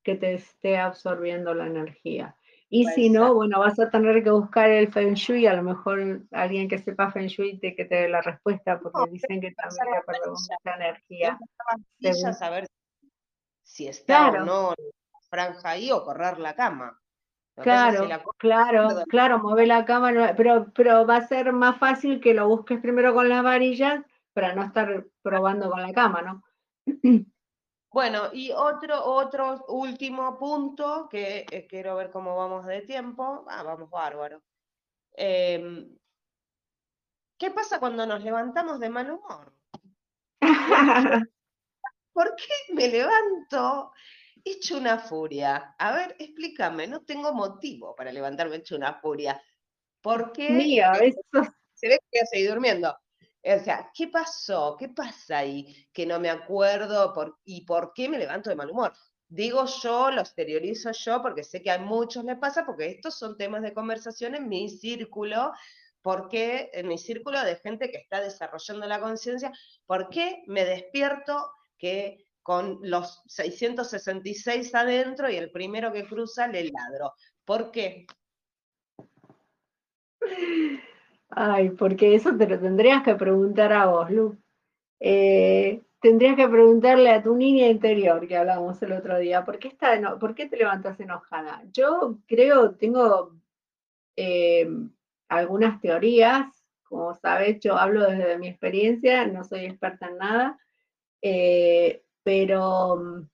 que 0.04 0.16
te 0.16 0.34
esté 0.34 0.78
absorbiendo 0.78 1.54
la 1.54 1.68
energía. 1.68 2.36
Y 2.70 2.86
si 2.86 3.10
no, 3.10 3.34
bueno, 3.34 3.60
vas 3.60 3.78
a 3.80 3.90
tener 3.90 4.24
que 4.24 4.32
buscar 4.32 4.70
el 4.70 4.92
Feng 4.92 5.14
Shui, 5.14 5.46
a 5.46 5.54
lo 5.54 5.62
mejor 5.62 6.22
alguien 6.32 6.70
que 6.70 6.78
sepa 6.78 7.12
Feng 7.12 7.28
Shui 7.28 7.60
te, 7.60 7.76
que 7.76 7.84
te 7.84 7.96
dé 7.96 8.10
la 8.10 8.22
respuesta, 8.22 8.80
porque 8.80 9.12
dicen 9.12 9.42
que 9.42 9.52
también 9.52 9.86
te 9.94 10.06
perdemos 10.06 10.48
mucha 10.50 10.76
energía. 10.78 11.38
saber 12.34 12.66
si 13.64 13.88
está 13.88 14.32
o 14.32 14.46
no 14.46 14.74
franja 15.30 15.72
ahí 15.72 15.92
o 15.92 16.04
correr 16.04 16.40
la 16.40 16.56
cama. 16.56 17.01
Claro, 17.56 18.08
claro, 18.38 19.04
claro, 19.08 19.40
mueve 19.40 19.66
la 19.68 19.86
cama, 19.86 20.34
pero, 20.36 20.72
pero 20.74 21.06
va 21.06 21.18
a 21.18 21.28
ser 21.28 21.54
más 21.54 21.78
fácil 21.78 22.20
que 22.20 22.34
lo 22.34 22.48
busques 22.48 22.80
primero 22.80 23.14
con 23.14 23.30
las 23.30 23.44
varillas 23.44 24.04
para 24.34 24.54
no 24.54 24.64
estar 24.64 25.06
probando 25.22 25.70
con 25.70 25.82
la 25.82 25.94
cama, 25.94 26.22
¿no? 26.22 26.44
Bueno, 27.94 28.30
y 28.32 28.52
otro, 28.52 29.04
otro 29.04 29.66
último 29.68 30.38
punto, 30.38 31.10
que 31.10 31.46
eh, 31.52 31.68
quiero 31.68 31.98
ver 31.98 32.10
cómo 32.10 32.38
vamos 32.38 32.66
de 32.66 32.84
tiempo. 32.84 33.44
Ah, 33.50 33.64
vamos 33.64 33.90
bárbaro. 33.90 34.42
Em, 35.14 35.94
¿Qué 37.38 37.52
pasa 37.52 37.82
cuando 37.82 38.06
nos 38.06 38.24
levantamos 38.24 38.80
de 38.80 38.90
mal 38.90 39.12
humor? 39.12 39.54
¿Por 42.14 42.36
qué 42.38 42.74
me 42.74 42.88
levanto 42.88 43.92
hecho 44.46 44.78
una 44.78 45.00
furia? 45.00 45.76
A 45.78 45.96
ver, 45.96 46.16
explícame, 46.20 46.88
no 46.88 47.02
tengo 47.02 47.34
motivo 47.34 47.96
para 47.96 48.12
levantarme 48.12 48.58
hecho 48.58 48.76
una 48.76 48.96
furia. 48.96 49.42
¿Por 50.02 50.32
qué? 50.32 50.80
Eso... 51.02 51.54
Se 51.74 51.88
ve 51.88 52.00
que 52.00 52.20
voy 52.20 52.22
a 52.22 52.26
seguir 52.26 52.50
durmiendo. 52.50 52.96
O 53.44 53.60
sea, 53.60 53.90
¿qué 53.94 54.08
pasó? 54.08 54.76
¿Qué 54.78 54.90
pasa 54.90 55.40
ahí? 55.40 55.88
Que 55.92 56.06
no 56.06 56.20
me 56.20 56.30
acuerdo 56.30 57.14
por, 57.14 57.40
y 57.44 57.66
por 57.66 57.92
qué 57.94 58.08
me 58.08 58.20
levanto 58.20 58.50
de 58.50 58.56
mal 58.56 58.70
humor. 58.70 58.94
digo 59.28 59.66
yo, 59.82 60.12
lo 60.12 60.22
exteriorizo 60.22 60.92
yo, 60.92 61.22
porque 61.22 61.44
sé 61.44 61.64
que 61.64 61.72
a 61.72 61.80
muchos 61.80 62.24
les 62.26 62.38
pasa, 62.38 62.66
porque 62.66 62.88
estos 62.88 63.18
son 63.18 63.38
temas 63.38 63.64
de 63.64 63.74
conversación 63.74 64.36
en 64.36 64.48
mi 64.48 64.70
círculo, 64.70 65.54
porque 66.02 66.70
en 66.74 66.88
mi 66.88 66.98
círculo 66.98 67.42
de 67.44 67.56
gente 67.56 67.90
que 67.90 67.98
está 67.98 68.22
desarrollando 68.22 68.86
la 68.88 69.00
conciencia, 69.00 69.52
¿por 69.86 70.10
qué 70.10 70.44
me 70.48 70.66
despierto 70.66 71.52
que 71.78 72.28
con 72.42 72.80
los 72.82 73.22
666 73.28 74.74
adentro 74.76 75.30
y 75.30 75.36
el 75.36 75.52
primero 75.52 75.92
que 75.92 76.06
cruza 76.06 76.48
le 76.48 76.66
ladro? 76.66 77.14
¿Por 77.46 77.72
qué? 77.72 78.06
Ay, 81.30 81.70
porque 81.72 82.16
eso 82.16 82.36
te 82.36 82.48
lo 82.48 82.60
tendrías 82.60 83.04
que 83.04 83.16
preguntar 83.16 83.72
a 83.74 83.86
vos, 83.86 84.12
Lu. 84.12 84.38
Eh, 85.00 85.82
tendrías 86.02 86.36
que 86.36 86.48
preguntarle 86.48 87.12
a 87.12 87.24
tu 87.24 87.36
niña 87.36 87.68
interior 87.68 88.28
que 88.28 88.38
hablábamos 88.38 88.82
el 88.82 88.92
otro 88.92 89.18
día, 89.20 89.46
¿por 89.46 89.60
qué, 89.60 89.70
está 89.70 90.18
¿por 90.20 90.36
qué 90.36 90.48
te 90.48 90.58
levantas 90.58 91.00
enojada? 91.00 91.64
Yo 91.72 92.20
creo, 92.28 92.76
tengo 92.76 93.36
eh, 94.16 94.68
algunas 95.30 95.80
teorías, 95.80 96.48
como 96.84 97.16
sabes, 97.16 97.60
yo 97.62 97.78
hablo 97.78 98.10
desde 98.10 98.38
mi 98.38 98.50
experiencia, 98.50 99.26
no 99.28 99.44
soy 99.44 99.66
experta 99.66 100.08
en 100.08 100.18
nada, 100.18 100.60
eh, 101.22 102.04
pero 102.24 102.98
mm, 102.98 103.30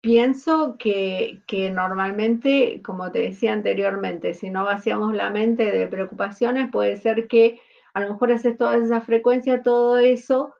pienso 0.00 0.76
que, 0.78 1.42
normalmente, 1.72 2.80
como 2.82 3.12
te 3.12 3.20
decía 3.20 3.52
anteriormente, 3.52 4.34
si 4.34 4.50
no 4.50 4.64
vaciamos 4.64 5.14
la 5.14 5.30
mente 5.30 5.70
de 5.70 5.86
preocupaciones, 5.86 6.70
puede 6.70 6.96
ser 6.96 7.28
que 7.28 7.60
a 7.94 8.00
lo 8.00 8.10
mejor 8.10 8.32
haces 8.32 8.56
toda 8.56 8.76
esa 8.76 9.00
frecuencia, 9.00 9.62
todo 9.62 9.98
eso, 9.98 10.54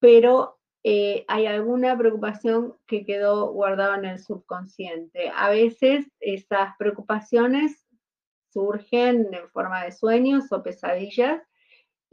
pero 0.00 0.58
eh, 0.84 1.24
hay 1.28 1.46
alguna 1.46 1.96
preocupación 1.96 2.74
que 2.86 3.06
quedó 3.06 3.52
guardada 3.52 3.96
en 3.96 4.04
el 4.04 4.18
subconsciente. 4.18 5.32
A 5.34 5.48
veces 5.48 6.06
esas 6.20 6.76
preocupaciones 6.78 7.86
surgen 8.52 9.32
en 9.32 9.48
forma 9.50 9.84
de 9.84 9.92
sueños 9.92 10.52
o 10.52 10.62
pesadillas 10.62 11.42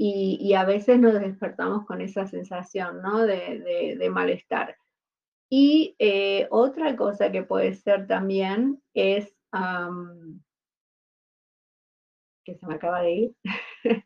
y, 0.04 0.56
a 0.56 0.66
veces 0.66 0.99
nos 0.99 1.14
despertamos 1.14 1.86
con 1.86 2.02
esa 2.02 2.26
sensación 2.26 3.04
¿no? 3.04 3.20
de, 3.20 4.10
malestar. 4.12 4.76
Y 5.47 5.95
eh, 5.99 6.47
otra 6.49 6.95
cosa 6.95 7.32
que 7.32 7.43
puede 7.43 7.76
ser 7.76 8.08
también 8.08 8.82
es, 8.95 9.32
que 12.43 12.56
se 12.56 12.66
me 12.66 12.76
acaba 12.76 13.02
de 13.02 13.12
ir, 13.12 13.36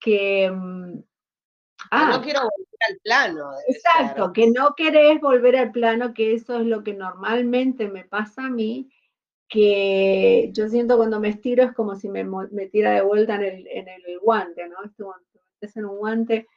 que... 0.00 0.50
Mm, 0.50 1.04
ah, 1.92 2.10
no 2.10 2.22
quiero 2.22 2.40
volver 2.40 2.80
al 2.88 2.98
plano. 3.04 3.52
Exacto, 3.68 4.32
que 4.32 4.50
no 4.50 4.74
querés 4.74 5.20
volver 5.20 5.56
al 5.56 5.70
plano, 5.70 6.14
que 6.14 6.34
eso 6.34 6.58
es 6.58 6.66
lo 6.66 6.82
que 6.82 6.94
normalmente 6.94 7.88
me 7.88 8.04
pasa 8.04 8.46
a 8.46 8.50
mí, 8.50 8.90
que 9.52 10.48
yo 10.52 10.66
siento 10.70 10.96
cuando 10.96 11.20
me 11.20 11.28
estiro 11.28 11.62
es 11.62 11.72
como 11.72 11.94
si 11.94 12.08
me, 12.08 12.24
me 12.24 12.66
tira 12.68 12.92
de 12.92 13.02
vuelta 13.02 13.34
en 13.34 13.42
el, 13.42 13.66
en 13.66 13.86
el 13.86 14.18
guante, 14.18 14.66
¿no? 14.66 14.76
Este 15.60 15.78
en 15.78 15.84
un 15.84 15.98
guante 15.98 16.48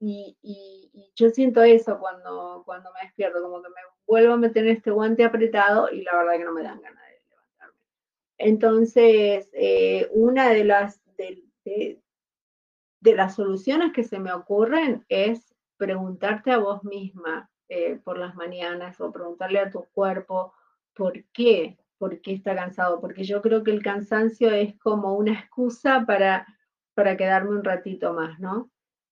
y, 0.00 0.36
y, 0.42 1.12
yo 1.14 1.28
siento 1.30 1.62
eso 1.62 1.98
cuando, 1.98 2.62
cuando 2.64 2.90
me 2.92 3.00
despierto, 3.02 3.42
como 3.42 3.60
que 3.60 3.68
me 3.68 3.80
vuelvo 4.06 4.34
a 4.34 4.36
meter 4.38 4.64
en 4.64 4.76
este 4.76 4.90
guante 4.90 5.24
apretado 5.24 5.90
y 5.90 6.02
la 6.02 6.16
verdad 6.16 6.38
que 6.38 6.44
no 6.44 6.54
me 6.54 6.62
dan 6.62 6.80
ganas 6.80 7.02
de 7.04 7.20
levantarme. 7.28 7.80
Entonces, 8.38 9.50
eh, 9.52 10.08
una 10.12 10.50
de 10.50 10.64
las, 10.64 11.00
de, 11.16 12.00
de 13.00 13.14
las 13.14 13.34
soluciones 13.34 13.92
que 13.92 14.04
se 14.04 14.20
me 14.20 14.32
ocurren 14.32 15.04
es 15.08 15.54
preguntarte 15.76 16.52
a 16.52 16.58
vos 16.58 16.82
misma 16.84 17.50
eh, 17.68 18.00
por 18.02 18.16
las 18.16 18.34
mañanas 18.36 18.98
o 19.00 19.12
preguntarle 19.12 19.58
a 19.58 19.70
tu 19.70 19.84
cuerpo 19.92 20.54
por 20.94 21.24
qué, 21.32 21.76
por 21.98 22.20
qué 22.20 22.32
está 22.32 22.54
cansado, 22.54 23.00
porque 23.00 23.24
yo 23.24 23.42
creo 23.42 23.64
que 23.64 23.72
el 23.72 23.82
cansancio 23.82 24.50
es 24.50 24.78
como 24.78 25.14
una 25.14 25.32
excusa 25.32 26.04
para, 26.06 26.46
para 26.94 27.16
quedarme 27.16 27.50
un 27.50 27.64
ratito 27.64 28.14
más, 28.14 28.38
¿no? 28.38 28.70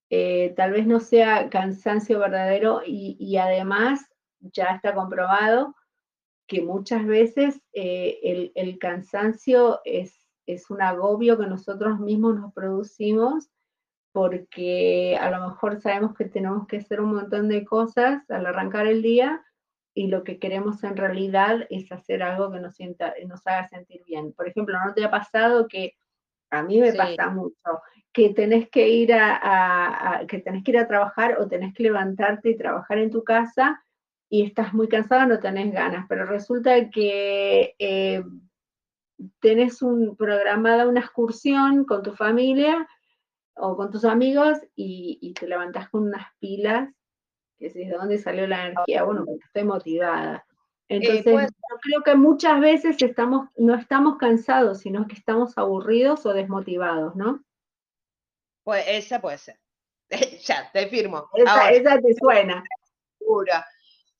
Eh, 0.08 0.54
tal 0.56 0.72
vez 0.72 0.86
no 0.86 1.00
sea 1.00 1.50
cansancio 1.50 2.20
verdadero 2.20 2.82
y, 2.86 3.36
además 3.38 4.06
ya 4.38 4.66
está 4.66 4.94
comprobado 4.94 5.74
que 6.46 6.62
muchas 6.62 7.04
veces 7.04 7.60
eh, 7.72 8.20
el, 8.22 8.52
el, 8.54 8.78
cansancio 8.78 9.80
es, 9.84 10.14
es 10.46 10.70
un 10.70 10.80
agobio 10.80 11.36
que 11.36 11.48
nosotros 11.48 11.98
mismos 11.98 12.36
nos 12.36 12.52
producimos 12.52 13.50
porque 14.12 15.18
a 15.20 15.30
lo 15.30 15.48
mejor 15.48 15.80
sabemos 15.80 16.14
que 16.14 16.24
tenemos 16.26 16.66
que 16.68 16.78
hacer 16.78 17.00
un 17.00 17.14
montón 17.14 17.48
de 17.48 17.64
cosas 17.64 18.22
al 18.30 18.46
arrancar 18.46 18.86
el 18.86 19.02
día 19.02 19.44
y 19.96 20.08
lo 20.08 20.24
que 20.24 20.38
queremos 20.38 20.84
en 20.84 20.94
realidad 20.94 21.66
es 21.70 21.90
hacer 21.90 22.22
algo 22.22 22.52
que 22.52 22.60
nos, 22.60 22.76
sienta, 22.76 23.14
nos 23.26 23.46
haga 23.46 23.66
sentir 23.66 24.02
bien. 24.04 24.34
Por 24.34 24.46
ejemplo, 24.46 24.76
¿no 24.84 24.92
te 24.92 25.02
ha 25.02 25.10
pasado 25.10 25.66
que 25.68 25.94
a 26.50 26.62
mí 26.62 26.82
me 26.82 26.92
pasa 26.92 27.30
mucho 27.30 27.56
que 28.12 28.34
tenés 28.34 28.68
que 28.68 28.90
ir 28.90 29.14
a, 29.14 30.22
que 30.28 30.38
tenés 30.40 30.64
que 30.64 30.72
ir 30.72 30.78
a 30.78 30.86
trabajar 30.86 31.38
o 31.40 31.48
tenés 31.48 31.72
que 31.72 31.84
levantarte 31.84 32.50
y 32.50 32.58
trabajar 32.58 32.98
en 32.98 33.10
tu 33.10 33.24
casa 33.24 33.82
y 34.28 34.42
estás 34.42 34.74
muy 34.74 34.86
cansada, 34.86 35.24
no 35.24 35.38
tenés 35.38 35.72
ganas, 35.72 36.04
pero 36.10 36.26
resulta 36.26 36.90
que 36.90 37.74
eh, 37.78 38.22
tenés 39.40 39.80
un, 39.80 40.14
programada 40.14 40.86
una 40.86 41.00
excursión 41.00 41.86
con 41.86 42.02
tu 42.02 42.12
familia 42.12 42.86
o 43.54 43.76
con 43.76 43.90
tus 43.90 44.04
amigos 44.04 44.58
y, 44.74 45.32
te 45.40 45.46
levantás 45.46 45.88
con 45.88 46.02
unas 46.02 46.26
pilas, 46.38 46.90
que 47.58 47.66
es 47.66 47.74
de 47.74 47.88
dónde 47.88 48.18
salió 48.18 48.46
la 48.46 48.68
energía, 48.68 49.04
bueno, 49.04 49.24
porque 49.24 49.44
estoy 49.44 49.64
motivada. 49.64 50.44
Eh, 50.88 50.96
Entonces, 50.96 51.50
yo 51.50 51.76
creo 51.80 52.02
que 52.02 52.14
muchas 52.14 52.60
veces 52.60 53.00
estamos, 53.00 53.48
no 53.56 53.74
estamos 53.74 54.18
cansados, 54.18 54.80
sino 54.80 55.06
que 55.06 55.14
estamos 55.14 55.56
aburridos 55.58 56.24
o 56.26 56.32
desmotivados, 56.32 57.16
¿no? 57.16 57.44
Pues 58.62 58.84
esa 58.88 59.20
puede 59.20 59.38
ser. 59.38 59.58
ya, 60.44 60.70
te 60.72 60.86
firmo. 60.88 61.28
Esa, 61.34 62.00
te 62.00 62.14
suena. 62.14 62.62
Segura. 63.18 63.66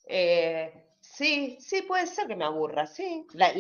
Eh, 0.07 0.95
sí, 1.01 1.57
sí, 1.61 1.83
puede 1.83 2.07
ser 2.07 2.27
que 2.27 2.37
me 2.37 2.45
aburra, 2.45 2.87
sí. 2.87 3.27
La, 3.33 3.53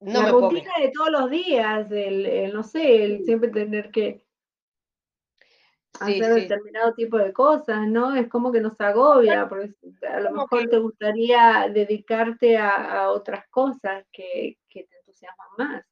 no 0.00 0.22
la 0.22 0.30
rutina 0.30 0.72
de 0.80 0.90
todos 0.90 1.10
los 1.10 1.30
días, 1.30 1.90
el, 1.90 2.52
no 2.52 2.62
sé, 2.62 3.04
el 3.04 3.24
siempre 3.24 3.50
tener 3.50 3.90
que 3.90 4.24
hacer 5.98 6.34
determinado 6.34 6.94
tipo 6.94 7.18
de 7.18 7.32
cosas, 7.32 7.86
¿no? 7.86 8.14
Es 8.14 8.28
como 8.28 8.52
que 8.52 8.60
nos 8.60 8.80
agobia, 8.80 9.48
porque 9.48 9.74
a 10.08 10.20
lo 10.20 10.32
mejor 10.32 10.68
te 10.68 10.78
gustaría 10.78 11.68
dedicarte 11.72 12.56
a, 12.56 13.10
otras 13.10 13.48
cosas 13.48 14.04
que, 14.12 14.58
te 14.72 14.86
entusiasman 14.98 15.48
más. 15.58 15.84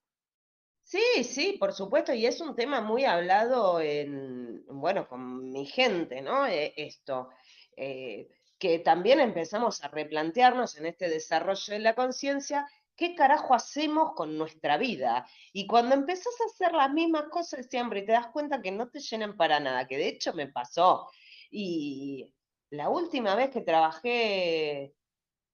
Sí, 0.82 1.22
sí, 1.22 1.57
por 1.61 1.72
supuesto, 1.72 2.14
y 2.14 2.24
es 2.24 2.40
un 2.40 2.55
tema 2.55 2.80
muy 2.80 3.05
hablado 3.05 3.80
en, 3.80 4.64
bueno, 4.68 5.07
con 5.07 5.51
mi 5.51 5.66
gente, 5.66 6.22
¿no? 6.22 6.46
Eh, 6.46 6.72
esto, 6.76 7.28
eh, 7.76 8.30
que 8.59 8.78
también 8.78 9.20
empezamos 9.20 9.84
a 9.84 9.88
replantearnos 9.88 10.76
en 10.78 10.86
este 10.86 11.09
desarrollo 11.11 11.74
de 11.74 11.80
la 11.80 11.94
conciencia 11.94 12.66
¿qué 12.99 13.14
carajo 13.14 13.55
hacemos 13.55 14.12
con 14.14 14.36
nuestra 14.36 14.76
vida? 14.76 15.26
Y 15.53 15.66
cuando 15.66 15.94
empezás 15.94 16.34
a 16.42 16.46
hacer 16.46 16.74
las 16.74 16.90
mismas 16.92 17.28
cosas 17.30 17.66
siempre 17.70 18.01
y 18.01 18.07
te 18.07 18.12
das 18.12 18.26
cuenta 18.26 18.61
que 18.61 18.72
no 18.72 18.90
te 18.90 18.99
llenan 19.01 19.36
para 19.36 19.61
nada, 19.61 19.86
que 19.86 19.96
de 19.96 20.09
hecho 20.09 20.34
me 20.34 20.49
pasó. 20.49 21.09
Y 21.51 22.34
la 22.70 22.88
última 22.90 23.36
vez 23.36 23.51
que 23.51 23.62
trabajé 23.62 24.94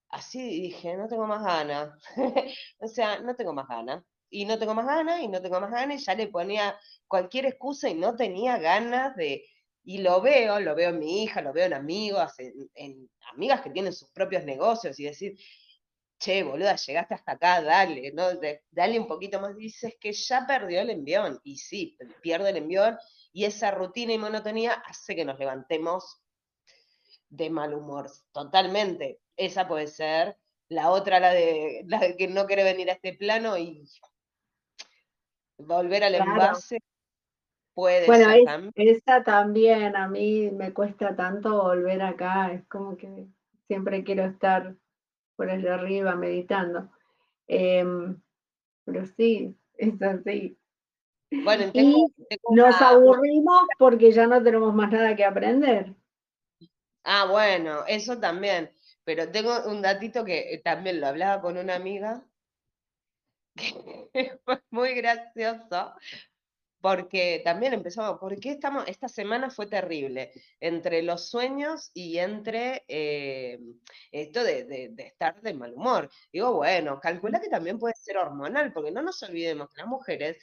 así 0.08 0.62
dije, 0.62 0.96
no 0.96 1.06
tengo 1.06 1.26
más 1.26 1.44
ganas. 1.44 1.90
o 2.78 2.88
sea, 2.88 3.20
no 3.20 3.36
tengo 3.36 3.52
más 3.52 3.68
ganas. 3.68 4.02
Y 4.30 4.46
no 4.46 4.58
tengo 4.58 4.74
más 4.74 4.86
ganas, 4.86 5.20
y 5.20 5.28
no 5.28 5.40
tengo 5.40 5.60
más 5.60 5.70
ganas, 5.70 6.00
y 6.00 6.04
ya 6.04 6.14
le 6.16 6.26
ponía 6.26 6.76
cualquier 7.06 7.46
excusa 7.46 7.88
y 7.88 7.94
no 7.94 8.16
tenía 8.16 8.58
ganas 8.58 9.14
de... 9.14 9.44
Y 9.84 9.98
lo 9.98 10.20
veo, 10.22 10.58
lo 10.60 10.74
veo 10.74 10.90
en 10.90 10.98
mi 10.98 11.22
hija, 11.22 11.42
lo 11.42 11.52
veo 11.52 11.66
en 11.66 11.74
amigos, 11.74 12.32
en 12.74 13.08
amigas 13.32 13.60
que 13.60 13.70
tienen 13.70 13.92
sus 13.92 14.10
propios 14.10 14.44
negocios, 14.44 14.98
y 14.98 15.04
decir, 15.04 15.36
che, 16.18 16.42
boluda, 16.42 16.76
llegaste 16.76 17.14
hasta 17.14 17.32
acá, 17.32 17.62
dale, 17.62 18.12
¿no? 18.12 18.24
dale 18.70 18.98
un 18.98 19.06
poquito 19.06 19.40
más, 19.40 19.56
dices 19.56 19.96
que 20.00 20.12
ya 20.12 20.46
perdió 20.46 20.80
el 20.80 20.90
envión, 20.90 21.40
y 21.44 21.58
sí, 21.58 21.96
pierde 22.22 22.50
el 22.50 22.56
envión, 22.56 22.98
y 23.32 23.44
esa 23.44 23.70
rutina 23.70 24.12
y 24.12 24.18
monotonía 24.18 24.72
hace 24.86 25.16
que 25.16 25.24
nos 25.24 25.38
levantemos 25.38 26.22
de 27.28 27.50
mal 27.50 27.74
humor, 27.74 28.10
totalmente. 28.32 29.18
Esa 29.36 29.66
puede 29.66 29.88
ser. 29.88 30.36
La 30.68 30.90
otra, 30.90 31.20
la 31.20 31.30
de, 31.30 31.82
la 31.86 31.98
de 31.98 32.16
que 32.16 32.28
no 32.28 32.46
quiere 32.46 32.64
venir 32.64 32.88
a 32.88 32.94
este 32.94 33.12
plano 33.14 33.58
y 33.58 33.84
volver 35.58 36.04
al 36.04 36.14
envase. 36.14 36.78
Puede 37.74 38.06
bueno, 38.06 38.30
ser 38.30 38.44
también. 38.44 38.72
esa 38.76 39.24
también 39.24 39.96
a 39.96 40.08
mí 40.08 40.50
me 40.52 40.72
cuesta 40.72 41.16
tanto 41.16 41.64
volver 41.64 42.02
acá, 42.02 42.52
es 42.52 42.64
como 42.68 42.96
que 42.96 43.26
siempre 43.66 44.04
quiero 44.04 44.24
estar 44.24 44.76
por 45.36 45.50
el 45.50 45.62
de 45.62 45.70
arriba 45.70 46.14
meditando. 46.14 46.90
Em, 47.46 48.20
pero 48.84 49.06
sí, 49.06 49.56
es 49.76 50.00
así. 50.02 50.58
Bueno, 51.30 51.70
y 51.72 52.06
nos 52.50 52.80
aburrimos 52.80 53.62
porque 53.78 54.12
ya 54.12 54.26
no 54.26 54.42
tenemos 54.42 54.74
más 54.74 54.90
nada 54.92 55.16
que 55.16 55.24
aprender. 55.24 55.94
Ah, 57.02 57.26
bueno, 57.30 57.84
eso 57.86 58.18
también. 58.18 58.70
Pero 59.04 59.30
tengo 59.30 59.64
un 59.66 59.82
datito 59.82 60.24
que 60.24 60.60
también 60.64 61.00
lo 61.00 61.08
hablaba 61.08 61.42
con 61.42 61.58
una 61.58 61.74
amiga, 61.74 62.24
que 64.12 64.38
fue 64.44 64.62
muy 64.70 64.94
gracioso, 64.94 65.94
porque 66.84 67.40
también 67.42 67.72
empezamos, 67.72 68.18
porque 68.20 68.50
estamos, 68.50 68.84
esta 68.86 69.08
semana 69.08 69.48
fue 69.48 69.66
terrible, 69.66 70.32
entre 70.60 71.02
los 71.02 71.30
sueños 71.30 71.90
y 71.94 72.18
entre 72.18 72.84
eh, 72.88 73.58
esto 74.12 74.44
de, 74.44 74.92
estar 74.98 75.40
de 75.40 75.54
mal 75.54 75.72
humor. 75.72 76.10
Digo, 76.30 76.56
bueno, 76.56 77.00
calcula 77.00 77.40
que 77.40 77.48
también 77.48 77.78
puede 77.78 77.94
ser 77.94 78.18
hormonal, 78.18 78.70
porque 78.74 78.90
no 78.90 79.00
nos 79.00 79.22
olvidemos 79.22 79.70
que 79.70 79.80
las 79.80 79.88
mujeres 79.88 80.36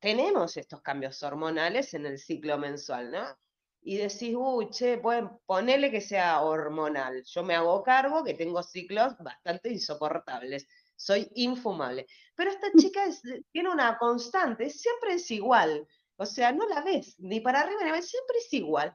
tenemos 0.00 0.56
estos 0.56 0.82
cambios 0.82 1.22
hormonales 1.22 1.94
en 1.94 2.06
el 2.06 2.18
ciclo 2.18 2.58
mensual, 2.58 3.12
¿no? 3.12 3.38
Y 3.80 3.98
decís, 3.98 4.34
uy, 4.36 4.70
che, 4.70 4.98
pueden 4.98 5.30
ponerle 5.46 5.92
que 5.92 6.00
sea 6.00 6.40
hormonal. 6.40 7.22
Yo 7.24 7.44
me 7.44 7.54
hago 7.54 7.84
cargo 7.84 8.24
que 8.24 8.34
tengo 8.34 8.64
ciclos 8.64 9.16
bastante 9.20 9.68
insoportables 9.70 10.66
soy 10.98 11.30
infumable. 11.34 12.06
Pero 12.34 12.50
esta 12.50 12.66
chica 12.76 13.04
tiene 13.52 13.70
una 13.70 13.96
constante, 13.96 14.68
siempre 14.68 15.14
es 15.14 15.30
igual. 15.30 15.86
O 16.16 16.26
sea, 16.26 16.52
no 16.52 16.68
la 16.68 16.82
ves 16.82 17.14
ni 17.18 17.40
para 17.40 17.60
arriba 17.60 17.82
ni 17.84 17.90
para 17.90 18.02
siempre 18.02 18.38
es 18.38 18.52
igual. 18.52 18.94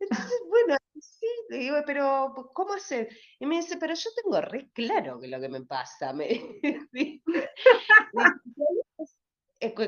Entonces, 0.00 0.40
bueno, 0.48 0.76
sí, 0.98 1.26
digo, 1.50 1.76
pero 1.86 2.50
¿cómo 2.54 2.72
hacer? 2.72 3.08
Y 3.38 3.46
me 3.46 3.56
dice, 3.56 3.76
pero 3.76 3.94
yo 3.94 4.10
tengo 4.22 4.40
re 4.40 4.70
claro 4.72 5.20
que 5.20 5.28
lo 5.28 5.40
que 5.40 5.48
me 5.48 5.62
pasa. 5.62 6.12
Me, 6.12 6.28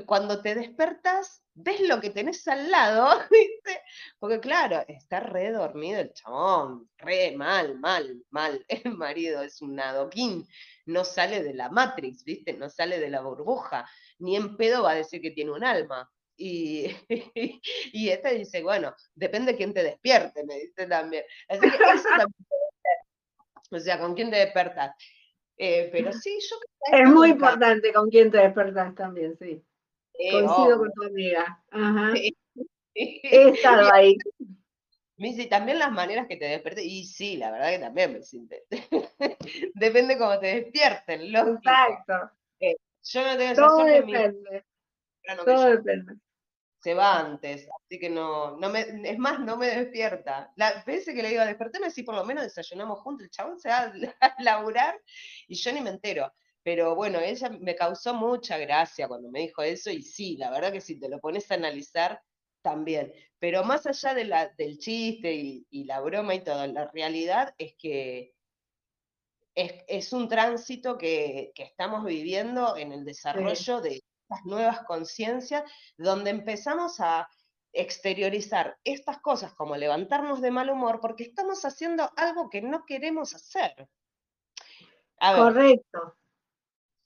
cuando 0.07 0.41
te 0.41 0.55
despertas, 0.55 1.43
ves 1.55 1.81
lo 1.81 2.01
que 2.01 2.11
tenés 2.11 2.47
al 2.49 2.71
lado, 2.71 3.09
¿viste? 3.31 3.81
Porque 4.19 4.41
claro, 4.41 4.85
está 4.89 5.21
re 5.21 5.51
dormido 5.51 6.01
el 6.01 6.13
chabón, 6.13 6.89
re 6.99 7.33
mal, 7.33 7.79
mal, 7.79 8.23
mal. 8.31 8.65
El 8.85 8.97
marido 8.97 9.43
es 9.43 9.61
un 9.63 9.79
adoquín, 9.79 10.47
no 10.87 11.05
sale 11.05 11.43
de 11.43 11.55
la 11.55 11.71
Matrix, 11.71 12.25
¿viste? 12.25 12.53
No 12.55 12.69
sale 12.71 12.99
de 12.99 13.11
la 13.11 13.21
burbuja, 13.21 13.89
ni 14.19 14.37
en 14.37 14.57
pedo 14.57 14.83
va 14.83 14.93
a 14.93 14.97
decir 14.97 15.21
que 15.21 15.31
tiene 15.31 15.53
un 15.53 15.65
alma. 15.65 16.11
Y, 16.37 16.87
y 17.93 18.11
dice, 18.37 18.63
bueno, 18.63 18.95
depende 19.15 19.53
de 19.53 19.59
quién 19.59 19.73
te 19.73 19.83
despierte, 19.83 20.45
me 20.45 20.59
dice 20.59 20.87
también. 20.87 21.25
Así 21.49 21.61
que 21.61 21.77
eso 21.77 22.09
también 22.09 22.35
O 23.71 23.79
sea, 23.79 23.99
¿con 24.01 24.15
quién 24.15 24.31
te 24.31 24.37
despertas? 24.37 24.97
Eh, 25.57 25.89
pero 25.93 26.13
sí, 26.13 26.39
yo 26.51 26.57
creo 26.91 27.03
Es 27.05 27.11
muy 27.11 27.31
importante 27.31 27.93
con 27.93 28.11
quién 28.11 28.31
te 28.31 28.39
despertas 28.39 28.95
también, 28.95 29.37
sí. 29.39 29.63
Coincido 30.31 30.79
con 30.79 30.93
tu 30.93 31.05
amiga. 31.05 31.63
Ajá. 31.71 32.15
He 32.95 33.49
estado 33.51 33.93
ahí. 33.93 34.17
Me 35.17 35.29
dice, 35.29 35.47
también 35.47 35.79
las 35.79 35.93
maneras 35.93 36.27
que 36.27 36.37
te 36.37 36.47
despiertes. 36.47 36.85
Y 36.85 37.05
sí, 37.05 37.37
la 37.37 37.53
verdad 37.53 37.71
que 37.71 37.79
también 37.79 38.13
me 38.13 38.23
siente. 38.23 38.65
depende 39.75 40.19
cómo 40.19 40.39
te 40.41 40.61
despierten, 40.63 41.33
lógico. 41.33 41.59
Exacto. 41.59 42.31
Eh, 42.59 42.77
yo 43.05 43.25
no 43.25 43.37
tengo 43.37 43.55
Todo 43.55 43.85
depende. 43.85 44.65
Todo 45.45 45.71
depende. 45.71 46.15
Se 46.85 46.93
va 46.93 47.19
antes, 47.19 47.67
así 47.83 47.99
que 47.99 48.11
no, 48.11 48.59
no 48.59 48.69
me, 48.69 48.81
es 48.81 49.19
más, 49.19 49.41
no 49.41 49.57
me 49.57 49.69
despierta. 49.69 50.53
La 50.57 50.85
veces 50.87 51.15
que 51.15 51.23
le 51.23 51.31
digo, 51.31 51.43
despertame 51.43 51.91
si 51.91 52.03
por 52.03 52.15
lo 52.15 52.27
menos 52.27 52.45
desayunamos 52.45 53.01
juntos, 53.01 53.25
el 53.25 53.31
chabón 53.31 53.59
se 53.59 53.71
va 53.71 53.91
a 54.21 54.43
laburar 54.43 55.01
y 55.49 55.55
yo 55.55 55.73
ni 55.73 55.81
me 55.81 55.89
entero. 55.89 56.31
Pero 56.63 56.95
bueno, 56.95 57.21
ella 57.21 57.49
me 57.49 57.75
causó 57.75 58.13
mucha 58.13 58.59
gracia 58.59 59.09
cuando 59.09 59.31
me 59.31 59.41
dijo 59.41 59.63
eso, 59.63 59.91
y 59.91 60.03
sí, 60.03 60.37
la 60.37 60.51
verdad 60.51 60.73
que 60.73 60.83
si 60.83 61.01
te 61.01 61.09
lo 61.09 61.21
pones 61.21 61.51
a 61.51 61.55
analizar, 61.55 62.21
también. 62.61 63.15
Pero 63.39 63.65
más 63.65 63.87
allá 63.87 64.13
de 64.13 64.25
la, 64.27 64.51
del 64.51 64.77
chiste 64.77 65.33
y, 65.71 65.85
la 65.85 66.01
broma 66.01 66.35
y 66.35 66.45
todo, 66.45 66.67
la 66.67 66.91
realidad 66.93 67.55
es 67.57 67.75
que 67.79 68.35
es, 69.55 70.13
un 70.13 70.29
tránsito 70.29 70.99
que, 70.99 71.55
estamos 71.57 72.05
viviendo 72.05 72.77
en 72.77 72.93
el 72.93 73.07
desarrollo 73.07 73.81
de 73.81 74.04
estas 74.35 74.45
nuevas 74.47 74.81
conciencias, 74.85 75.65
donde 75.97 76.31
empezamos 76.31 77.01
a 77.01 77.29
exteriorizar 77.73 78.79
estas 78.85 79.19
cosas 79.21 79.53
como 79.55 79.77
levantarnos 79.77 80.41
de 80.41 80.51
mal 80.51 80.71
humor 80.71 81.01
porque 81.01 81.25
estamos 81.25 81.65
haciendo 81.65 82.11
algo 82.17 82.49
que 82.49 82.63
no 82.63 82.85
queremos 82.85 83.35
hacer. 83.35 83.89
Correcto 85.19 86.17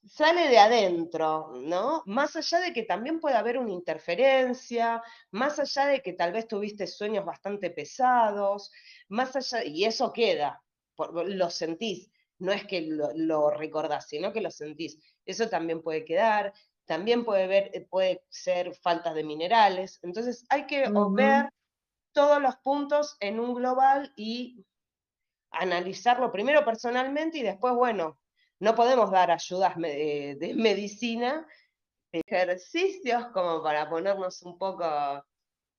sale 0.09 0.49
de 0.49 0.59
adentro, 0.59 1.53
¿no? 1.55 2.03
Más 2.07 2.35
allá 2.37 2.61
de 2.61 2.73
que 2.73 2.83
también 2.85 3.21
puede 3.21 3.37
haber 3.37 3.59
una 3.59 3.73
interferencia, 3.73 5.03
más 5.31 5.59
allá 5.59 5.87
de 5.87 6.01
que 6.03 6.15
tal 6.15 6.33
vez 6.33 6.49
tuviste 6.49 6.87
sueños 6.87 7.25
bastante 7.25 7.71
pesados, 7.71 8.71
más 9.09 9.37
allá, 9.37 9.65
y 9.65 9.85
eso 9.85 10.13
queda, 10.13 10.63
lo 10.97 11.51
sentís, 11.51 12.11
no 12.39 12.53
es 12.53 12.65
que 12.67 12.83
lo, 12.83 13.51
recordás, 13.51 14.09
sino 14.09 14.33
que 14.33 14.41
lo 14.41 14.51
sentís. 14.51 14.99
Eso 15.27 15.49
también 15.49 15.83
puede 15.83 16.05
quedar, 16.05 16.53
también 16.89 17.25
puede, 17.25 17.47
ver, 17.47 17.71
eh, 17.75 17.83
puede 17.83 18.25
ser 18.31 18.75
faltas 18.75 19.15
de 19.15 19.23
minerales, 19.23 20.01
entonces 20.03 20.47
hay 20.49 20.67
que 20.67 20.91
ver 21.11 21.51
todos 22.13 22.41
los 22.41 22.57
puntos 22.57 23.17
en 23.21 23.39
un 23.39 23.55
global 23.55 24.11
y 24.17 24.65
analizarlo 25.51 26.33
primero 26.33 26.65
personalmente 26.65 27.39
y 27.39 27.43
después, 27.43 27.75
bueno, 27.75 28.19
no 28.59 28.75
podemos 28.75 29.11
dar 29.11 29.31
ayudas 29.31 29.77
de 29.77 30.55
medicina, 30.57 31.47
ejercicios 32.11 33.27
como 33.35 33.63
para 33.63 33.89
ponernos 33.89 34.43
un 34.43 34.59
poco 34.59 35.23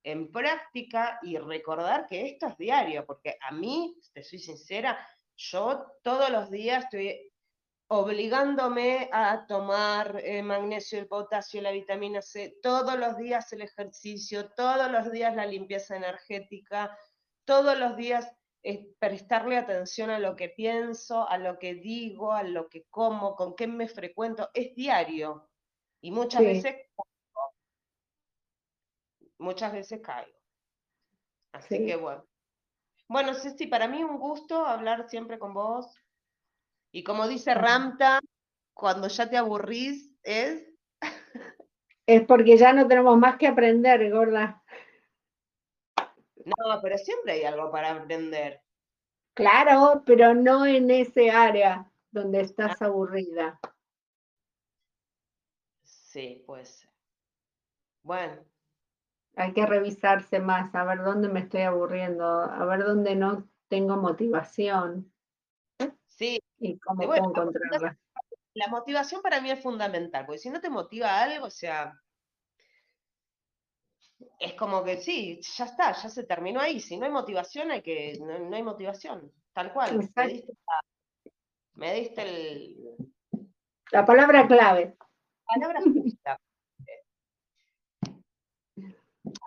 en 0.04 0.32
práctica 0.32 1.20
y 1.24 1.38
recordar 1.38 2.06
que 2.06 2.28
esto 2.28 2.48
es 2.48 2.58
diario, 2.58 3.06
porque 3.06 3.38
a 3.42 3.52
mí, 3.52 3.98
te 4.14 4.24
soy 4.24 4.40
sincera, 4.40 4.98
yo 5.36 5.88
todos 6.04 6.30
los 6.30 6.52
días 6.52 6.84
estoy 6.84 7.29
obligándome 7.92 9.10
a 9.12 9.48
tomar 9.48 10.22
eh, 10.24 10.44
magnesio, 10.44 11.00
el 11.00 11.08
potasio, 11.08 11.60
la 11.62 11.72
vitamina 11.72 12.22
C, 12.22 12.56
todos 12.62 12.98
los 12.98 13.18
días 13.18 13.52
el 13.52 13.64
ejercicio, 13.64 14.52
todos 14.52 14.92
los 14.92 15.12
días 15.12 15.36
la 15.36 15.48
limpieza 15.48 15.96
energética, 15.96 16.96
todos 17.46 17.78
los 17.80 17.98
días 17.98 18.32
es 18.62 18.80
prestarle 19.00 19.58
atención 19.58 20.12
a 20.12 20.20
lo 20.20 20.36
que 20.36 20.50
pienso, 20.50 21.28
a 21.28 21.40
lo 21.40 21.58
que 21.58 21.74
digo, 21.74 22.32
a 22.32 22.44
lo 22.44 22.70
que 22.70 22.84
como, 22.92 23.36
con 23.36 23.56
qué 23.56 23.66
me 23.66 23.88
frecuento, 23.88 24.52
es 24.54 24.76
diario. 24.76 25.50
Y 26.00 26.12
muchas 26.12 26.42
veces 26.42 26.74
caigo. 26.74 27.54
Muchas 29.40 29.74
veces 29.74 30.00
caigo. 30.02 30.38
Así 31.54 31.84
que 31.88 31.96
bueno. 31.96 32.24
Bueno, 33.08 33.34
Ceci, 33.34 33.66
para 33.66 33.88
mí 33.88 34.04
un 34.04 34.20
gusto 34.20 34.64
hablar 34.64 35.10
siempre 35.10 35.40
con 35.40 35.56
vos. 35.56 35.92
Y 36.92 37.04
como 37.04 37.28
dice 37.28 37.54
Ramta, 37.54 38.20
cuando 38.74 39.08
ya 39.08 39.30
te 39.30 39.38
aburrís, 39.38 40.12
es... 40.24 40.68
es 42.06 42.26
porque 42.26 42.58
ya 42.58 42.74
no 42.74 42.88
tenemos 42.88 43.18
más 43.18 43.38
que 43.38 43.48
aprender, 43.48 44.10
gorda. 44.12 44.64
No, 46.46 46.82
pero 46.82 46.98
siempre 46.98 47.34
hay 47.34 47.44
algo 47.44 47.72
para 47.72 47.92
aprender. 47.92 48.62
Claro, 49.36 50.04
pero 50.06 50.34
no 50.34 50.66
en 50.66 50.90
ese 50.90 51.30
área 51.30 51.90
donde 52.12 52.42
estás 52.42 52.82
ah. 52.82 52.86
aburrida. 52.86 53.60
Sí, 55.84 56.44
pues. 56.46 56.88
Bueno. 58.04 58.44
Hay 59.36 59.54
que 59.54 59.66
revisarse 59.66 60.40
más, 60.40 60.74
a 60.76 60.84
ver 60.84 61.04
dónde 61.04 61.30
me 61.30 61.42
estoy 61.42 61.62
aburriendo, 61.62 62.26
a 62.26 62.66
ver 62.66 62.84
dónde 62.84 63.16
no 63.16 63.48
tengo 63.70 63.96
motivación. 63.96 65.14
Sí. 66.20 66.40
Y 66.60 66.78
cómo 66.80 67.08
puedo 67.08 67.30
encontrarla. 67.30 67.98
La 68.54 68.68
motivación 68.68 69.22
para 69.22 69.40
mí 69.40 69.50
es 69.52 69.64
fundamental, 69.64 70.26
porque 70.26 70.40
si 70.40 70.50
no 70.50 70.60
te 70.60 70.70
motiva 70.70 71.22
algo, 71.22 71.46
o 71.46 71.50
sea, 71.50 71.98
es 74.38 74.54
como 74.56 74.84
que 74.84 74.98
sí, 74.98 75.40
ya 75.42 75.64
está, 75.64 75.94
ya 75.94 76.10
se 76.10 76.26
terminó 76.26 76.60
ahí. 76.60 76.82
Si 76.82 76.98
no 76.98 77.06
hay 77.06 77.12
motivación, 77.12 77.72
hay 77.72 77.82
que, 77.82 78.20
no, 78.20 78.54
hay 78.54 78.64
motivación, 78.64 79.32
tal 79.54 79.72
cual. 79.72 80.10
Me 81.76 81.94
diste, 81.94 82.22
el... 82.22 82.98
La 83.92 84.06
palabra 84.06 84.46
clave. 84.46 84.98
Palabra 85.46 85.80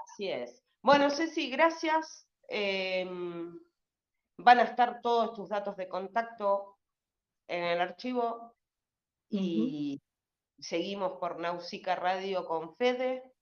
Así 0.05 0.31
es. 0.31 0.65
Bueno, 0.81 1.11
Ceci, 1.11 1.51
gracias. 1.51 2.27
Em, 2.49 3.61
van 4.43 4.61
a 4.61 4.65
estar 4.65 5.01
todos 5.01 5.35
tus 5.35 5.49
datos 5.49 5.77
de 5.77 5.89
contacto 5.89 6.79
en 7.49 7.65
el 7.65 7.81
archivo 7.81 8.55
y 9.29 10.01
seguimos 10.59 11.19
por 11.19 11.39
Nausica 11.39 11.97
Radio 11.97 12.45
con 12.45 12.75
Fede 12.77 13.33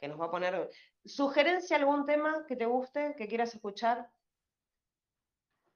que 0.00 0.08
nos 0.08 0.18
va 0.18 0.26
a 0.26 0.30
poner. 0.30 0.70
¿Sugerencia 1.04 1.76
algún 1.76 2.06
tema 2.06 2.44
que 2.48 2.56
te 2.56 2.66
guste, 2.66 3.14
que 3.16 3.28
quieras 3.28 3.54
escuchar? 3.54 4.10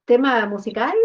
¿Tema 0.05 0.45
musical? 0.47 0.95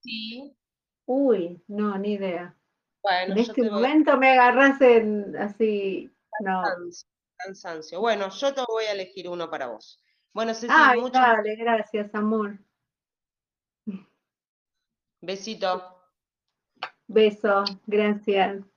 Sí. 0.00 0.56
Uy, 1.04 1.62
no, 1.68 1.96
ni 1.98 2.14
idea. 2.14 2.56
Bueno, 3.02 3.34
en 3.34 3.38
este 3.38 3.70
momento 3.70 4.16
me 4.16 4.32
agarras 4.32 4.80
en 4.80 5.36
así. 5.36 6.10
Cansancio, 6.30 7.08
cansancio. 7.36 8.00
Bueno, 8.00 8.30
yo 8.30 8.54
te 8.54 8.62
voy 8.66 8.84
a 8.84 8.92
elegir 8.92 9.28
uno 9.28 9.48
para 9.50 9.68
vos. 9.68 10.02
Bueno, 10.32 10.52
Ceci, 10.52 10.68
Ay, 10.70 11.00
dale, 11.12 11.56
gracias, 11.56 12.14
amor. 12.14 12.58
Besito. 15.20 15.82
Beso, 17.08 17.64
gracias. 17.86 18.75